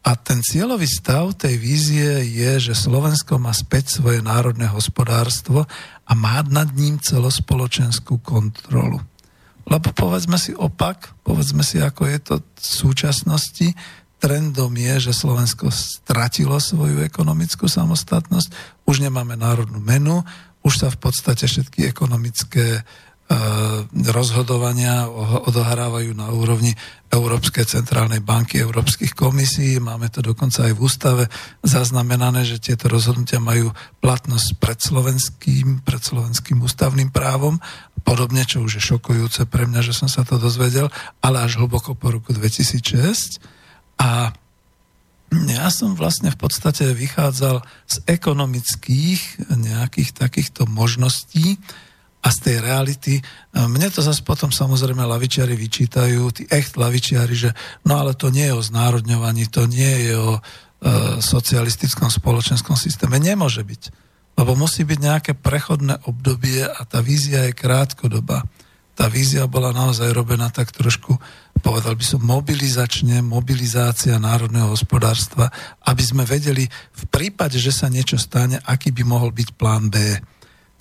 [0.04, 5.64] A ten cieľový stav tej vízie je, že Slovensko má späť svoje národné hospodárstvo
[6.04, 9.00] a má nad ním celospoločenskú kontrolu.
[9.64, 13.68] Lebo povedzme si opak, povedzme si, ako je to v súčasnosti,
[14.24, 20.24] trendom je, že Slovensko stratilo svoju ekonomickú samostatnosť, už nemáme národnú menu,
[20.64, 23.84] už sa v podstate všetky ekonomické uh,
[24.16, 25.12] rozhodovania
[25.44, 26.72] odohrávajú na úrovni
[27.12, 29.76] Európskej centrálnej banky, Európskych komisí.
[29.84, 31.24] Máme to dokonca aj v ústave
[31.60, 37.60] zaznamenané, že tieto rozhodnutia majú platnosť pred slovenským, pred slovenským ústavným právom.
[38.08, 40.88] Podobne, čo už je šokujúce pre mňa, že som sa to dozvedel,
[41.20, 43.63] ale až hlboko po roku 2006.
[44.00, 44.34] A
[45.34, 51.58] ja som vlastne v podstate vychádzal z ekonomických nejakých takýchto možností
[52.24, 53.14] a z tej reality.
[53.52, 57.52] Mne to zase potom samozrejme lavičiari vyčítajú, tí echt lavičiari, že
[57.84, 60.42] no ale to nie je o znárodňovaní, to nie je o e,
[61.20, 63.20] socialistickom spoločenskom systéme.
[63.20, 63.82] Nemôže byť.
[64.40, 68.48] Lebo musí byť nejaké prechodné obdobie a tá vízia je krátkodobá.
[68.94, 71.20] Tá vízia bola naozaj robená tak trošku
[71.64, 75.48] povedal by som, mobilizačne, mobilizácia národného hospodárstva,
[75.88, 80.20] aby sme vedeli v prípade, že sa niečo stane, aký by mohol byť plán B.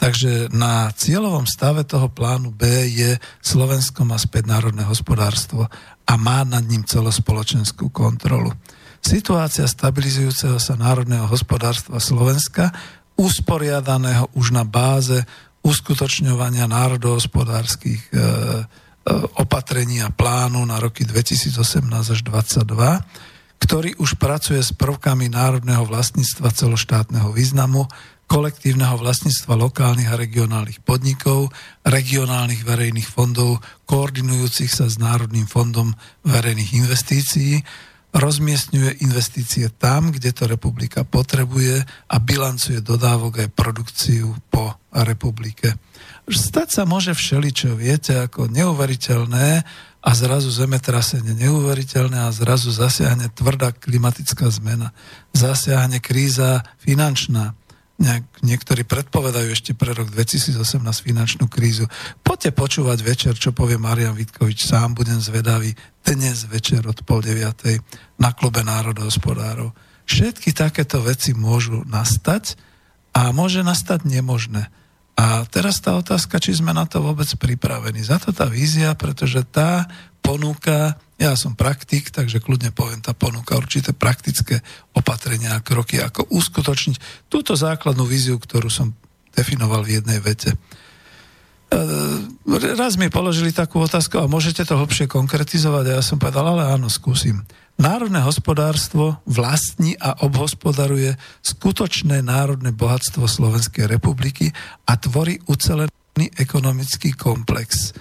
[0.02, 5.70] Takže na cieľovom stave toho plánu B je Slovensko má späť národné hospodárstvo
[6.02, 8.50] a má nad ním celospoločenskú kontrolu.
[8.98, 12.74] Situácia stabilizujúceho sa národného hospodárstva Slovenska
[13.14, 15.22] usporiadaného už na báze
[15.62, 18.14] uskutočňovania národohospodárskych e,
[19.02, 19.12] e,
[19.42, 21.54] opatrení a plánu na roky 2018
[21.90, 27.86] až 2022, ktorý už pracuje s prvkami národného vlastníctva celoštátneho významu,
[28.26, 31.52] kolektívneho vlastníctva lokálnych a regionálnych podnikov,
[31.84, 35.92] regionálnych verejných fondov, koordinujúcich sa s Národným fondom
[36.24, 37.60] verejných investícií,
[38.12, 45.76] rozmiestňuje investície tam, kde to republika potrebuje a bilancuje dodávok aj produkciu po republike.
[46.30, 49.66] Stať sa môže všeličo, viete, ako neuveriteľné
[50.02, 54.94] a zrazu zemetrasenie neuveriteľné a zrazu zasiahne tvrdá klimatická zmena,
[55.34, 57.54] zasiahne kríza finančná,
[58.02, 61.86] nejak, niektorí predpovedajú ešte pre rok 2018 finančnú krízu.
[62.26, 67.78] Poďte počúvať večer, čo povie Marian Vitkovič, sám budem zvedavý dnes večer od pol deviatej
[68.18, 69.70] na klube národohospodárov.
[70.06, 72.58] Všetky takéto veci môžu nastať
[73.14, 74.66] a môže nastať nemožné.
[75.22, 78.02] A teraz tá otázka, či sme na to vôbec pripravení.
[78.02, 79.86] Za to tá vízia, pretože tá
[80.18, 84.58] ponúka ja som praktik, takže kľudne poviem, tá ponúka určité praktické
[84.90, 88.90] opatrenia a kroky, ako uskutočniť túto základnú víziu, ktorú som
[89.30, 90.58] definoval v jednej vete.
[91.72, 96.52] E, raz mi položili takú otázku a môžete to hlbšie konkretizovať a ja som povedal,
[96.52, 97.40] ale áno, skúsim.
[97.80, 104.52] Národné hospodárstvo vlastní a obhospodaruje skutočné národné bohatstvo Slovenskej republiky
[104.84, 107.96] a tvorí ucelený ekonomický komplex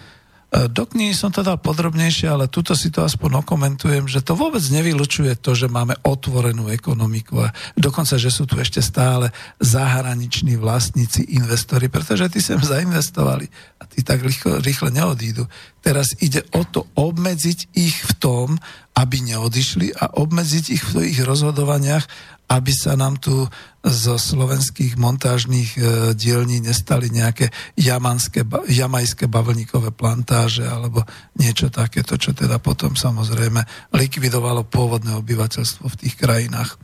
[0.51, 4.59] do knihy som to dal podrobnejšie, ale tuto si to aspoň okomentujem, že to vôbec
[4.59, 9.31] nevylučuje to, že máme otvorenú ekonomiku a dokonca, že sú tu ešte stále
[9.63, 13.47] zahraniční vlastníci, investori, pretože tí sem zainvestovali
[13.79, 15.47] a tí tak rýchle, rýchle neodídu.
[15.79, 18.47] Teraz ide o to obmedziť ich v tom,
[18.91, 22.03] aby neodišli a obmedziť ich v ich rozhodovaniach,
[22.51, 23.47] aby sa nám tu
[23.81, 25.79] zo slovenských montážnych e,
[26.13, 27.49] dielní nestali nejaké
[27.79, 31.01] jamanské, jamajské bavlníkové plantáže alebo
[31.39, 33.63] niečo takéto, čo teda potom samozrejme
[33.95, 36.75] likvidovalo pôvodné obyvateľstvo v tých krajinách.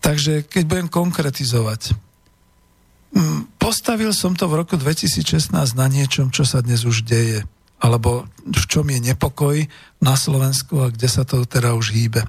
[0.00, 1.98] Takže keď budem konkretizovať,
[3.58, 7.42] postavil som to v roku 2016 na niečom, čo sa dnes už deje,
[7.82, 9.56] alebo v čom je nepokoj
[9.98, 12.22] na Slovensku a kde sa to teda už hýbe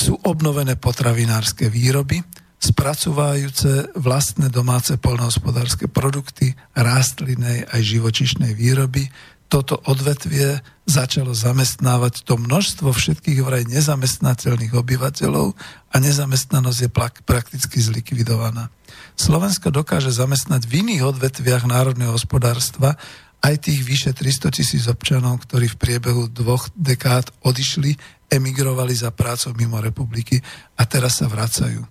[0.00, 2.24] sú obnovené potravinárske výroby,
[2.60, 9.08] spracovajúce vlastné domáce polnohospodárske produkty, rastlinnej aj živočišnej výroby.
[9.50, 15.56] Toto odvetvie začalo zamestnávať to množstvo všetkých vraj nezamestnateľných obyvateľov
[15.90, 16.90] a nezamestnanosť je
[17.24, 18.68] prakticky zlikvidovaná.
[19.16, 22.94] Slovensko dokáže zamestnať v iných odvetviach národného hospodárstva
[23.40, 27.96] aj tých vyše 300 tisíc občanov, ktorí v priebehu dvoch dekád odišli
[28.30, 30.38] emigrovali za prácou mimo republiky
[30.78, 31.82] a teraz sa vracajú.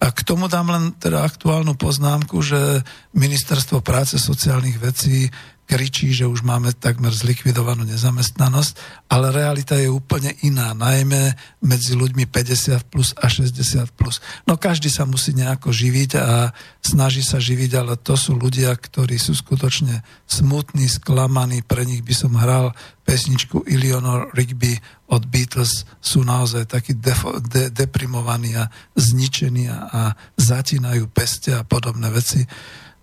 [0.00, 2.80] A k tomu dám len teda aktuálnu poznámku, že
[3.12, 5.28] Ministerstvo práce sociálnych vecí
[5.70, 12.26] kričí, že už máme takmer zlikvidovanú nezamestnanosť, ale realita je úplne iná, najmä medzi ľuďmi
[12.26, 14.18] 50 plus a 60 plus.
[14.50, 16.50] No každý sa musí nejako živiť a
[16.82, 22.14] snaží sa živiť, ale to sú ľudia, ktorí sú skutočne smutní, sklamaní, pre nich by
[22.18, 22.74] som hral
[23.06, 24.74] pesničku Eleanor Rigby
[25.06, 28.66] od Beatles, sú naozaj takí defo, de, deprimovaní a
[28.98, 30.02] zničení a, a
[30.34, 32.42] zatínajú peste a podobné veci.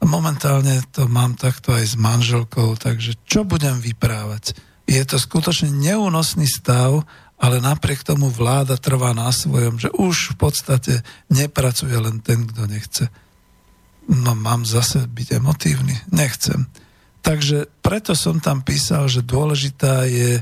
[0.04, 4.54] Momentálne to mám takto aj s manželkou, takže čo budem vyprávať?
[4.88, 7.04] Je to skutočne neúnosný stav,
[7.38, 10.94] ale napriek tomu vláda trvá na svojom, že už v podstate
[11.30, 13.06] nepracuje len ten, kto nechce.
[14.08, 15.94] No mám zase byť emotívny?
[16.10, 16.66] Nechcem.
[17.22, 20.40] Takže preto som tam písal, že dôležitá je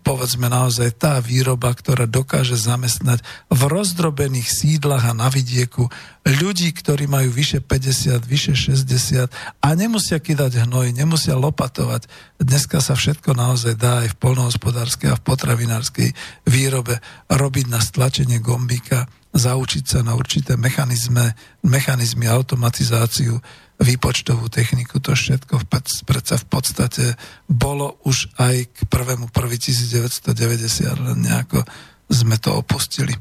[0.00, 3.20] povedzme naozaj tá výroba, ktorá dokáže zamestnať
[3.52, 5.92] v rozdrobených sídlach a na vidieku
[6.24, 9.28] ľudí, ktorí majú vyše 50, vyše 60
[9.60, 12.08] a nemusia kydať hnoj, nemusia lopatovať.
[12.40, 16.08] Dneska sa všetko naozaj dá aj v polnohospodárskej a v potravinárskej
[16.48, 19.04] výrobe robiť na stlačenie gombíka,
[19.36, 23.36] zaučiť sa na určité mechanizmy, mechanizmy automatizáciu
[23.82, 25.66] výpočtovú techniku, to všetko v,
[26.06, 27.18] predsa v podstate
[27.50, 31.66] bolo už aj k 1.1.1990, len nejako
[32.06, 33.18] sme to opustili.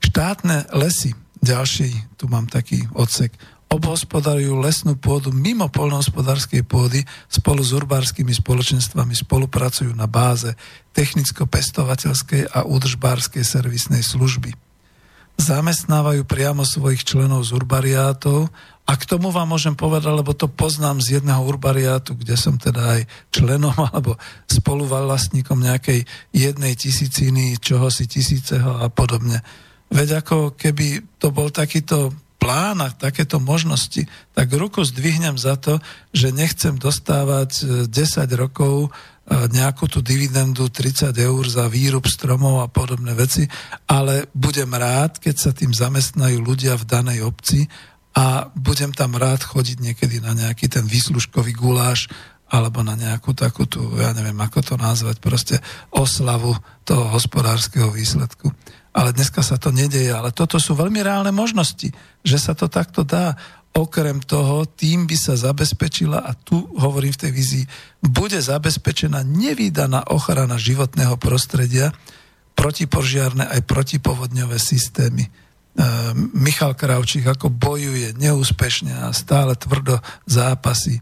[0.00, 1.12] Štátne lesy,
[1.44, 3.36] ďalší, tu mám taký odsek,
[3.68, 10.56] obhospodarujú lesnú pôdu mimo polnohospodárskej pôdy spolu s urbárskymi spoločenstvami spolupracujú na báze
[10.96, 14.56] technicko-pestovateľskej a údržbárskej servisnej služby.
[15.38, 18.50] Zamestnávajú priamo svojich členov z urbariátov
[18.88, 22.96] a k tomu vám môžem povedať, lebo to poznám z jedného urbariátu, kde som teda
[22.96, 24.16] aj členom alebo
[24.48, 29.44] spoluvlastníkom nejakej jednej tisíciny, čoho si tisíceho a podobne.
[29.92, 35.82] Veď ako keby to bol takýto plán a takéto možnosti, tak ruku zdvihnem za to,
[36.14, 38.88] že nechcem dostávať 10 e, rokov e,
[39.52, 43.44] nejakú tú dividendu 30 eur za výrub stromov a podobné veci,
[43.90, 47.66] ale budem rád, keď sa tým zamestnajú ľudia v danej obci
[48.16, 52.08] a budem tam rád chodiť niekedy na nejaký ten výslužkový guláš
[52.48, 55.56] alebo na nejakú takú tú, ja neviem, ako to nazvať, proste
[55.92, 56.56] oslavu
[56.88, 58.48] toho hospodárskeho výsledku
[58.98, 60.10] ale dneska sa to nedeje.
[60.10, 61.94] Ale toto sú veľmi reálne možnosti,
[62.26, 63.38] že sa to takto dá.
[63.78, 67.64] Okrem toho, tým by sa zabezpečila, a tu hovorím v tej vizii,
[68.02, 71.94] bude zabezpečená nevýdaná ochrana životného prostredia,
[72.58, 75.30] protipožiarne aj protipovodňové systémy.
[75.78, 75.82] E,
[76.34, 80.98] Michal Kravčík ako bojuje neúspešne a stále tvrdo zápasy.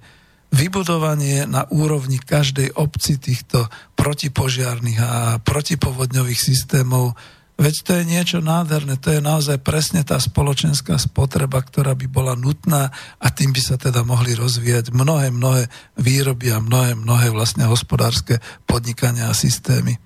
[0.52, 3.66] Vybudovanie na úrovni každej obci týchto
[3.96, 7.16] protipožiarných a protipovodňových systémov
[7.56, 12.36] Veď to je niečo nádherné, to je naozaj presne tá spoločenská spotreba, ktorá by bola
[12.36, 17.64] nutná a tým by sa teda mohli rozvíjať mnohé, mnohé výroby a mnohé, mnohé vlastne
[17.64, 19.96] hospodárske podnikania a systémy.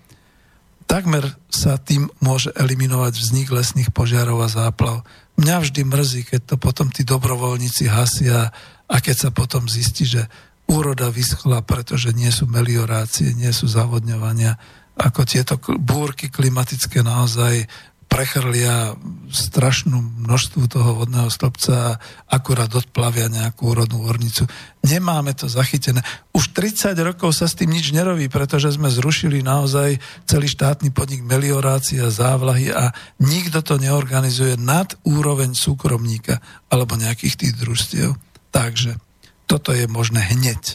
[0.91, 5.07] Takmer sa tým môže eliminovať vznik lesných požiarov a záplav.
[5.39, 8.51] Mňa vždy mrzí, keď to potom tí dobrovoľníci hasia
[8.91, 10.27] a keď sa potom zistí, že
[10.67, 14.59] úroda vyschla, pretože nie sú meliorácie, nie sú zavodňovania
[15.01, 17.65] ako tieto búrky klimatické naozaj
[18.11, 18.99] prechrlia
[19.31, 21.97] strašnú množstvu toho vodného stĺpca a
[22.27, 24.51] akurát odplavia nejakú úrodnú ornicu.
[24.83, 26.03] Nemáme to zachytené.
[26.35, 31.23] Už 30 rokov sa s tým nič nerobí, pretože sme zrušili naozaj celý štátny podnik
[31.23, 32.91] meliorácia, závlahy a
[33.23, 38.19] nikto to neorganizuje nad úroveň súkromníka alebo nejakých tých družstiev.
[38.51, 38.99] Takže
[39.47, 40.75] toto je možné hneď.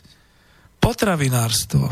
[0.80, 1.91] Potravinárstvo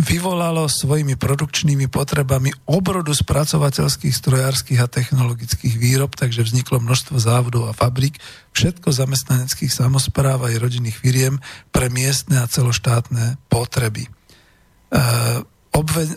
[0.00, 7.76] vyvolalo svojimi produkčnými potrebami obrodu spracovateľských, strojárskych a technologických výrob, takže vzniklo množstvo závodov a
[7.76, 8.16] fabrik,
[8.56, 11.36] všetko zamestnaneckých samozpráv aj rodinných firiem
[11.68, 14.08] pre miestne a celoštátne potreby.
[14.08, 14.10] E,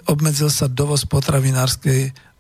[0.08, 2.34] obmedzil sa dovoz potravinárskej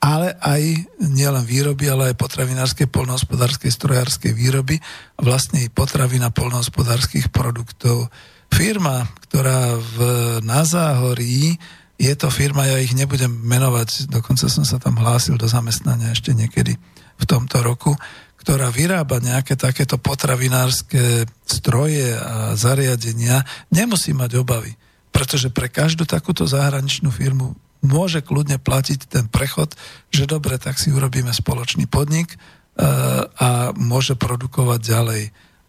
[0.00, 7.28] ale aj nielen výroby, ale aj potravinárskej, polnohospodárskej, strojárskej výroby a vlastne i potravina polnohospodárskych
[7.28, 8.08] produktov
[8.50, 9.96] firma, ktorá v,
[10.44, 11.56] na Záhorí,
[12.00, 16.32] je to firma, ja ich nebudem menovať, dokonca som sa tam hlásil do zamestnania ešte
[16.32, 16.76] niekedy
[17.20, 17.92] v tomto roku,
[18.40, 24.72] ktorá vyrába nejaké takéto potravinárske stroje a zariadenia, nemusí mať obavy.
[25.12, 27.52] Pretože pre každú takúto zahraničnú firmu
[27.84, 29.76] môže kľudne platiť ten prechod,
[30.08, 35.22] že dobre, tak si urobíme spoločný podnik uh, a môže produkovať ďalej.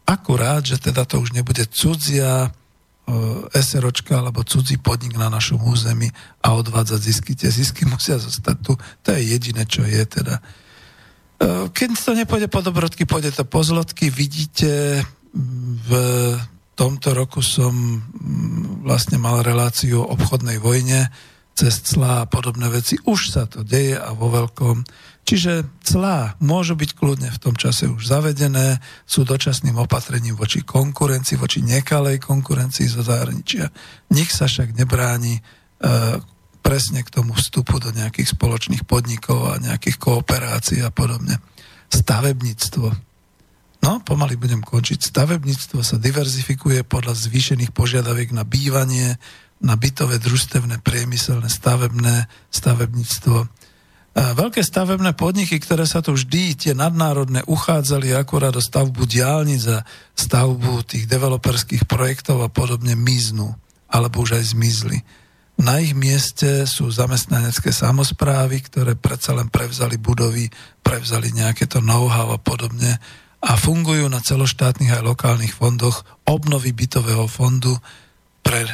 [0.07, 2.60] Akurát, že teda to už nebude cudzia E,
[3.51, 6.07] SROčka alebo cudzí podnik na našom území
[6.39, 7.31] a odvádzať zisky.
[7.35, 8.73] Tie zisky musia zostať tu.
[8.77, 10.39] To je jediné, čo je teda.
[10.39, 10.41] E,
[11.73, 14.07] keď to nepôjde po dobrodky, pôjde to po zlotky.
[14.13, 15.03] Vidíte,
[15.33, 15.91] v
[16.75, 17.73] tomto roku som
[18.85, 21.11] vlastne mal reláciu o obchodnej vojne
[21.51, 22.95] cez clá a podobné veci.
[23.03, 24.87] Už sa to deje a vo veľkom.
[25.21, 31.37] Čiže clá môžu byť kľudne v tom čase už zavedené, sú dočasným opatrením voči konkurencii,
[31.37, 33.69] voči nekalej konkurencii zo zahraničia.
[34.11, 35.41] Nik sa však nebráni e,
[36.65, 41.37] presne k tomu vstupu do nejakých spoločných podnikov a nejakých kooperácií a podobne.
[41.93, 42.87] Stavebníctvo.
[43.81, 45.09] No, pomaly budem končiť.
[45.09, 49.17] Stavebníctvo sa diverzifikuje podľa zvýšených požiadaviek na bývanie,
[49.61, 53.60] na bytové, družstevné, priemyselné, stavebné, stavebníctvo
[54.11, 59.87] Veľké stavebné podniky, ktoré sa tu vždy, tie nadnárodné, uchádzali akurát o stavbu diálnic a
[60.19, 63.55] stavbu tých developerských projektov a podobne miznú,
[63.87, 64.99] alebo už aj zmizli.
[65.61, 70.51] Na ich mieste sú zamestnanecké samozprávy, ktoré predsa len prevzali budovy,
[70.83, 72.99] prevzali nejaké to know-how a podobne
[73.41, 77.79] a fungujú na celoštátnych aj lokálnych fondoch obnovy bytového fondu
[78.43, 78.67] pre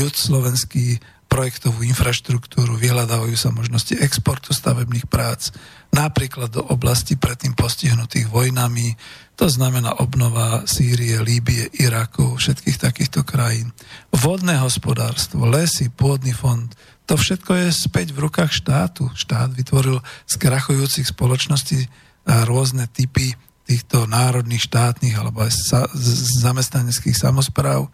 [0.00, 0.98] ľud slovenský
[1.30, 5.54] projektovú infraštruktúru, vyhľadávajú sa možnosti exportu stavebných prác,
[5.94, 8.98] napríklad do oblasti predtým postihnutých vojnami,
[9.38, 13.70] to znamená obnova Sýrie, Líbie, Iraku, všetkých takýchto krajín.
[14.10, 16.68] Vodné hospodárstvo, lesy, pôdny fond,
[17.08, 19.10] to všetko je späť v rukách štátu.
[19.14, 21.90] Štát vytvoril z krachujúcich spoločností
[22.26, 23.34] rôzne typy
[23.66, 25.54] týchto národných, štátnych alebo aj
[26.42, 27.86] zamestnaneckých samozpráv,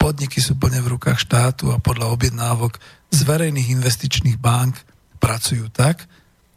[0.00, 2.80] podniky sú plne v rukách štátu a podľa objednávok
[3.12, 4.80] z verejných investičných bank
[5.20, 6.08] pracujú tak,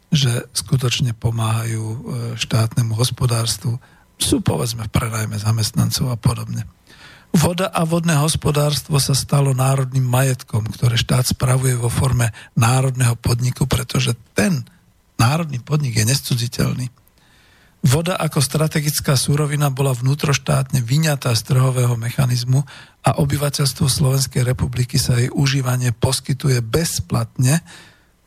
[0.08, 1.96] že skutočne pomáhajú e,
[2.40, 3.76] štátnemu hospodárstvu.
[4.16, 6.64] Sú povedzme v prenajme zamestnancov a podobne.
[7.34, 13.66] Voda a vodné hospodárstvo sa stalo národným majetkom, ktoré štát spravuje vo forme národného podniku,
[13.66, 14.62] pretože ten
[15.18, 16.86] národný podnik je nescudziteľný.
[17.84, 22.64] Voda ako strategická súrovina bola vnútroštátne vyňatá z trhového mechanizmu
[23.04, 27.60] a obyvateľstvo Slovenskej republiky sa jej užívanie poskytuje bezplatne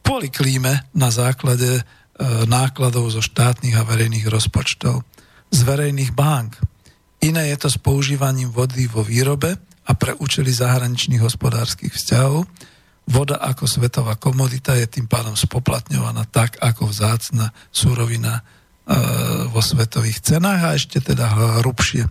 [0.05, 1.81] kvôli klíme na základe e,
[2.45, 5.01] nákladov zo štátnych a verejných rozpočtov,
[5.49, 6.61] z verejných bank.
[7.25, 12.45] Iné je to s používaním vody vo výrobe a pre účely zahraničných hospodárskych vzťahov.
[13.09, 18.45] Voda ako svetová komodita je tým pádom spoplatňovaná tak ako vzácna súrovina
[19.51, 22.07] vo svetových cenách a ešte teda hrubšie.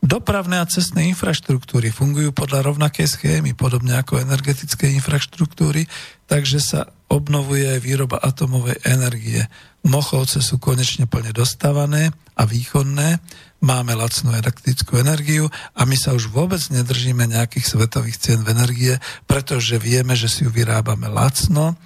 [0.00, 5.84] Dopravné a cestné infraštruktúry fungujú podľa rovnakej schémy, podobne ako energetické infraštruktúry,
[6.24, 9.44] takže sa obnovuje aj výroba atomovej energie.
[9.84, 13.20] Mochovce sú konečne plne dostávané a východné,
[13.60, 18.96] máme lacnú elektrickú energiu a my sa už vôbec nedržíme nejakých svetových cien v energie,
[19.28, 21.76] pretože vieme, že si ju vyrábame lacno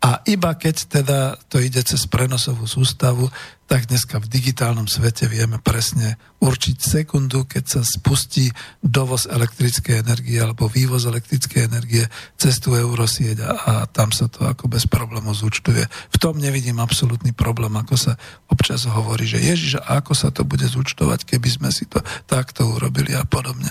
[0.00, 3.28] a iba keď teda to ide cez prenosovú sústavu,
[3.68, 8.48] tak dneska v digitálnom svete vieme presne určiť sekundu, keď sa spustí
[8.80, 12.08] dovoz elektrickej energie alebo vývoz elektrickej energie
[12.40, 15.84] cez tú eurosieť a, a tam sa to ako bez problémov zúčtuje.
[15.86, 18.12] V tom nevidím absolútny problém, ako sa
[18.48, 23.12] občas hovorí, že ježiš, ako sa to bude zúčtovať, keby sme si to takto urobili
[23.12, 23.68] a podobne.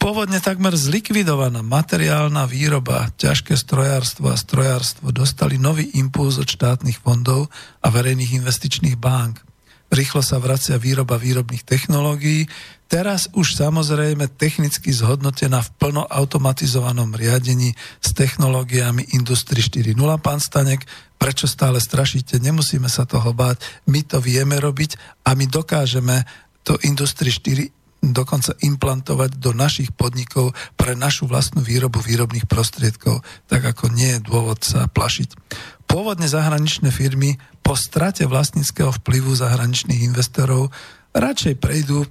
[0.00, 7.52] Pôvodne takmer zlikvidovaná materiálna výroba, ťažké strojárstvo a strojárstvo dostali nový impuls od štátnych fondov
[7.84, 9.44] a verejných investičných bank.
[9.92, 12.48] Rýchlo sa vracia výroba výrobných technológií,
[12.88, 20.88] teraz už samozrejme technicky zhodnotená v plno automatizovanom riadení s technológiami Industry 4.0, pán Stanek,
[21.20, 24.96] prečo stále strašíte, nemusíme sa toho báť, my to vieme robiť
[25.28, 26.24] a my dokážeme
[26.64, 33.62] to Industry 4 dokonca implantovať do našich podnikov pre našu vlastnú výrobu výrobných prostriedkov, tak
[33.68, 35.36] ako nie je dôvod sa plašiť.
[35.84, 40.72] Pôvodne zahraničné firmy po strate vlastníckého vplyvu zahraničných investorov
[41.12, 42.08] radšej prejdú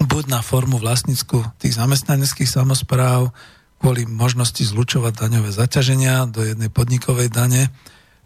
[0.00, 3.32] buď na formu vlastnícku tých zamestnaneckých samozpráv,
[3.80, 7.72] kvôli možnosti zlučovať daňové zaťaženia do jednej podnikovej dane,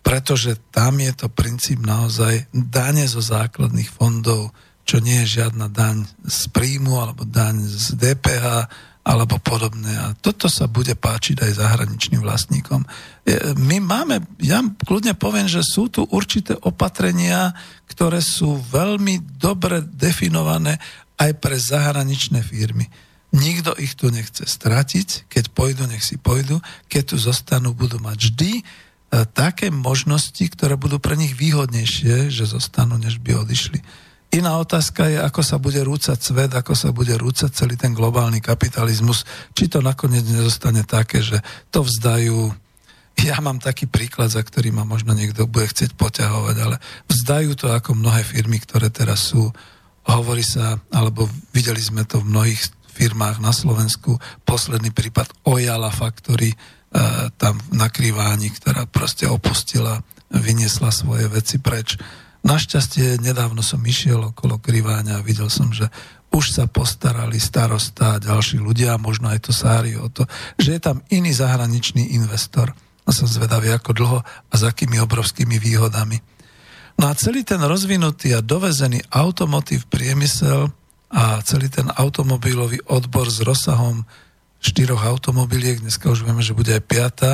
[0.02, 4.50] pretože tam je to princíp naozaj dane zo základných fondov
[4.84, 8.68] čo nie je žiadna daň z príjmu alebo daň z DPH
[9.04, 9.92] alebo podobné.
[10.00, 12.88] A toto sa bude páčiť aj zahraničným vlastníkom.
[13.60, 17.52] My máme, ja kľudne poviem, že sú tu určité opatrenia,
[17.84, 20.80] ktoré sú veľmi dobre definované
[21.20, 22.88] aj pre zahraničné firmy.
[23.34, 28.30] Nikto ich tu nechce stratiť, keď pôjdu, nech si pôjdu, keď tu zostanú, budú mať
[28.30, 28.62] vždy e,
[29.34, 33.82] také možnosti, ktoré budú pre nich výhodnejšie, že zostanú, než by odišli.
[34.34, 38.42] Iná otázka je, ako sa bude rúcať svet, ako sa bude rúcať celý ten globálny
[38.42, 39.22] kapitalizmus,
[39.54, 41.38] či to nakoniec nezostane také, že
[41.70, 42.50] to vzdajú.
[43.22, 47.70] Ja mám taký príklad, za ktorý ma možno niekto bude chcieť poťahovať, ale vzdajú to
[47.70, 49.54] ako mnohé firmy, ktoré teraz sú,
[50.02, 56.50] hovorí sa, alebo videli sme to v mnohých firmách na Slovensku, posledný prípad Ojala Factory,
[56.50, 56.56] e,
[57.38, 60.02] tam na Kriváni, ktorá proste opustila,
[60.34, 61.94] vyniesla svoje veci preč
[62.44, 65.88] Našťastie nedávno som išiel okolo Kriváňa a videl som, že
[66.28, 70.28] už sa postarali starosta a ďalší ľudia, možno aj to sári o to,
[70.60, 72.76] že je tam iný zahraničný investor.
[73.04, 76.20] A som zvedavý, ako dlho a s akými obrovskými výhodami.
[77.00, 80.68] No a celý ten rozvinutý a dovezený automotív priemysel
[81.12, 84.04] a celý ten automobilový odbor s rozsahom
[84.64, 87.30] štyroch automobiliek, dneska už vieme, že bude aj piata,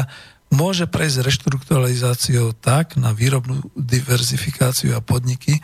[0.50, 5.62] môže prejsť reštrukturalizáciou tak na výrobnú diverzifikáciu a podniky,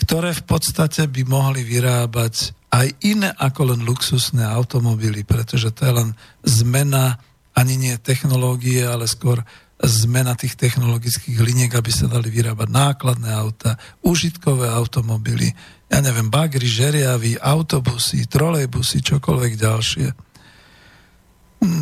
[0.00, 5.92] ktoré v podstate by mohli vyrábať aj iné ako len luxusné automobily, pretože to je
[5.94, 6.08] len
[6.42, 7.22] zmena
[7.54, 9.46] ani nie technológie, ale skôr
[9.78, 15.54] zmena tých technologických liniek, aby sa dali vyrábať nákladné auta, užitkové automobily,
[15.86, 20.23] ja neviem, bagry, žeriavy, autobusy, trolejbusy, čokoľvek ďalšie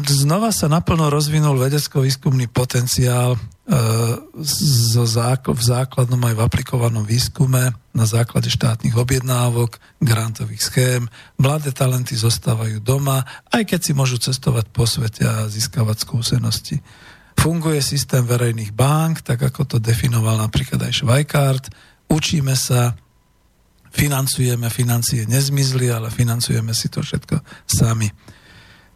[0.07, 3.39] znova sa naplno rozvinul vedecko-výskumný potenciál e,
[5.53, 11.03] v základnom aj v aplikovanom výskume na základe štátnych objednávok, grantových schém.
[11.37, 16.79] Mladé talenty zostávajú doma, aj keď si môžu cestovať po svete a získavať skúsenosti.
[17.35, 21.65] Funguje systém verejných bank, tak ako to definoval napríklad aj Švajkart.
[22.07, 22.95] Učíme sa,
[23.91, 28.09] financujeme, financie nezmizli, ale financujeme si to všetko sami.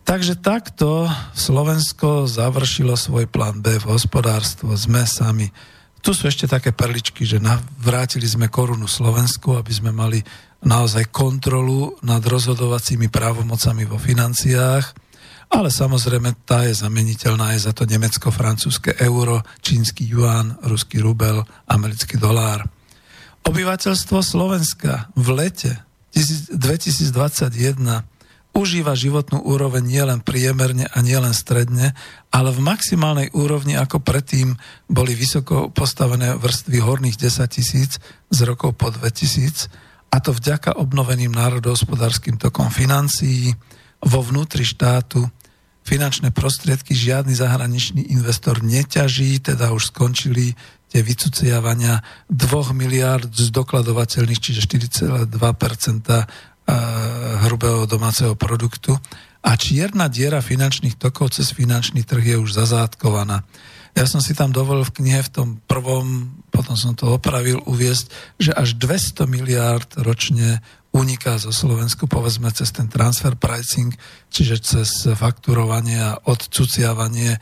[0.07, 5.51] Takže takto Slovensko završilo svoj plán B v hospodárstvo, sme sami.
[5.99, 7.43] Tu sú ešte také perličky, že
[7.83, 10.23] vrátili sme korunu Slovensku, aby sme mali
[10.63, 14.95] naozaj kontrolu nad rozhodovacími právomocami vo financiách,
[15.51, 22.15] ale samozrejme tá je zameniteľná aj za to nemecko-francúzske euro, čínsky yuan, ruský rubel, americký
[22.15, 22.63] dolár.
[23.43, 25.83] Obyvateľstvo Slovenska v lete
[26.15, 27.11] 2021
[28.57, 31.93] užíva životnú úroveň nielen priemerne a nielen stredne,
[32.33, 34.57] ale v maximálnej úrovni ako predtým
[34.89, 38.01] boli vysoko postavené vrstvy horných 10 tisíc
[38.33, 39.69] z rokov po 2000
[40.09, 43.53] a to vďaka obnoveným národohospodárským tokom financií
[44.01, 45.29] vo vnútri štátu.
[45.85, 50.57] Finančné prostriedky žiadny zahraničný investor neťaží, teda už skončili
[50.89, 52.01] tie vycuciavania
[52.33, 55.29] 2 miliard z dokladovateľných, čiže 4,2
[57.47, 58.99] hrubého domáceho produktu
[59.47, 63.47] a čierna diera finančných tokov cez finančný trh je už zazádkovaná.
[63.97, 68.13] Ja som si tam dovolil v knihe v tom prvom, potom som to opravil, uviesť,
[68.37, 70.61] že až 200 miliárd ročne
[70.93, 73.93] uniká zo Slovensku, povedzme cez ten transfer pricing,
[74.29, 77.41] čiže cez fakturovanie a odcuciavanie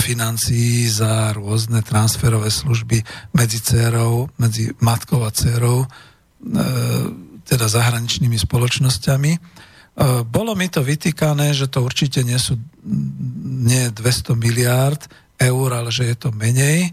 [0.00, 3.00] financií za rôzne transferové služby
[3.36, 5.84] medzi dcerou, medzi matkou a dcerou
[7.46, 9.32] teda zahraničnými spoločnosťami.
[9.32, 9.40] E,
[10.26, 12.58] bolo mi to vytýkané, že to určite nie sú
[13.66, 15.06] nie 200 miliárd
[15.38, 16.90] eur, ale že je to menej.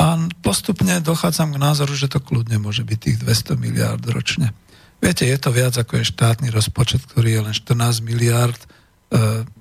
[0.00, 4.50] A postupne dochádzam k názoru, že to kľudne môže byť tých 200 miliárd ročne.
[5.02, 8.66] Viete, je to viac ako je štátny rozpočet, ktorý je len 14 miliárd e,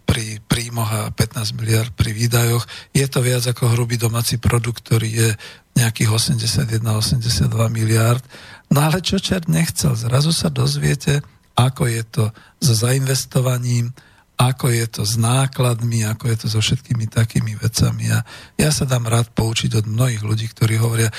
[0.05, 2.63] pri príjmoch a 15 miliard pri výdajoch.
[2.93, 5.29] Je to viac ako hrubý domáci produkt, ktorý je
[5.75, 8.23] nejakých 81-82 miliard.
[8.71, 11.19] No ale čo čert nechcel, zrazu sa dozviete,
[11.59, 12.23] ako je to
[12.63, 13.91] so zainvestovaním,
[14.39, 18.09] ako je to s nákladmi, ako je to so všetkými takými vecami.
[18.09, 18.25] A
[18.57, 21.13] ja sa dám rád poučiť od mnohých ľudí, ktorí hovoria,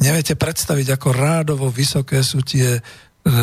[0.00, 2.80] neviete predstaviť, ako rádovo vysoké sú tie e,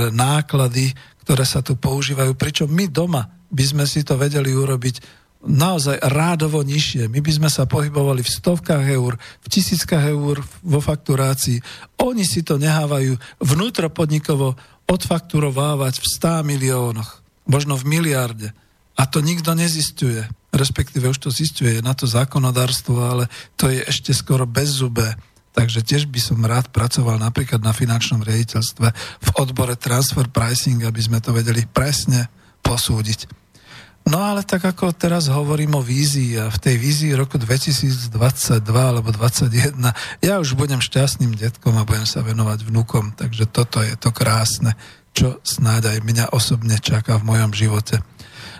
[0.10, 0.90] náklady,
[1.22, 4.96] ktoré sa tu používajú, pričom my doma by sme si to vedeli urobiť
[5.40, 7.08] naozaj rádovo nižšie.
[7.08, 11.64] My by sme sa pohybovali v stovkách eur, v tisíckach eur vo fakturácii.
[12.04, 14.60] Oni si to nehávajú vnútropodnikovo
[14.90, 18.52] odfakturovávať v 100 miliónoch, možno v miliarde.
[19.00, 20.28] A to nikto nezistuje.
[20.52, 25.16] Respektíve už to zistuje, je na to zákonodárstvo, ale to je ešte skoro bezzubé.
[25.56, 28.88] Takže tiež by som rád pracoval napríklad na finančnom riaditeľstve
[29.24, 32.28] v odbore transfer pricing, aby sme to vedeli presne
[32.60, 33.49] posúdiť.
[34.08, 38.10] No ale tak ako teraz hovorím o vízii a v tej vízii roku 2022
[38.66, 43.94] alebo 2021 ja už budem šťastným detkom a budem sa venovať vnúkom, takže toto je
[44.00, 44.74] to krásne,
[45.14, 48.02] čo snáď aj mňa osobne čaká v mojom živote.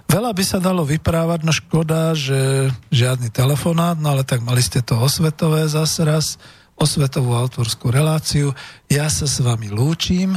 [0.10, 4.82] Veľa by sa dalo vyprávať, no škoda, že žiadny telefonát, no ale tak mali ste
[4.82, 6.42] to osvetové zase raz,
[6.78, 8.58] osvetovú autorskú reláciu.
[8.90, 10.34] Ja sa s vami lúčim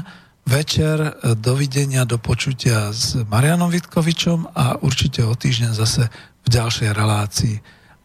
[0.47, 0.99] večer.
[1.01, 6.07] E, dovidenia, do počutia s Marianom Vitkovičom a určite o týždeň zase
[6.43, 7.57] v ďalšej relácii.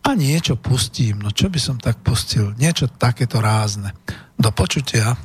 [0.07, 2.55] A niečo pustím, no čo by som tak pustil?
[2.55, 3.91] Niečo takéto rázne.
[4.39, 5.19] Do počutia.